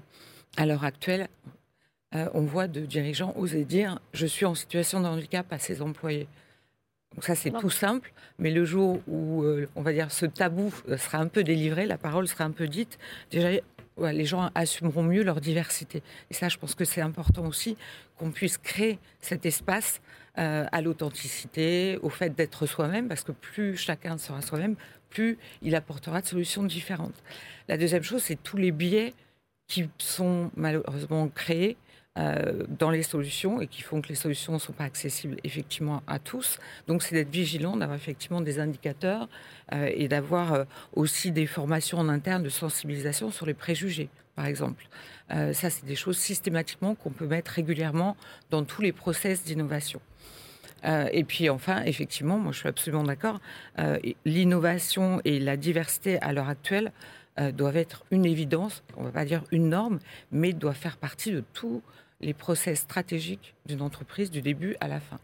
à 0.55 0.65
l'heure 0.65 0.85
actuelle, 0.85 1.27
euh, 2.15 2.29
on 2.33 2.41
voit 2.41 2.67
de 2.67 2.81
dirigeants 2.81 3.33
oser 3.37 3.65
dire 3.65 3.99
«je 4.13 4.25
suis 4.25 4.45
en 4.45 4.55
situation 4.55 4.99
de 5.01 5.07
handicap 5.07 5.51
à 5.51 5.59
ses 5.59 5.81
employés». 5.81 6.27
Donc 7.15 7.25
ça, 7.25 7.35
c'est 7.35 7.51
tout 7.51 7.69
simple, 7.69 8.13
mais 8.39 8.51
le 8.51 8.63
jour 8.63 9.01
où, 9.07 9.43
euh, 9.43 9.67
on 9.75 9.81
va 9.81 9.91
dire, 9.91 10.11
ce 10.11 10.25
tabou 10.25 10.73
euh, 10.87 10.97
sera 10.97 11.17
un 11.17 11.27
peu 11.27 11.43
délivré, 11.43 11.85
la 11.85 11.97
parole 11.97 12.27
sera 12.27 12.45
un 12.45 12.51
peu 12.51 12.67
dite, 12.67 12.97
déjà, 13.29 13.49
ouais, 13.97 14.13
les 14.13 14.25
gens 14.25 14.49
assumeront 14.55 15.03
mieux 15.03 15.23
leur 15.23 15.41
diversité. 15.41 16.03
Et 16.29 16.33
ça, 16.33 16.47
je 16.47 16.57
pense 16.57 16.73
que 16.73 16.85
c'est 16.85 17.01
important 17.01 17.45
aussi 17.45 17.75
qu'on 18.17 18.31
puisse 18.31 18.57
créer 18.57 18.97
cet 19.19 19.45
espace 19.45 19.99
euh, 20.37 20.65
à 20.71 20.81
l'authenticité, 20.81 21.99
au 22.01 22.09
fait 22.09 22.33
d'être 22.33 22.65
soi-même, 22.65 23.09
parce 23.09 23.23
que 23.23 23.33
plus 23.33 23.75
chacun 23.75 24.17
sera 24.17 24.41
soi-même, 24.41 24.75
plus 25.09 25.37
il 25.61 25.75
apportera 25.75 26.21
de 26.21 26.25
solutions 26.25 26.63
différentes. 26.63 27.21
La 27.67 27.77
deuxième 27.77 28.03
chose, 28.03 28.23
c'est 28.23 28.41
tous 28.41 28.55
les 28.55 28.71
biais 28.71 29.13
qui 29.67 29.89
sont 29.97 30.49
malheureusement 30.55 31.27
créés 31.27 31.75
euh, 32.17 32.65
dans 32.67 32.89
les 32.89 33.03
solutions 33.03 33.61
et 33.61 33.67
qui 33.67 33.81
font 33.83 34.01
que 34.01 34.09
les 34.09 34.15
solutions 34.15 34.51
ne 34.51 34.57
sont 34.57 34.73
pas 34.73 34.83
accessibles 34.83 35.37
effectivement 35.45 36.03
à 36.07 36.19
tous. 36.19 36.59
Donc 36.85 37.03
c'est 37.03 37.15
d'être 37.15 37.31
vigilant, 37.31 37.77
d'avoir 37.77 37.97
effectivement 37.97 38.41
des 38.41 38.59
indicateurs 38.59 39.29
euh, 39.71 39.89
et 39.93 40.09
d'avoir 40.09 40.51
euh, 40.51 40.63
aussi 40.93 41.31
des 41.31 41.45
formations 41.45 41.99
en 41.99 42.09
interne 42.09 42.43
de 42.43 42.49
sensibilisation 42.49 43.31
sur 43.31 43.45
les 43.45 43.53
préjugés, 43.53 44.09
par 44.35 44.45
exemple. 44.45 44.87
Ça, 45.29 45.69
c'est 45.69 45.85
des 45.85 45.95
choses 45.95 46.17
systématiquement 46.17 46.93
qu'on 46.93 47.11
peut 47.11 47.25
mettre 47.25 47.51
régulièrement 47.51 48.17
dans 48.49 48.65
tous 48.65 48.81
les 48.81 48.91
process 48.91 49.45
d'innovation. 49.45 50.01
Et 50.83 51.23
puis 51.23 51.49
enfin, 51.49 51.83
effectivement, 51.83 52.37
moi 52.37 52.51
je 52.51 52.57
suis 52.57 52.67
absolument 52.67 53.03
d'accord, 53.03 53.39
l'innovation 54.25 55.21
et 55.23 55.39
la 55.39 55.55
diversité 55.55 56.19
à 56.21 56.33
l'heure 56.33 56.49
actuelle 56.49 56.91
doivent 57.53 57.77
être 57.77 58.03
une 58.11 58.25
évidence, 58.25 58.83
on 58.97 59.03
ne 59.03 59.05
va 59.05 59.13
pas 59.13 59.23
dire 59.23 59.45
une 59.51 59.69
norme, 59.69 59.99
mais 60.33 60.51
doivent 60.51 60.75
faire 60.75 60.97
partie 60.97 61.31
de 61.31 61.45
tous 61.53 61.81
les 62.21 62.33
process 62.33 62.79
stratégiques 62.81 63.55
d'une 63.65 63.81
entreprise 63.81 64.31
du 64.31 64.41
début 64.41 64.75
à 64.79 64.87
la 64.87 64.99
fin. 64.99 65.19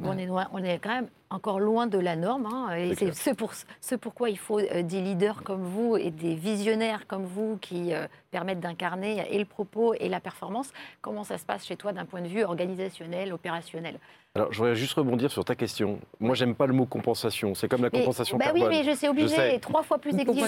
On 0.00 0.16
est, 0.16 0.26
loin- 0.26 0.48
on 0.52 0.62
est 0.62 0.78
quand 0.78 0.90
même 0.94 1.08
encore 1.30 1.60
loin 1.60 1.86
de 1.86 1.98
la 1.98 2.16
norme. 2.16 2.46
hein, 2.46 2.74
et 2.76 2.94
C'est 2.94 3.14
ce, 3.14 3.30
pour, 3.30 3.52
ce 3.80 3.94
pourquoi 3.94 4.30
il 4.30 4.38
faut 4.38 4.58
euh, 4.60 4.82
des 4.82 5.00
leaders 5.00 5.42
comme 5.42 5.62
vous 5.62 5.96
et 5.96 6.10
des 6.10 6.34
visionnaires 6.34 7.06
comme 7.06 7.24
vous 7.24 7.58
qui 7.60 7.92
euh, 7.92 8.06
permettent 8.30 8.60
d'incarner 8.60 9.24
et 9.30 9.38
le 9.38 9.44
propos 9.44 9.94
et 9.94 10.08
la 10.08 10.20
performance. 10.20 10.70
Comment 11.02 11.24
ça 11.24 11.38
se 11.38 11.44
passe 11.44 11.66
chez 11.66 11.76
toi 11.76 11.92
d'un 11.92 12.04
point 12.04 12.22
de 12.22 12.28
vue 12.28 12.44
organisationnel, 12.44 13.32
opérationnel? 13.32 13.98
Alors, 14.34 14.52
je 14.52 14.58
voudrais 14.58 14.76
juste 14.76 14.92
rebondir 14.92 15.30
sur 15.32 15.44
ta 15.44 15.54
question. 15.56 15.98
Moi, 16.20 16.34
j'aime 16.34 16.54
pas 16.54 16.66
le 16.66 16.72
mot 16.74 16.84
compensation. 16.84 17.54
C'est 17.54 17.66
comme 17.66 17.82
la 17.82 17.88
Mais- 17.92 18.00
compensation 18.00 18.36
bah 18.36 18.44
carbone. 18.46 18.64
oui, 18.64 18.68
mais 18.68 18.84
je 18.84 18.94
sais 18.96 19.08
obligé, 19.08 19.28
sais. 19.34 19.58
trois 19.58 19.82
fois 19.82 19.98
plus 19.98 20.16
exigeant. 20.16 20.46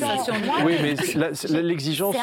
Oui, 0.64 0.75
mais 0.81 1.62
l'exigence, 1.62 2.14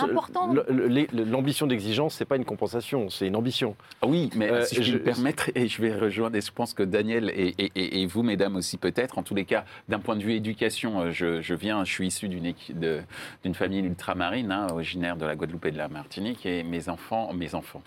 l'ambition 1.13 1.67
d'exigence, 1.67 2.13
c'est 2.15 2.25
pas 2.25 2.35
une 2.35 2.45
compensation, 2.45 3.09
c'est 3.09 3.27
une 3.27 3.35
ambition. 3.35 3.75
Ah 4.01 4.07
Oui, 4.07 4.29
mais 4.35 4.49
Euh, 4.51 4.63
si 4.63 4.75
je 4.75 4.81
je- 4.83 4.93
me 4.93 4.99
permettre, 5.03 5.49
et 5.55 5.67
je 5.67 5.81
vais 5.81 5.93
rejoindre, 5.93 6.35
et 6.37 6.41
je 6.41 6.51
pense 6.51 6.73
que 6.73 6.83
Daniel 6.83 7.29
et, 7.35 7.53
et- 7.57 7.71
et- 7.75 8.01
et 8.01 8.05
vous, 8.05 8.23
mesdames 8.23 8.46
aussi 8.55 8.77
peut-être, 8.77 9.17
en 9.17 9.23
tous 9.23 9.35
les 9.35 9.45
cas, 9.45 9.65
d'un 9.87 9.99
point 9.99 10.15
de 10.15 10.23
vue 10.23 10.33
éducation, 10.33 11.01
euh, 11.01 11.11
je, 11.11 11.41
je 11.41 11.53
viens, 11.53 11.83
je 11.83 11.91
suis 11.91 12.07
issu 12.07 12.29
d'une 12.29 13.53
famille 13.53 13.79
ultramarine, 13.79 14.51
hein, 14.51 14.67
originaire 14.71 15.17
de 15.17 15.25
la 15.25 15.35
Guadeloupe 15.35 15.65
et 15.65 15.71
de 15.71 15.77
la 15.77 15.87
Martinique, 15.87 16.45
et 16.45 16.63
mes 16.63 16.89
enfants, 16.89 17.33
mes 17.33 17.55
enfants, 17.55 17.81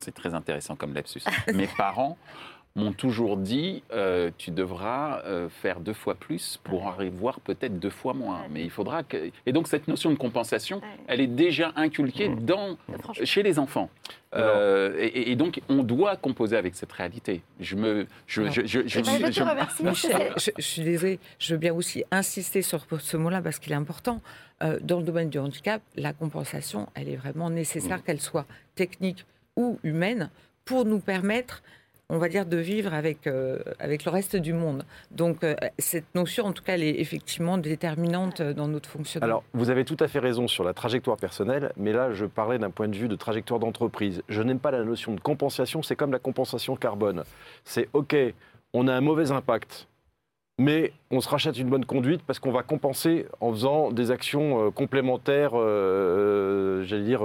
c'est 0.00 0.14
très 0.14 0.34
intéressant 0.34 0.76
comme 0.76 0.94
lapsus, 0.94 1.22
mes 1.54 1.68
parents 1.76 2.16
m'ont 2.76 2.92
toujours 2.92 3.36
dit 3.36 3.82
euh, 3.92 4.30
tu 4.36 4.50
devras 4.50 5.22
euh, 5.26 5.48
faire 5.48 5.78
deux 5.78 5.92
fois 5.92 6.14
plus 6.16 6.58
pour 6.64 6.88
avoir 6.88 7.38
peut-être 7.40 7.78
deux 7.78 7.90
fois 7.90 8.14
moins. 8.14 8.40
Ouais. 8.42 8.48
Mais 8.50 8.62
il 8.62 8.70
faudra 8.70 9.02
que. 9.04 9.30
Et 9.46 9.52
donc, 9.52 9.68
cette 9.68 9.86
notion 9.86 10.10
de 10.10 10.16
compensation, 10.16 10.78
Ouais. 10.78 11.04
elle 11.06 11.20
est 11.20 11.28
déjà 11.28 11.72
inculquée 11.76 12.28
Mmh. 12.28 12.44
dans, 12.44 12.76
chez 13.22 13.42
les 13.44 13.58
enfants. 13.60 13.90
Euh, 14.34 14.96
et, 14.98 15.30
et 15.30 15.36
donc, 15.36 15.60
on 15.68 15.84
doit 15.84 16.16
composer 16.16 16.56
avec 16.56 16.74
cette 16.74 16.90
réalité. 16.90 17.42
Je 17.60 17.76
me. 17.76 18.06
Je, 18.26 18.42
je, 18.50 19.40
remercie. 19.40 19.84
suis 20.58 20.82
désolée, 20.82 21.20
je 21.38 21.54
veux 21.54 21.58
bien 21.58 21.72
aussi 21.74 22.02
insister 22.10 22.62
sur 22.62 22.84
ce 22.98 23.16
mot-là 23.16 23.40
parce 23.40 23.58
qu'il 23.60 23.72
est 23.72 23.76
important. 23.76 24.20
Euh, 24.62 24.78
dans 24.82 24.98
le 24.98 25.04
domaine 25.04 25.30
du 25.30 25.38
handicap, 25.38 25.82
la 25.96 26.12
compensation, 26.12 26.88
elle 26.94 27.08
est 27.08 27.16
vraiment 27.16 27.50
nécessaire, 27.50 28.02
qu'elle 28.02 28.20
soit 28.20 28.46
technique 28.74 29.24
ou 29.56 29.78
humaine, 29.84 30.30
pour 30.64 30.84
nous 30.84 30.98
permettre, 31.00 31.62
on 32.08 32.18
va 32.18 32.28
dire, 32.28 32.46
de 32.46 32.56
vivre 32.56 32.92
avec, 32.92 33.26
euh, 33.26 33.58
avec 33.78 34.04
le 34.04 34.10
reste 34.10 34.36
du 34.36 34.52
monde. 34.52 34.84
Donc, 35.10 35.42
euh, 35.42 35.54
cette 35.78 36.14
notion, 36.14 36.44
en 36.44 36.52
tout 36.52 36.62
cas, 36.62 36.74
elle 36.74 36.82
est 36.82 37.00
effectivement 37.00 37.56
déterminante 37.58 38.42
dans 38.42 38.68
notre 38.68 38.88
fonctionnement. 38.88 39.24
Alors, 39.24 39.44
vous 39.54 39.70
avez 39.70 39.84
tout 39.84 39.96
à 40.00 40.08
fait 40.08 40.18
raison 40.18 40.46
sur 40.46 40.64
la 40.64 40.74
trajectoire 40.74 41.16
personnelle, 41.16 41.72
mais 41.76 41.92
là, 41.92 42.12
je 42.12 42.26
parlais 42.26 42.58
d'un 42.58 42.70
point 42.70 42.88
de 42.88 42.96
vue 42.96 43.08
de 43.08 43.16
trajectoire 43.16 43.58
d'entreprise. 43.58 44.22
Je 44.28 44.42
n'aime 44.42 44.58
pas 44.58 44.70
la 44.70 44.84
notion 44.84 45.14
de 45.14 45.20
compensation, 45.20 45.82
c'est 45.82 45.96
comme 45.96 46.12
la 46.12 46.18
compensation 46.18 46.76
carbone. 46.76 47.24
C'est 47.64 47.88
OK, 47.94 48.14
on 48.74 48.86
a 48.86 48.94
un 48.94 49.00
mauvais 49.00 49.30
impact, 49.30 49.88
mais 50.58 50.92
on 51.10 51.20
se 51.20 51.28
rachète 51.28 51.58
une 51.58 51.70
bonne 51.70 51.86
conduite 51.86 52.22
parce 52.26 52.38
qu'on 52.38 52.52
va 52.52 52.62
compenser 52.62 53.26
en 53.40 53.50
faisant 53.50 53.90
des 53.90 54.10
actions 54.10 54.66
euh, 54.66 54.70
complémentaires, 54.70 55.52
j'allais 55.52 57.04
dire, 57.04 57.24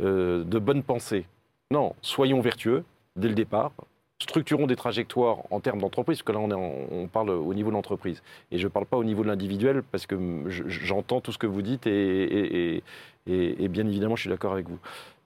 de 0.00 0.58
bonne 0.58 0.82
pensée. 0.82 1.24
Non, 1.70 1.94
soyons 2.02 2.40
vertueux 2.40 2.82
dès 3.14 3.28
le 3.28 3.34
départ. 3.34 3.72
Structurons 4.20 4.66
des 4.66 4.74
trajectoires 4.74 5.38
en 5.50 5.60
termes 5.60 5.80
d'entreprise, 5.80 6.18
parce 6.18 6.24
que 6.24 6.32
là 6.32 6.40
on, 6.40 7.06
parle 7.06 7.30
au 7.30 7.54
niveau 7.54 7.70
de 7.70 7.74
l'entreprise. 7.76 8.20
Et 8.50 8.58
je 8.58 8.64
ne 8.66 8.68
parle 8.72 8.86
pas 8.86 8.96
au 8.96 9.04
niveau 9.04 9.22
de 9.22 9.28
l'individuel, 9.28 9.84
parce 9.92 10.06
que 10.06 10.16
je- 10.48 10.64
j'entends 10.66 11.20
tout 11.20 11.30
ce 11.30 11.38
que 11.38 11.46
vous 11.46 11.62
dites 11.62 11.86
et, 11.86 12.82
et- 13.28 13.68
bien 13.68 13.86
évidemment 13.86 14.16
je 14.16 14.22
suis 14.22 14.30
d'accord 14.30 14.52
avec 14.52 14.68
vous. 14.68 14.78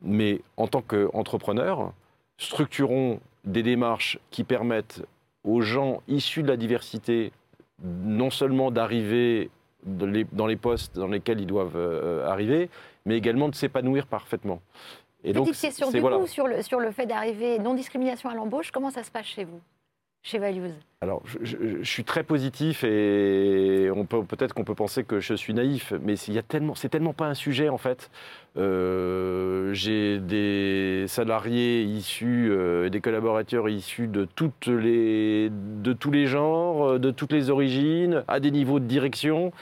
Mais 0.03 0.43
en 0.59 0.67
tant 0.67 0.83
qu'entrepreneur, 0.83 1.93
structurons 2.37 3.21
des 3.45 3.63
démarches 3.63 4.19
qui 4.31 4.45
permettent 4.45 5.03
aux 5.43 5.63
gens 5.63 6.03
issus 6.07 6.43
de 6.43 6.49
la 6.49 6.57
diversité 6.59 7.33
non 7.83 8.31
seulement 8.31 8.71
d'arriver 8.71 9.49
dans 9.85 10.07
les, 10.07 10.25
dans 10.33 10.47
les 10.47 10.57
postes 10.57 10.97
dans 10.97 11.09
lesquels 11.09 11.41
ils 11.41 11.47
doivent 11.47 11.77
euh, 11.77 12.27
arriver, 12.29 12.69
mais 13.07 13.17
également 13.17 13.49
de 13.49 13.55
s'épanouir 13.55 14.07
parfaitement. 14.07 14.61
Et 15.25 15.33
Petite 15.33 15.61
question 15.61 15.91
du 15.91 16.01
voilà. 16.01 16.19
coup 16.19 16.27
sur 16.27 16.47
le, 16.49 16.63
sur 16.63 16.81
le 16.81 16.91
fait 16.91 17.07
d'arriver 17.07 17.59
non-discrimination 17.59 18.29
à 18.29 18.35
l'embauche. 18.35 18.71
Comment 18.73 18.91
ça 18.91 19.03
se 19.05 19.11
passe 19.11 19.27
chez 19.27 19.45
vous 19.45 19.61
Chez 20.23 20.39
Values? 20.39 20.71
Alors, 21.01 21.23
je, 21.25 21.39
je- 21.43 21.57
je 21.83 21.91
suis 21.91 22.05
très 22.05 22.23
positif 22.25 22.85
et 22.85 23.89
on 23.95 24.05
peut 24.05 24.25
peut-être 24.25 24.53
qu'on 24.55 24.65
peut 24.65 24.75
penser 24.75 25.05
que 25.05 25.21
je 25.21 25.35
suis 25.35 25.55
naïf, 25.55 25.93
mais 26.03 26.15
il 26.15 26.35
y 26.35 26.39
a 26.39 26.43
tellement, 26.43 26.75
c'est 26.75 26.89
tellement 26.89 27.13
pas 27.13 27.27
un 27.27 27.35
sujet 27.35 27.69
en 27.69 27.79
fait. 27.79 28.11
Euh, 28.59 29.73
J'ai 29.73 30.19
des 30.19 31.07
salariés 31.09 31.83
issus, 31.83 32.49
euh, 32.51 32.91
des 32.91 33.01
collaborateurs 33.01 33.69
issus 33.71 34.07
de 34.07 34.27
toutes 34.27 34.67
les, 34.67 35.51
de 35.51 35.93
tous 35.95 36.11
les 36.11 36.27
genres, 36.27 36.85
euh, 36.93 36.99
de 36.99 37.11
toutes 37.11 37.33
les 37.33 37.49
origines, 37.49 38.23
à 38.29 38.39
des 38.41 38.51
niveaux 38.51 38.79
de 38.81 38.85
direction. 38.85 39.53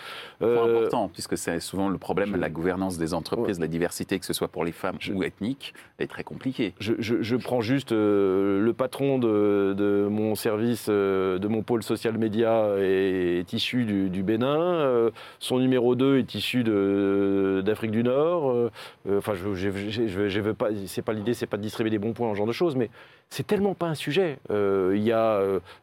Point 0.41 0.49
Euh, 0.49 0.79
important, 0.79 1.09
puisque 1.13 1.37
c'est 1.39 1.61
souvent 1.61 1.89
le 1.89 1.99
problème, 1.99 2.31
je- 2.35 2.41
la 2.41 2.49
gouvernance 2.49 2.99
des 2.99 3.15
entreprises, 3.15 3.61
la 3.61 3.69
diversité, 3.69 4.19
que 4.19 4.27
ce 4.27 4.33
soit 4.33 4.49
pour 4.49 4.65
les 4.65 4.73
femmes 4.73 4.97
Je- 4.99 5.13
ou 5.13 5.23
ethniques, 5.23 5.75
est 6.01 6.09
très 6.09 6.25
compliquée. 6.25 6.75
Je, 6.81 7.37
prends 7.37 7.61
juste 7.61 7.93
le 7.93 8.73
patron 8.77 9.19
de, 9.19 9.75
de 9.77 10.09
mon 10.11 10.35
service, 10.35 10.89
de 10.89 11.47
mon 11.49 11.63
pôle 11.63 11.83
social 11.85 12.19
média 12.19 12.67
est, 12.79 13.39
est 13.41 13.53
issu 13.53 13.85
du, 13.85 14.09
du 14.11 14.23
Bénin. 14.25 15.11
son 15.39 15.59
numéro 15.61 15.95
2 15.95 16.19
est 16.19 16.35
issu 16.35 16.65
d'Afrique 16.65 17.91
du 17.93 18.03
Nord. 18.03 18.71
Euh, 19.09 19.19
Enfin, 19.19 19.35
je, 19.35 20.41
veux 20.41 20.55
pas. 20.55 20.69
C'est 20.87 21.03
pas 21.03 21.13
l'idée, 21.13 21.35
c'est 21.35 21.47
pas 21.47 21.57
de 21.57 21.63
distribuer 21.63 21.91
des 21.91 21.99
bons 21.99 22.13
points, 22.13 22.31
ce 22.33 22.37
genre 22.37 22.47
de 22.47 22.53
choses, 22.53 22.77
mais 22.77 22.91
c'est 23.29 23.47
tellement 23.47 23.75
pas 23.75 23.87
un 23.87 23.95
sujet. 23.95 24.39
Euh, 24.51 24.93
Il 24.97 25.03
y 25.03 25.13
a 25.13 25.41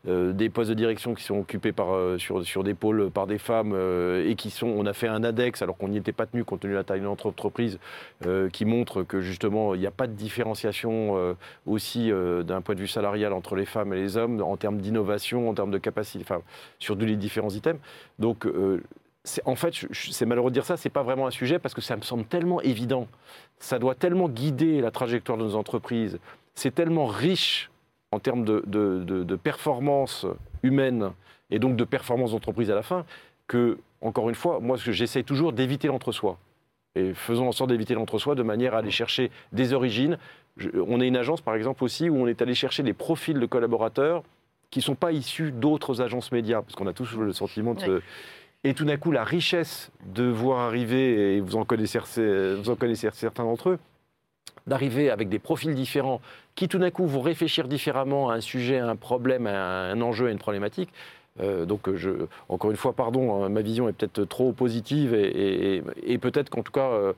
euh, 0.08 0.34
des 0.34 0.50
postes 0.50 0.70
de 0.70 0.76
direction 0.76 1.14
qui 1.14 1.24
sont 1.24 1.40
occupés 1.40 1.74
sur, 2.18 2.46
sur 2.46 2.64
des 2.64 2.74
pôles 2.74 3.10
par 3.10 3.26
des 3.26 3.38
femmes 3.38 3.74
et 4.26 4.36
qui 4.36 4.50
sont. 4.50 4.68
On 4.68 4.86
a 4.86 4.94
fait 4.94 5.08
un 5.08 5.24
index 5.24 5.62
alors 5.62 5.78
qu'on 5.78 5.88
n'y 5.88 5.98
était 5.98 6.12
pas 6.12 6.26
tenu 6.26 6.44
compte 6.44 6.62
tenu 6.62 6.74
de 6.74 6.78
la 6.78 6.84
taille 6.84 7.00
de 7.00 7.06
notre 7.06 7.28
entreprise 7.28 7.80
euh, 8.26 8.50
qui 8.50 8.66
montre 8.66 9.04
que 9.04 9.22
justement 9.22 9.76
il 9.76 9.80
n'y 9.80 9.88
a 9.88 9.92
pas 9.92 10.08
de 10.08 10.14
différenciation 10.14 11.36
aussi 11.66 12.12
d'un 12.44 12.62
point 12.62 12.76
de 12.76 12.80
vue 12.80 12.88
salarial 12.88 13.34
entre 13.34 13.56
les 13.56 13.66
femmes 13.66 13.94
et 13.94 13.98
les 13.98 14.18
hommes 14.18 14.42
en 14.42 14.58
termes 14.58 14.80
d'innovation, 14.80 15.50
en 15.50 15.54
termes 15.54 15.72
de 15.72 15.78
capacité, 15.78 16.24
enfin 16.28 16.42
sur 16.80 16.96
les 16.96 17.16
différents 17.16 17.50
items. 17.50 17.80
Donc 18.20 18.46
en 19.46 19.56
fait, 19.56 19.74
c'est 19.92 20.26
malheureux 20.26 20.50
de 20.52 20.54
dire 20.54 20.66
ça, 20.66 20.78
c'est 20.78 20.90
pas 20.90 21.04
vraiment 21.04 21.28
un 21.28 21.32
sujet 21.32 21.60
parce 21.60 21.74
que 21.74 21.82
ça 21.82 21.96
me 21.96 22.02
semble 22.02 22.26
tellement 22.26 22.62
évident. 22.62 23.08
Ça 23.60 23.80
doit 23.80 23.96
tellement 23.96 24.30
guider 24.30 24.82
la 24.82 24.92
trajectoire 24.92 25.38
de 25.38 25.44
nos 25.44 25.56
entreprises. 25.56 26.20
C'est 26.56 26.74
tellement 26.74 27.06
riche 27.06 27.70
en 28.12 28.20
termes 28.20 28.46
de, 28.46 28.64
de, 28.68 29.04
de- 29.04 29.24
de 29.24 29.36
performance 29.36 30.26
humaine 30.64 31.12
et 31.50 31.60
donc 31.60 31.76
de 31.76 31.84
performance 31.84 32.32
d'entreprise 32.32 32.72
à 32.72 32.76
la 32.76 32.84
fin 32.84 33.06
que, 33.48 33.78
encore 34.02 34.30
une 34.30 34.36
fois, 34.36 34.60
moi, 34.60 34.78
ce 34.78 34.86
que 34.86 34.92
j'essaie 34.92 35.24
toujours 35.24 35.54
d'éviter 35.54 35.88
l'entre-soi. 35.88 36.38
Et 36.96 37.14
faisons 37.14 37.48
en 37.48 37.52
sorte 37.52 37.70
d'éviter 37.70 37.94
l'entre-soi 37.94 38.34
de 38.36 38.44
manière 38.44 38.74
à 38.76 38.80
aller 38.80 38.92
chercher 38.92 39.30
des 39.52 39.74
origines. 39.74 40.18
Je- 40.58 40.70
on 40.88 41.00
est 41.02 41.08
une 41.08 41.18
agence, 41.18 41.42
par 41.42 41.56
exemple, 41.56 41.84
aussi, 41.84 42.10
où 42.10 42.16
on 42.18 42.28
est 42.28 42.42
allé 42.42 42.54
chercher 42.56 42.82
des 42.84 42.94
profils 42.94 43.40
de 43.40 43.46
collaborateurs 43.46 44.24
qui 44.72 44.80
ne 44.80 44.84
sont 44.84 44.96
pas 44.96 45.12
issus 45.12 45.52
d'autres 45.52 46.02
agences 46.02 46.32
médias, 46.32 46.62
parce 46.62 46.76
qu'on 46.76 46.88
a 46.88 46.94
tous 46.94 47.14
le 47.16 47.32
sentiment 47.34 47.74
de... 47.74 47.80
se- 47.82 48.02
Et 48.68 48.74
tout 48.74 48.84
d'un 48.84 48.98
coup, 48.98 49.14
la 49.14 49.24
richesse 49.24 49.92
de 50.14 50.26
voir 50.26 50.60
arriver, 50.60 51.38
et 51.38 51.40
vous 51.40 51.56
en 51.56 51.64
connaissez, 51.64 52.02
certains 53.14 53.46
d'entre 53.46 53.70
eux, 53.70 53.80
d'arriver 54.68 55.10
avec 55.10 55.30
des 55.30 55.40
profils 55.40 55.74
différents, 55.74 56.20
qui 56.54 56.68
tout 56.68 56.78
d'un 56.78 56.92
coup 56.92 57.08
vont 57.08 57.22
réfléchir 57.22 57.70
différemment 57.70 58.30
à 58.30 58.34
un 58.34 58.42
sujet, 58.42 58.80
à 58.80 58.90
un 58.90 58.98
problème, 58.98 59.48
à 59.48 59.84
un 59.90 60.02
enjeu, 60.02 60.28
à 60.28 60.32
une 60.32 60.38
problématique. 60.38 60.90
Euh, 61.40 61.64
donc, 61.64 61.96
je, 61.96 62.10
encore 62.50 62.70
une 62.70 62.76
fois, 62.76 62.92
pardon, 62.92 63.42
hein, 63.42 63.48
ma 63.48 63.62
vision 63.62 63.88
est 63.88 63.94
peut-être 63.94 64.26
trop 64.26 64.52
positive 64.52 65.14
et 65.14 66.18
peut-être 66.18 66.50
qu'en 66.50 66.62
tout 66.62 66.74
cas, 66.74 66.90
euh, 66.90 67.14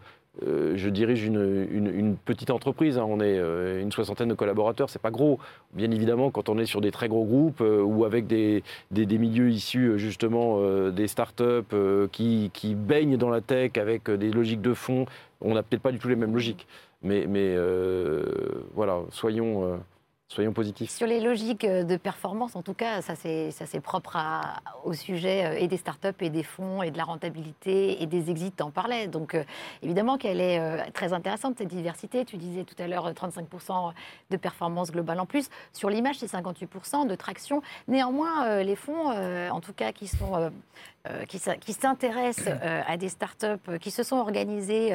euh, 0.48 0.74
je 0.76 0.90
dirige 0.90 1.24
une, 1.26 2.16
petite 2.26 2.50
entreprise. 2.50 2.98
hein. 2.98 3.06
on 3.08 3.20
est 3.20 3.38
euh, 3.38 3.82
une 3.82 3.92
soixantaine 3.92 4.30
de 4.30 4.34
collaborateurs, 4.34 4.90
c'est 4.90 5.02
pas 5.02 5.12
gros. 5.12 5.40
Bien 5.74 5.92
évidemment, 5.92 6.32
quand 6.32 6.50
on 6.50 6.58
est 6.58 6.66
sur 6.66 6.82
des 6.82 6.92
très 6.92 7.08
gros 7.08 7.26
groupes 7.26 7.62
euh, 7.62 7.82
ou 7.82 8.06
avec 8.06 8.28
des, 8.28 8.64
milieux 8.92 9.50
issus 9.50 9.98
justement 9.98 10.60
des 10.92 11.08
startups 11.08 11.76
qui, 12.12 12.52
qui 12.54 12.76
baignent 12.76 13.18
dans 13.18 13.30
la 13.30 13.42
tech 13.42 13.72
avec 13.78 14.10
des 14.10 14.32
logiques 14.32 14.62
de 14.62 14.74
fond, 14.74 15.06
on 15.42 15.54
n'a 15.54 15.64
peut-être 15.64 15.82
pas 15.82 15.92
du 15.92 16.00
tout 16.00 16.08
les 16.08 16.16
mêmes 16.16 16.34
logiques. 16.34 16.68
Mais, 17.02 17.26
voilà, 18.74 19.02
soyons, 19.12 19.80
soyons 20.30 20.54
positifs. 20.54 20.92
Sur 20.92 21.08
les 21.08 21.20
logiques 21.20 21.66
euh, 21.66 21.84
de 21.84 21.98
performance, 21.98 22.56
en 22.56 22.62
tout 22.62 22.76
cas, 22.76 23.02
ça 23.02 23.16
c'est 23.16 23.80
propre 23.82 24.18
au 24.84 24.94
sujet 24.94 25.46
euh, 25.46 25.58
et 25.58 25.68
des 25.68 25.78
startups 25.78 26.08
et 26.22 26.30
des 26.30 26.44
fonds 26.44 26.84
et 26.84 26.92
de 26.92 26.98
la 26.98 27.04
rentabilité 27.04 28.02
et 28.02 28.06
des 28.06 28.30
exits, 28.30 28.52
t'en 28.52 28.70
parlais. 28.70 29.08
Donc 29.08 29.34
euh, 29.34 29.44
évidemment 29.82 30.18
qu'elle 30.18 30.40
est 30.40 30.92
très 30.92 31.14
intéressante, 31.14 31.56
cette 31.58 31.68
diversité. 31.68 32.26
Tu 32.26 32.38
disais 32.38 32.64
tout 32.64 32.76
à 32.78 32.88
l'heure 32.88 33.08
euh, 33.08 33.14
35% 33.14 33.92
de 34.30 34.38
performance 34.38 34.92
globale 34.92 35.20
en 35.20 35.26
plus. 35.26 35.50
Sur 35.74 35.90
l'image, 35.90 36.18
c'est 36.20 36.32
58% 36.32 37.08
de 37.08 37.16
traction. 37.16 37.62
Néanmoins, 37.88 38.62
les 38.62 38.76
fonds, 38.76 39.10
en 39.10 39.60
tout 39.60 39.74
cas, 39.74 39.92
qui 39.92 40.08
sont... 40.08 40.52
qui 41.28 41.74
s'intéressent 41.74 42.54
à 42.62 42.98
des 42.98 43.10
startups 43.10 43.78
qui 43.82 43.92
se 43.92 44.04
sont 44.04 44.18
organisées 44.18 44.94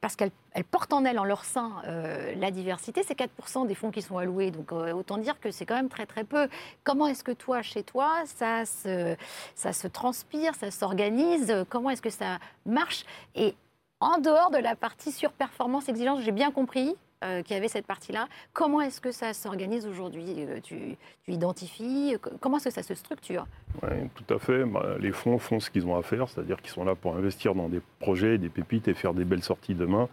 parce 0.00 0.14
qu'elles 0.14 0.30
elles 0.56 0.64
portent 0.64 0.94
en 0.94 1.04
elles, 1.04 1.18
en 1.18 1.24
leur 1.24 1.44
sein, 1.44 1.82
euh, 1.86 2.34
la 2.36 2.50
diversité. 2.50 3.02
C'est 3.06 3.18
4% 3.18 3.66
des 3.66 3.74
fonds 3.74 3.90
qui 3.90 4.00
sont 4.00 4.16
alloués. 4.16 4.50
Donc 4.50 4.72
euh, 4.72 4.90
autant 4.92 5.18
dire 5.18 5.38
que 5.38 5.50
c'est 5.50 5.66
quand 5.66 5.74
même 5.74 5.90
très 5.90 6.06
très 6.06 6.24
peu. 6.24 6.48
Comment 6.82 7.06
est-ce 7.08 7.22
que 7.22 7.32
toi, 7.32 7.60
chez 7.60 7.82
toi, 7.82 8.22
ça 8.24 8.64
se, 8.64 9.86
transpire, 9.88 10.54
ça 10.54 10.70
s'organise? 10.70 11.54
Comment 11.68 11.90
est-ce 11.90 12.00
que 12.00 12.08
ça 12.08 12.38
marche? 12.64 13.04
Et 13.34 13.54
en 14.00 14.16
dehors 14.16 14.50
de 14.50 14.56
la 14.56 14.74
partie 14.76 15.12
surperformance, 15.12 15.90
exigence, 15.90 16.22
j'ai 16.22 16.32
bien 16.32 16.50
compris 16.50 16.96
euh, 17.24 17.42
qu'il 17.42 17.54
y 17.54 17.58
avait 17.58 17.68
cette 17.68 17.86
partie-là. 17.86 18.28
Comment 18.52 18.82
est-ce 18.82 19.00
que 19.00 19.10
ça 19.10 19.32
s'organise 19.32 19.86
aujourd'hui 19.86 20.34
Euh, 20.36 20.60
tu, 20.62 20.96
identifies 21.26 22.14
euh, 22.14 22.18
Comment 22.40 22.58
est-ce 22.58 22.66
que 22.66 22.74
ça 22.74 22.82
se 22.82 22.94
structure? 22.94 23.46
Ouais, 23.82 24.10
tout 24.14 24.34
à 24.34 24.38
fait. 24.38 24.66
Bah, 24.66 24.96
les 25.00 25.12
fonds 25.12 25.38
font 25.38 25.58
ce 25.58 25.70
qu'ils 25.70 25.86
ont 25.86 25.96
à 25.96 26.02
faire, 26.02 26.28
c'est-à-dire 26.28 26.60
qu'ils 26.60 26.72
sont 26.72 26.84
là 26.84 26.94
pour 26.94 27.16
investir 27.16 27.54
dans 27.54 27.70
des 27.70 27.80
projets, 28.00 28.36
des 28.36 28.50
pépites 28.50 28.86
et 28.88 28.92
faire 28.92 29.14
des 29.14 29.24
belles 29.24 29.42
sorties 29.42 29.74
demain. 29.74 30.10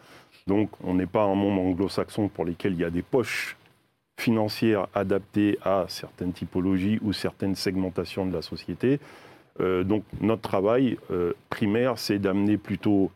Donc, 0.47 0.70
on 0.82 0.93
n'est 0.93 1.06
pas 1.06 1.24
un 1.24 1.36
monde 1.36 1.60
anglo-saxon 1.60 2.30
pour 2.30 2.45
lesquels 2.45 2.72
il 2.72 2.80
y 2.80 2.86
a 2.86 2.89
des 2.89 3.01
poches 3.01 3.58
financières 4.18 4.88
adaptées 4.95 5.60
à 5.62 5.84
certaines 5.89 6.32
typologies 6.32 6.99
ou 7.01 7.12
certaines 7.12 7.56
segmentations 7.56 8.26
de 8.26 8.34
la 8.34 8.41
société. 8.41 8.99
Donc, 9.60 10.04
notre 10.22 10.41
travail 10.41 10.97
primaire, 11.49 11.97
c'est 11.97 12.20
d'amener 12.20 12.58
plutôt 12.58 13.12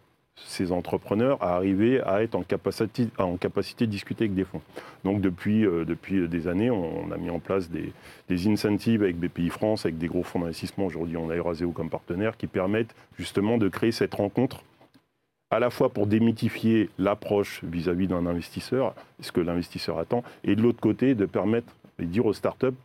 ces 0.46 0.72
entrepreneurs 0.72 1.42
à 1.42 1.56
arriver 1.56 2.02
à 2.02 2.22
être 2.22 2.36
en 2.36 2.44
capacité, 2.44 3.08
en 3.18 3.38
capacité 3.38 3.86
de 3.86 3.92
discuter 3.92 4.26
avec 4.26 4.36
des 4.36 4.46
fonds. 4.46 4.62
Donc 5.04 5.22
depuis, 5.22 5.66
euh, 5.66 5.84
depuis 5.86 6.28
des 6.28 6.48
années, 6.48 6.70
on, 6.70 7.12
a 7.12 7.18
mis 7.18 7.30
en 7.30 7.40
place 7.40 7.70
des, 7.70 7.92
des, 8.30 8.48
incentives 8.48 9.04
avec 9.04 9.18
BPI 9.18 9.50
France, 9.50 9.86
avec 9.86 9.98
des 9.98 10.08
gros 10.08 10.24
fonds 10.24 10.40
d'investissement. 10.40 10.86
Aujourd'hui, 10.86 11.18
on 11.18 11.30
a 11.30 11.36
Euraseo 11.36 11.72
comme 11.72 11.90
partenaire 11.90 12.38
qui 12.38 12.48
permettent 12.48 12.96
justement 13.18 13.58
de 13.58 13.68
créer 13.68 13.92
cette 13.92 14.14
rencontre 14.14 14.64
à 15.50 15.60
la 15.60 15.70
fois 15.70 15.90
pour 15.90 16.08
démythifier 16.08 16.90
l'approche 16.98 17.64
vis-à-vis 17.64 18.08
d'un 18.08 18.26
investisseur, 18.26 18.94
ce 19.22 19.32
que 19.32 19.40
l'investisseur 19.40 19.98
attend, 19.98 20.24
et 20.44 20.56
de 20.56 20.62
l'autre 20.62 20.82
côté, 20.82 21.16
de 21.16 21.26
permettre 21.26 21.74
et 22.00 22.06
dire 22.06 22.26
aux 22.26 22.34
startups, 22.34 22.76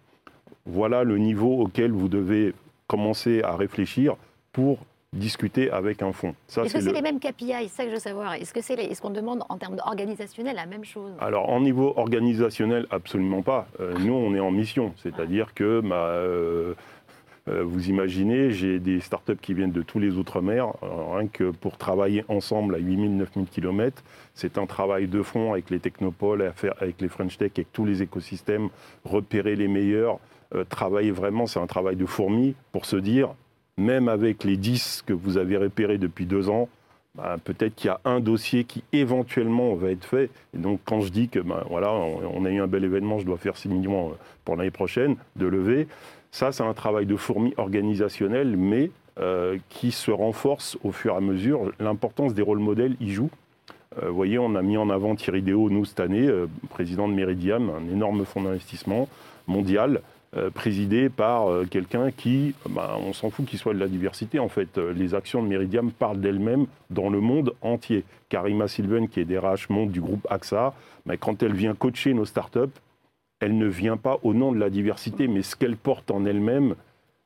voilà 0.64 1.02
le 1.02 1.18
niveau 1.18 1.60
auquel 1.60 1.90
vous 1.90 2.08
devez 2.08 2.54
commencer 2.86 3.42
à 3.42 3.56
réfléchir 3.56 4.16
pour 4.52 4.78
discuter 5.12 5.70
avec 5.70 6.02
un 6.02 6.12
fonds. 6.12 6.34
Est-ce 6.48 6.72
que 6.72 6.80
c'est 6.80 6.92
les 6.92 7.02
mêmes 7.02 7.20
KPI 7.20 7.52
C'est 7.62 7.68
ça 7.68 7.82
que 7.84 7.90
je 7.90 7.94
veux 7.94 8.00
savoir. 8.00 8.34
Est-ce 8.34 8.52
qu'on 8.52 8.60
est 8.60 9.00
qu'on 9.00 9.10
demande 9.10 9.42
en 9.48 9.58
termes 9.58 9.76
organisationnels 9.84 10.56
la 10.56 10.66
même 10.66 10.84
chose? 10.84 11.12
Alors, 11.20 11.48
en 11.50 11.60
niveau 11.60 11.92
organisationnel, 11.96 12.86
absolument 12.90 13.42
pas. 13.42 13.66
Euh, 13.80 13.94
nous, 13.98 14.14
on 14.14 14.34
est 14.34 14.40
en 14.40 14.50
mission. 14.50 14.94
C'est-à-dire 14.96 15.52
que 15.54 15.80
bah, 15.80 16.06
euh, 16.06 16.74
euh, 17.48 17.62
vous 17.62 17.90
imaginez, 17.90 18.52
j'ai 18.52 18.78
des 18.78 19.00
startups 19.00 19.36
qui 19.36 19.52
viennent 19.52 19.72
de 19.72 19.82
tous 19.82 19.98
les 19.98 20.16
Outre-mer. 20.16 20.72
Rien 20.80 21.28
que 21.28 21.50
pour 21.50 21.76
travailler 21.76 22.24
ensemble 22.28 22.74
à 22.76 22.78
8000, 22.78 23.16
9000 23.16 23.48
km, 23.48 24.02
c'est 24.34 24.56
un 24.56 24.66
travail 24.66 25.08
de 25.08 25.22
fond 25.22 25.52
avec 25.52 25.68
les 25.68 25.80
technopoles, 25.80 26.52
avec 26.80 27.00
les 27.02 27.08
French 27.08 27.36
Tech, 27.36 27.50
avec 27.54 27.70
tous 27.72 27.84
les 27.84 28.00
écosystèmes, 28.00 28.70
repérer 29.04 29.56
les 29.56 29.68
meilleurs. 29.68 30.18
travailler 30.68 31.10
vraiment, 31.10 31.46
c'est 31.46 31.60
un 31.60 31.66
travail 31.66 31.96
de 31.96 32.06
fourmi 32.06 32.54
pour 32.72 32.86
se 32.86 32.96
dire 32.96 33.34
même 33.82 34.08
avec 34.08 34.44
les 34.44 34.56
10 34.56 35.02
que 35.06 35.12
vous 35.12 35.36
avez 35.36 35.56
repérés 35.56 35.98
depuis 35.98 36.24
deux 36.24 36.48
ans, 36.48 36.68
bah, 37.14 37.36
peut-être 37.44 37.74
qu'il 37.74 37.88
y 37.88 37.90
a 37.90 38.00
un 38.06 38.20
dossier 38.20 38.64
qui 38.64 38.82
éventuellement 38.92 39.74
va 39.74 39.90
être 39.90 40.04
fait. 40.04 40.30
Et 40.54 40.58
donc 40.58 40.80
quand 40.86 41.00
je 41.00 41.10
dis 41.10 41.28
que 41.28 41.40
bah, 41.40 41.64
voilà, 41.68 41.92
on, 41.92 42.44
a 42.46 42.50
eu 42.50 42.60
un 42.60 42.66
bel 42.66 42.84
événement, 42.84 43.18
je 43.18 43.26
dois 43.26 43.36
faire 43.36 43.56
6 43.56 43.68
millions 43.68 44.10
euh, 44.10 44.14
pour 44.44 44.56
l'année 44.56 44.70
prochaine 44.70 45.16
de 45.36 45.46
lever, 45.46 45.88
ça 46.30 46.52
c'est 46.52 46.62
un 46.62 46.72
travail 46.72 47.04
de 47.04 47.16
fourmi 47.16 47.52
organisationnel, 47.58 48.56
mais 48.56 48.90
euh, 49.20 49.58
qui 49.68 49.92
se 49.92 50.10
renforce 50.10 50.78
au 50.84 50.92
fur 50.92 51.12
et 51.12 51.16
à 51.18 51.20
mesure. 51.20 51.70
L'importance 51.78 52.32
des 52.32 52.42
rôles 52.42 52.60
modèles 52.60 52.96
y 52.98 53.10
joue. 53.10 53.30
Euh, 54.02 54.08
vous 54.08 54.16
voyez, 54.16 54.38
on 54.38 54.54
a 54.54 54.62
mis 54.62 54.78
en 54.78 54.88
avant 54.88 55.14
Thierry 55.14 55.42
Déo, 55.42 55.68
nous, 55.68 55.84
cette 55.84 56.00
année, 56.00 56.26
président 56.70 57.08
de 57.08 57.12
Meridiam, 57.12 57.68
un 57.68 57.92
énorme 57.92 58.24
fonds 58.24 58.42
d'investissement 58.42 59.06
mondial, 59.46 60.00
euh, 60.34 60.48
présidé 60.48 61.10
par 61.10 61.50
euh, 61.50 61.66
quelqu'un 61.70 62.10
qui, 62.10 62.54
bah, 62.70 62.96
on 62.98 63.12
s'en 63.12 63.28
fout 63.28 63.44
qu'il 63.44 63.58
soit 63.58 63.74
de 63.74 63.78
la 63.78 63.86
diversité. 63.86 64.38
En 64.38 64.48
fait, 64.48 64.78
euh, 64.78 64.94
les 64.94 65.14
actions 65.14 65.42
de 65.42 65.46
Meridiam 65.46 65.90
parlent 65.90 66.22
d'elles-mêmes 66.22 66.64
dans 66.88 67.10
le 67.10 67.20
monde 67.20 67.52
entier. 67.60 68.04
Karima 68.30 68.66
Sylvain, 68.66 69.08
qui 69.08 69.20
est 69.20 69.26
DRH 69.26 69.68
monde 69.68 69.90
du 69.90 70.00
groupe 70.00 70.26
AXA, 70.30 70.72
mais 71.04 71.18
quand 71.18 71.42
elle 71.42 71.52
vient 71.52 71.74
coacher 71.74 72.14
nos 72.14 72.24
startups, 72.24 72.72
elle 73.40 73.58
ne 73.58 73.66
vient 73.66 73.98
pas 73.98 74.20
au 74.22 74.32
nom 74.32 74.52
de 74.52 74.58
la 74.58 74.70
diversité, 74.70 75.28
mais 75.28 75.42
ce 75.42 75.54
qu'elle 75.54 75.76
porte 75.76 76.10
en 76.10 76.24
elle-même 76.24 76.76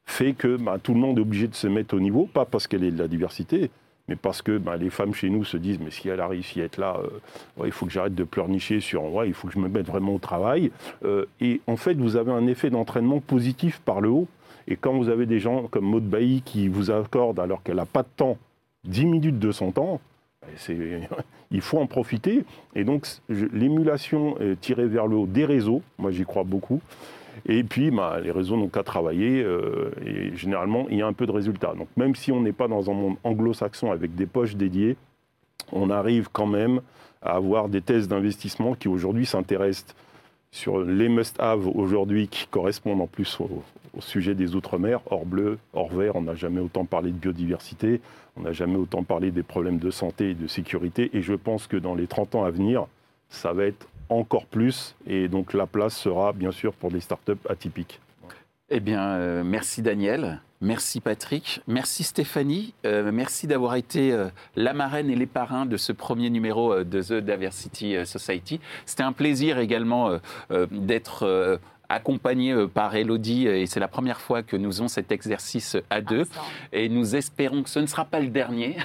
fait 0.04 0.32
que 0.32 0.56
bah, 0.56 0.78
tout 0.82 0.92
le 0.92 0.98
monde 0.98 1.18
est 1.18 1.22
obligé 1.22 1.46
de 1.46 1.54
se 1.54 1.68
mettre 1.68 1.94
au 1.94 2.00
niveau, 2.00 2.28
pas 2.32 2.44
parce 2.44 2.66
qu'elle 2.66 2.82
est 2.82 2.90
de 2.90 2.98
la 2.98 3.06
diversité, 3.06 3.70
mais 4.08 4.16
parce 4.16 4.42
que 4.42 4.58
ben, 4.58 4.76
les 4.76 4.90
femmes 4.90 5.14
chez 5.14 5.30
nous 5.30 5.44
se 5.44 5.56
disent 5.56 5.78
mais 5.80 5.90
si 5.90 6.08
elle 6.08 6.20
a 6.20 6.28
réussi 6.28 6.60
à 6.60 6.64
être 6.64 6.78
là, 6.78 6.98
euh, 7.02 7.64
il 7.64 7.72
faut 7.72 7.86
que 7.86 7.92
j'arrête 7.92 8.14
de 8.14 8.24
pleurnicher 8.24 8.80
sur 8.80 9.04
ouais, 9.12 9.28
il 9.28 9.34
faut 9.34 9.48
que 9.48 9.54
je 9.54 9.58
me 9.58 9.68
mette 9.68 9.86
vraiment 9.86 10.14
au 10.14 10.18
travail. 10.18 10.70
Euh, 11.04 11.26
et 11.40 11.60
en 11.66 11.76
fait, 11.76 11.94
vous 11.94 12.16
avez 12.16 12.32
un 12.32 12.46
effet 12.46 12.70
d'entraînement 12.70 13.20
positif 13.20 13.80
par 13.80 14.00
le 14.00 14.08
haut. 14.08 14.28
Et 14.68 14.76
quand 14.76 14.94
vous 14.94 15.08
avez 15.08 15.26
des 15.26 15.38
gens 15.38 15.68
comme 15.68 15.84
Maud 15.84 16.04
Bailly 16.04 16.42
qui 16.42 16.68
vous 16.68 16.90
accordent, 16.90 17.40
alors 17.40 17.62
qu'elle 17.62 17.76
n'a 17.76 17.86
pas 17.86 18.02
de 18.02 18.08
temps, 18.16 18.36
10 18.84 19.06
minutes 19.06 19.38
de 19.38 19.52
son 19.52 19.72
temps, 19.72 20.00
il 21.50 21.60
faut 21.60 21.78
en 21.78 21.86
profiter. 21.86 22.44
Et 22.74 22.84
donc, 22.84 23.06
l'émulation 23.28 24.36
tirée 24.60 24.86
vers 24.86 25.06
le 25.06 25.16
haut 25.16 25.26
des 25.26 25.44
réseaux, 25.44 25.82
moi 25.98 26.10
j'y 26.10 26.24
crois 26.24 26.44
beaucoup, 26.44 26.80
et 27.44 27.62
puis, 27.64 27.90
bah, 27.90 28.18
les 28.22 28.30
réseaux 28.30 28.56
n'ont 28.56 28.68
qu'à 28.68 28.82
travailler 28.82 29.42
euh, 29.42 29.90
et 30.04 30.36
généralement, 30.36 30.86
il 30.90 30.98
y 30.98 31.02
a 31.02 31.06
un 31.06 31.12
peu 31.12 31.26
de 31.26 31.32
résultats. 31.32 31.74
Donc, 31.74 31.88
même 31.96 32.14
si 32.14 32.32
on 32.32 32.40
n'est 32.40 32.52
pas 32.52 32.68
dans 32.68 32.90
un 32.90 32.94
monde 32.94 33.16
anglo-saxon 33.24 33.92
avec 33.92 34.14
des 34.14 34.26
poches 34.26 34.56
dédiées, 34.56 34.96
on 35.72 35.90
arrive 35.90 36.28
quand 36.32 36.46
même 36.46 36.80
à 37.22 37.34
avoir 37.34 37.68
des 37.68 37.82
thèses 37.82 38.08
d'investissement 38.08 38.74
qui 38.74 38.88
aujourd'hui 38.88 39.26
s'intéressent 39.26 39.94
sur 40.50 40.80
les 40.80 41.08
must-have 41.08 41.66
aujourd'hui 41.66 42.28
qui 42.28 42.46
correspondent 42.46 43.02
en 43.02 43.06
plus 43.06 43.38
au, 43.40 43.62
sujet 43.98 44.34
des 44.34 44.54
Outre-mer, 44.54 45.00
hors 45.10 45.24
bleu, 45.24 45.58
hors 45.72 45.92
vert. 45.92 46.16
On 46.16 46.22
n'a 46.22 46.34
jamais 46.34 46.60
autant 46.60 46.84
parlé 46.84 47.10
de 47.10 47.16
biodiversité, 47.16 48.00
on 48.36 48.42
n'a 48.42 48.52
jamais 48.52 48.76
autant 48.76 49.02
parlé 49.02 49.30
des 49.30 49.42
problèmes 49.42 49.78
de 49.78 49.90
santé 49.90 50.30
et 50.30 50.34
de 50.34 50.46
sécurité. 50.46 51.10
Et 51.14 51.22
je 51.22 51.32
pense 51.32 51.66
que 51.66 51.76
dans 51.76 51.94
les 51.94 52.06
30 52.06 52.34
ans 52.34 52.44
à 52.44 52.50
venir, 52.50 52.86
ça 53.30 53.52
va 53.52 53.64
être 53.64 53.88
encore 54.08 54.46
plus. 54.46 54.94
Et 55.06 55.28
donc 55.28 55.52
la 55.52 55.66
place 55.66 55.96
sera 55.96 56.32
bien 56.32 56.52
sûr 56.52 56.72
pour 56.72 56.90
des 56.90 57.00
startups 57.00 57.32
atypiques. 57.48 58.00
Eh 58.68 58.80
bien, 58.80 59.10
euh, 59.10 59.44
merci 59.44 59.80
Daniel, 59.80 60.40
merci 60.60 61.00
Patrick, 61.00 61.60
merci 61.68 62.02
Stéphanie, 62.02 62.74
euh, 62.84 63.12
merci 63.12 63.46
d'avoir 63.46 63.76
été 63.76 64.12
euh, 64.12 64.26
la 64.56 64.72
marraine 64.72 65.08
et 65.08 65.14
les 65.14 65.26
parrains 65.26 65.66
de 65.66 65.76
ce 65.76 65.92
premier 65.92 66.30
numéro 66.30 66.82
de 66.82 67.00
The 67.00 67.24
Diversity 67.24 68.04
Society. 68.04 68.58
C'était 68.84 69.04
un 69.04 69.12
plaisir 69.12 69.60
également 69.60 70.18
d'être 70.72 71.60
accompagné 71.88 72.66
par 72.66 72.96
Elodie 72.96 73.46
et 73.46 73.66
c'est 73.66 73.78
la 73.78 73.86
première 73.86 74.20
fois 74.20 74.42
que 74.42 74.56
nous 74.56 74.72
faisons 74.72 74.88
cet 74.88 75.12
exercice 75.12 75.76
à 75.88 76.00
deux 76.00 76.24
et 76.72 76.88
nous 76.88 77.14
espérons 77.14 77.62
que 77.62 77.70
ce 77.70 77.78
ne 77.78 77.86
sera 77.86 78.04
pas 78.04 78.18
le 78.18 78.30
dernier. 78.30 78.78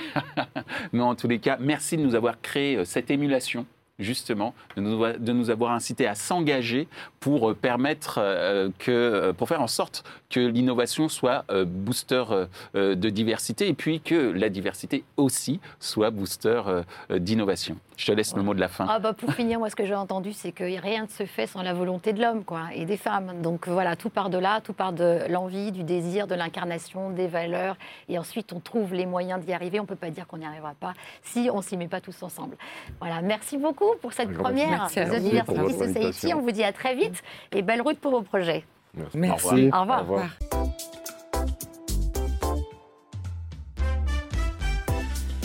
Mais 0.93 1.01
en 1.01 1.15
tous 1.15 1.27
les 1.27 1.39
cas, 1.39 1.57
merci 1.59 1.97
de 1.97 2.03
nous 2.03 2.13
avoir 2.13 2.39
créé 2.39 2.85
cette 2.85 3.09
émulation 3.09 3.65
justement, 4.01 4.53
de 4.75 5.31
nous, 5.31 5.49
avoir 5.49 5.71
incité 5.71 6.07
à 6.07 6.15
s'engager 6.15 6.87
pour 7.19 7.51
euh, 7.51 7.53
permettre 7.53 8.15
euh, 8.17 8.69
que, 8.79 8.91
euh, 8.91 9.33
pour 9.33 9.47
faire 9.47 9.61
en 9.61 9.67
sorte 9.67 10.03
que 10.29 10.39
l'innovation 10.39 11.09
soit 11.09 11.43
booster 11.65 12.23
de 12.73 13.09
diversité 13.09 13.67
et 13.67 13.73
puis 13.73 13.99
que 13.99 14.15
la 14.15 14.47
diversité 14.47 15.03
aussi 15.17 15.59
soit 15.79 16.09
booster 16.09 16.61
d'innovation. 17.09 17.75
Je 17.97 18.05
te 18.05 18.11
laisse 18.13 18.33
le 18.35 18.41
mot 18.41 18.53
de 18.53 18.59
la 18.61 18.69
fin. 18.69 18.87
Ah 18.89 18.99
bah 18.99 19.11
pour 19.11 19.33
finir, 19.33 19.59
moi 19.59 19.69
ce 19.69 19.75
que 19.75 19.85
j'ai 19.85 19.93
entendu, 19.93 20.31
c'est 20.31 20.53
que 20.53 20.63
rien 20.63 21.03
ne 21.03 21.07
se 21.09 21.25
fait 21.25 21.47
sans 21.47 21.61
la 21.61 21.73
volonté 21.73 22.13
de 22.13 22.21
l'homme 22.21 22.45
quoi, 22.45 22.69
et 22.73 22.85
des 22.85 22.95
femmes. 22.95 23.41
Donc 23.41 23.67
voilà, 23.67 23.97
tout 23.97 24.09
part 24.09 24.29
de 24.29 24.37
là, 24.37 24.61
tout 24.61 24.71
part 24.71 24.93
de 24.93 25.19
l'envie, 25.29 25.73
du 25.73 25.83
désir, 25.83 26.27
de 26.27 26.35
l'incarnation, 26.35 27.11
des 27.11 27.27
valeurs. 27.27 27.75
Et 28.07 28.17
ensuite, 28.17 28.53
on 28.53 28.61
trouve 28.61 28.93
les 28.93 29.05
moyens 29.05 29.43
d'y 29.43 29.51
arriver. 29.51 29.79
On 29.79 29.83
ne 29.83 29.87
peut 29.87 29.95
pas 29.95 30.11
dire 30.11 30.27
qu'on 30.27 30.37
n'y 30.37 30.45
arrivera 30.45 30.73
pas 30.79 30.93
si 31.23 31.49
on 31.53 31.61
s'y 31.61 31.75
met 31.75 31.89
pas 31.89 32.01
tous 32.01 32.23
ensemble. 32.23 32.55
Voilà, 32.99 33.21
merci 33.21 33.57
beaucoup 33.57 33.90
pour 34.01 34.13
cette 34.13 34.33
première 34.33 34.87
The 34.87 35.19
Diversity 35.19 35.73
Society. 35.73 36.33
On 36.33 36.41
vous 36.41 36.51
dit 36.51 36.63
à 36.63 36.73
très 36.73 36.95
vite 36.95 37.21
et 37.51 37.61
belle 37.61 37.81
route 37.81 37.99
pour 37.99 38.11
vos 38.11 38.21
projets. 38.21 38.63
Merci. 39.13 39.69
Au 39.73 39.81
revoir. 39.81 39.99
Au 39.99 40.01
revoir. 40.01 40.29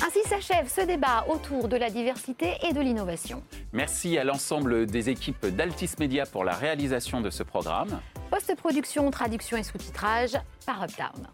Ainsi 0.06 0.22
s'achève 0.28 0.68
ce 0.68 0.82
débat 0.82 1.24
autour 1.28 1.68
de 1.68 1.76
la 1.76 1.90
diversité 1.90 2.54
et 2.68 2.72
de 2.72 2.80
l'innovation. 2.80 3.42
Merci 3.72 4.18
à 4.18 4.24
l'ensemble 4.24 4.86
des 4.86 5.10
équipes 5.10 5.46
d'Altis 5.46 5.90
Media 5.98 6.26
pour 6.26 6.44
la 6.44 6.54
réalisation 6.54 7.20
de 7.20 7.30
ce 7.30 7.42
programme. 7.42 8.00
Post-production, 8.30 9.10
traduction 9.10 9.56
et 9.56 9.62
sous-titrage 9.62 10.38
par 10.64 10.84
Uptown. 10.84 11.28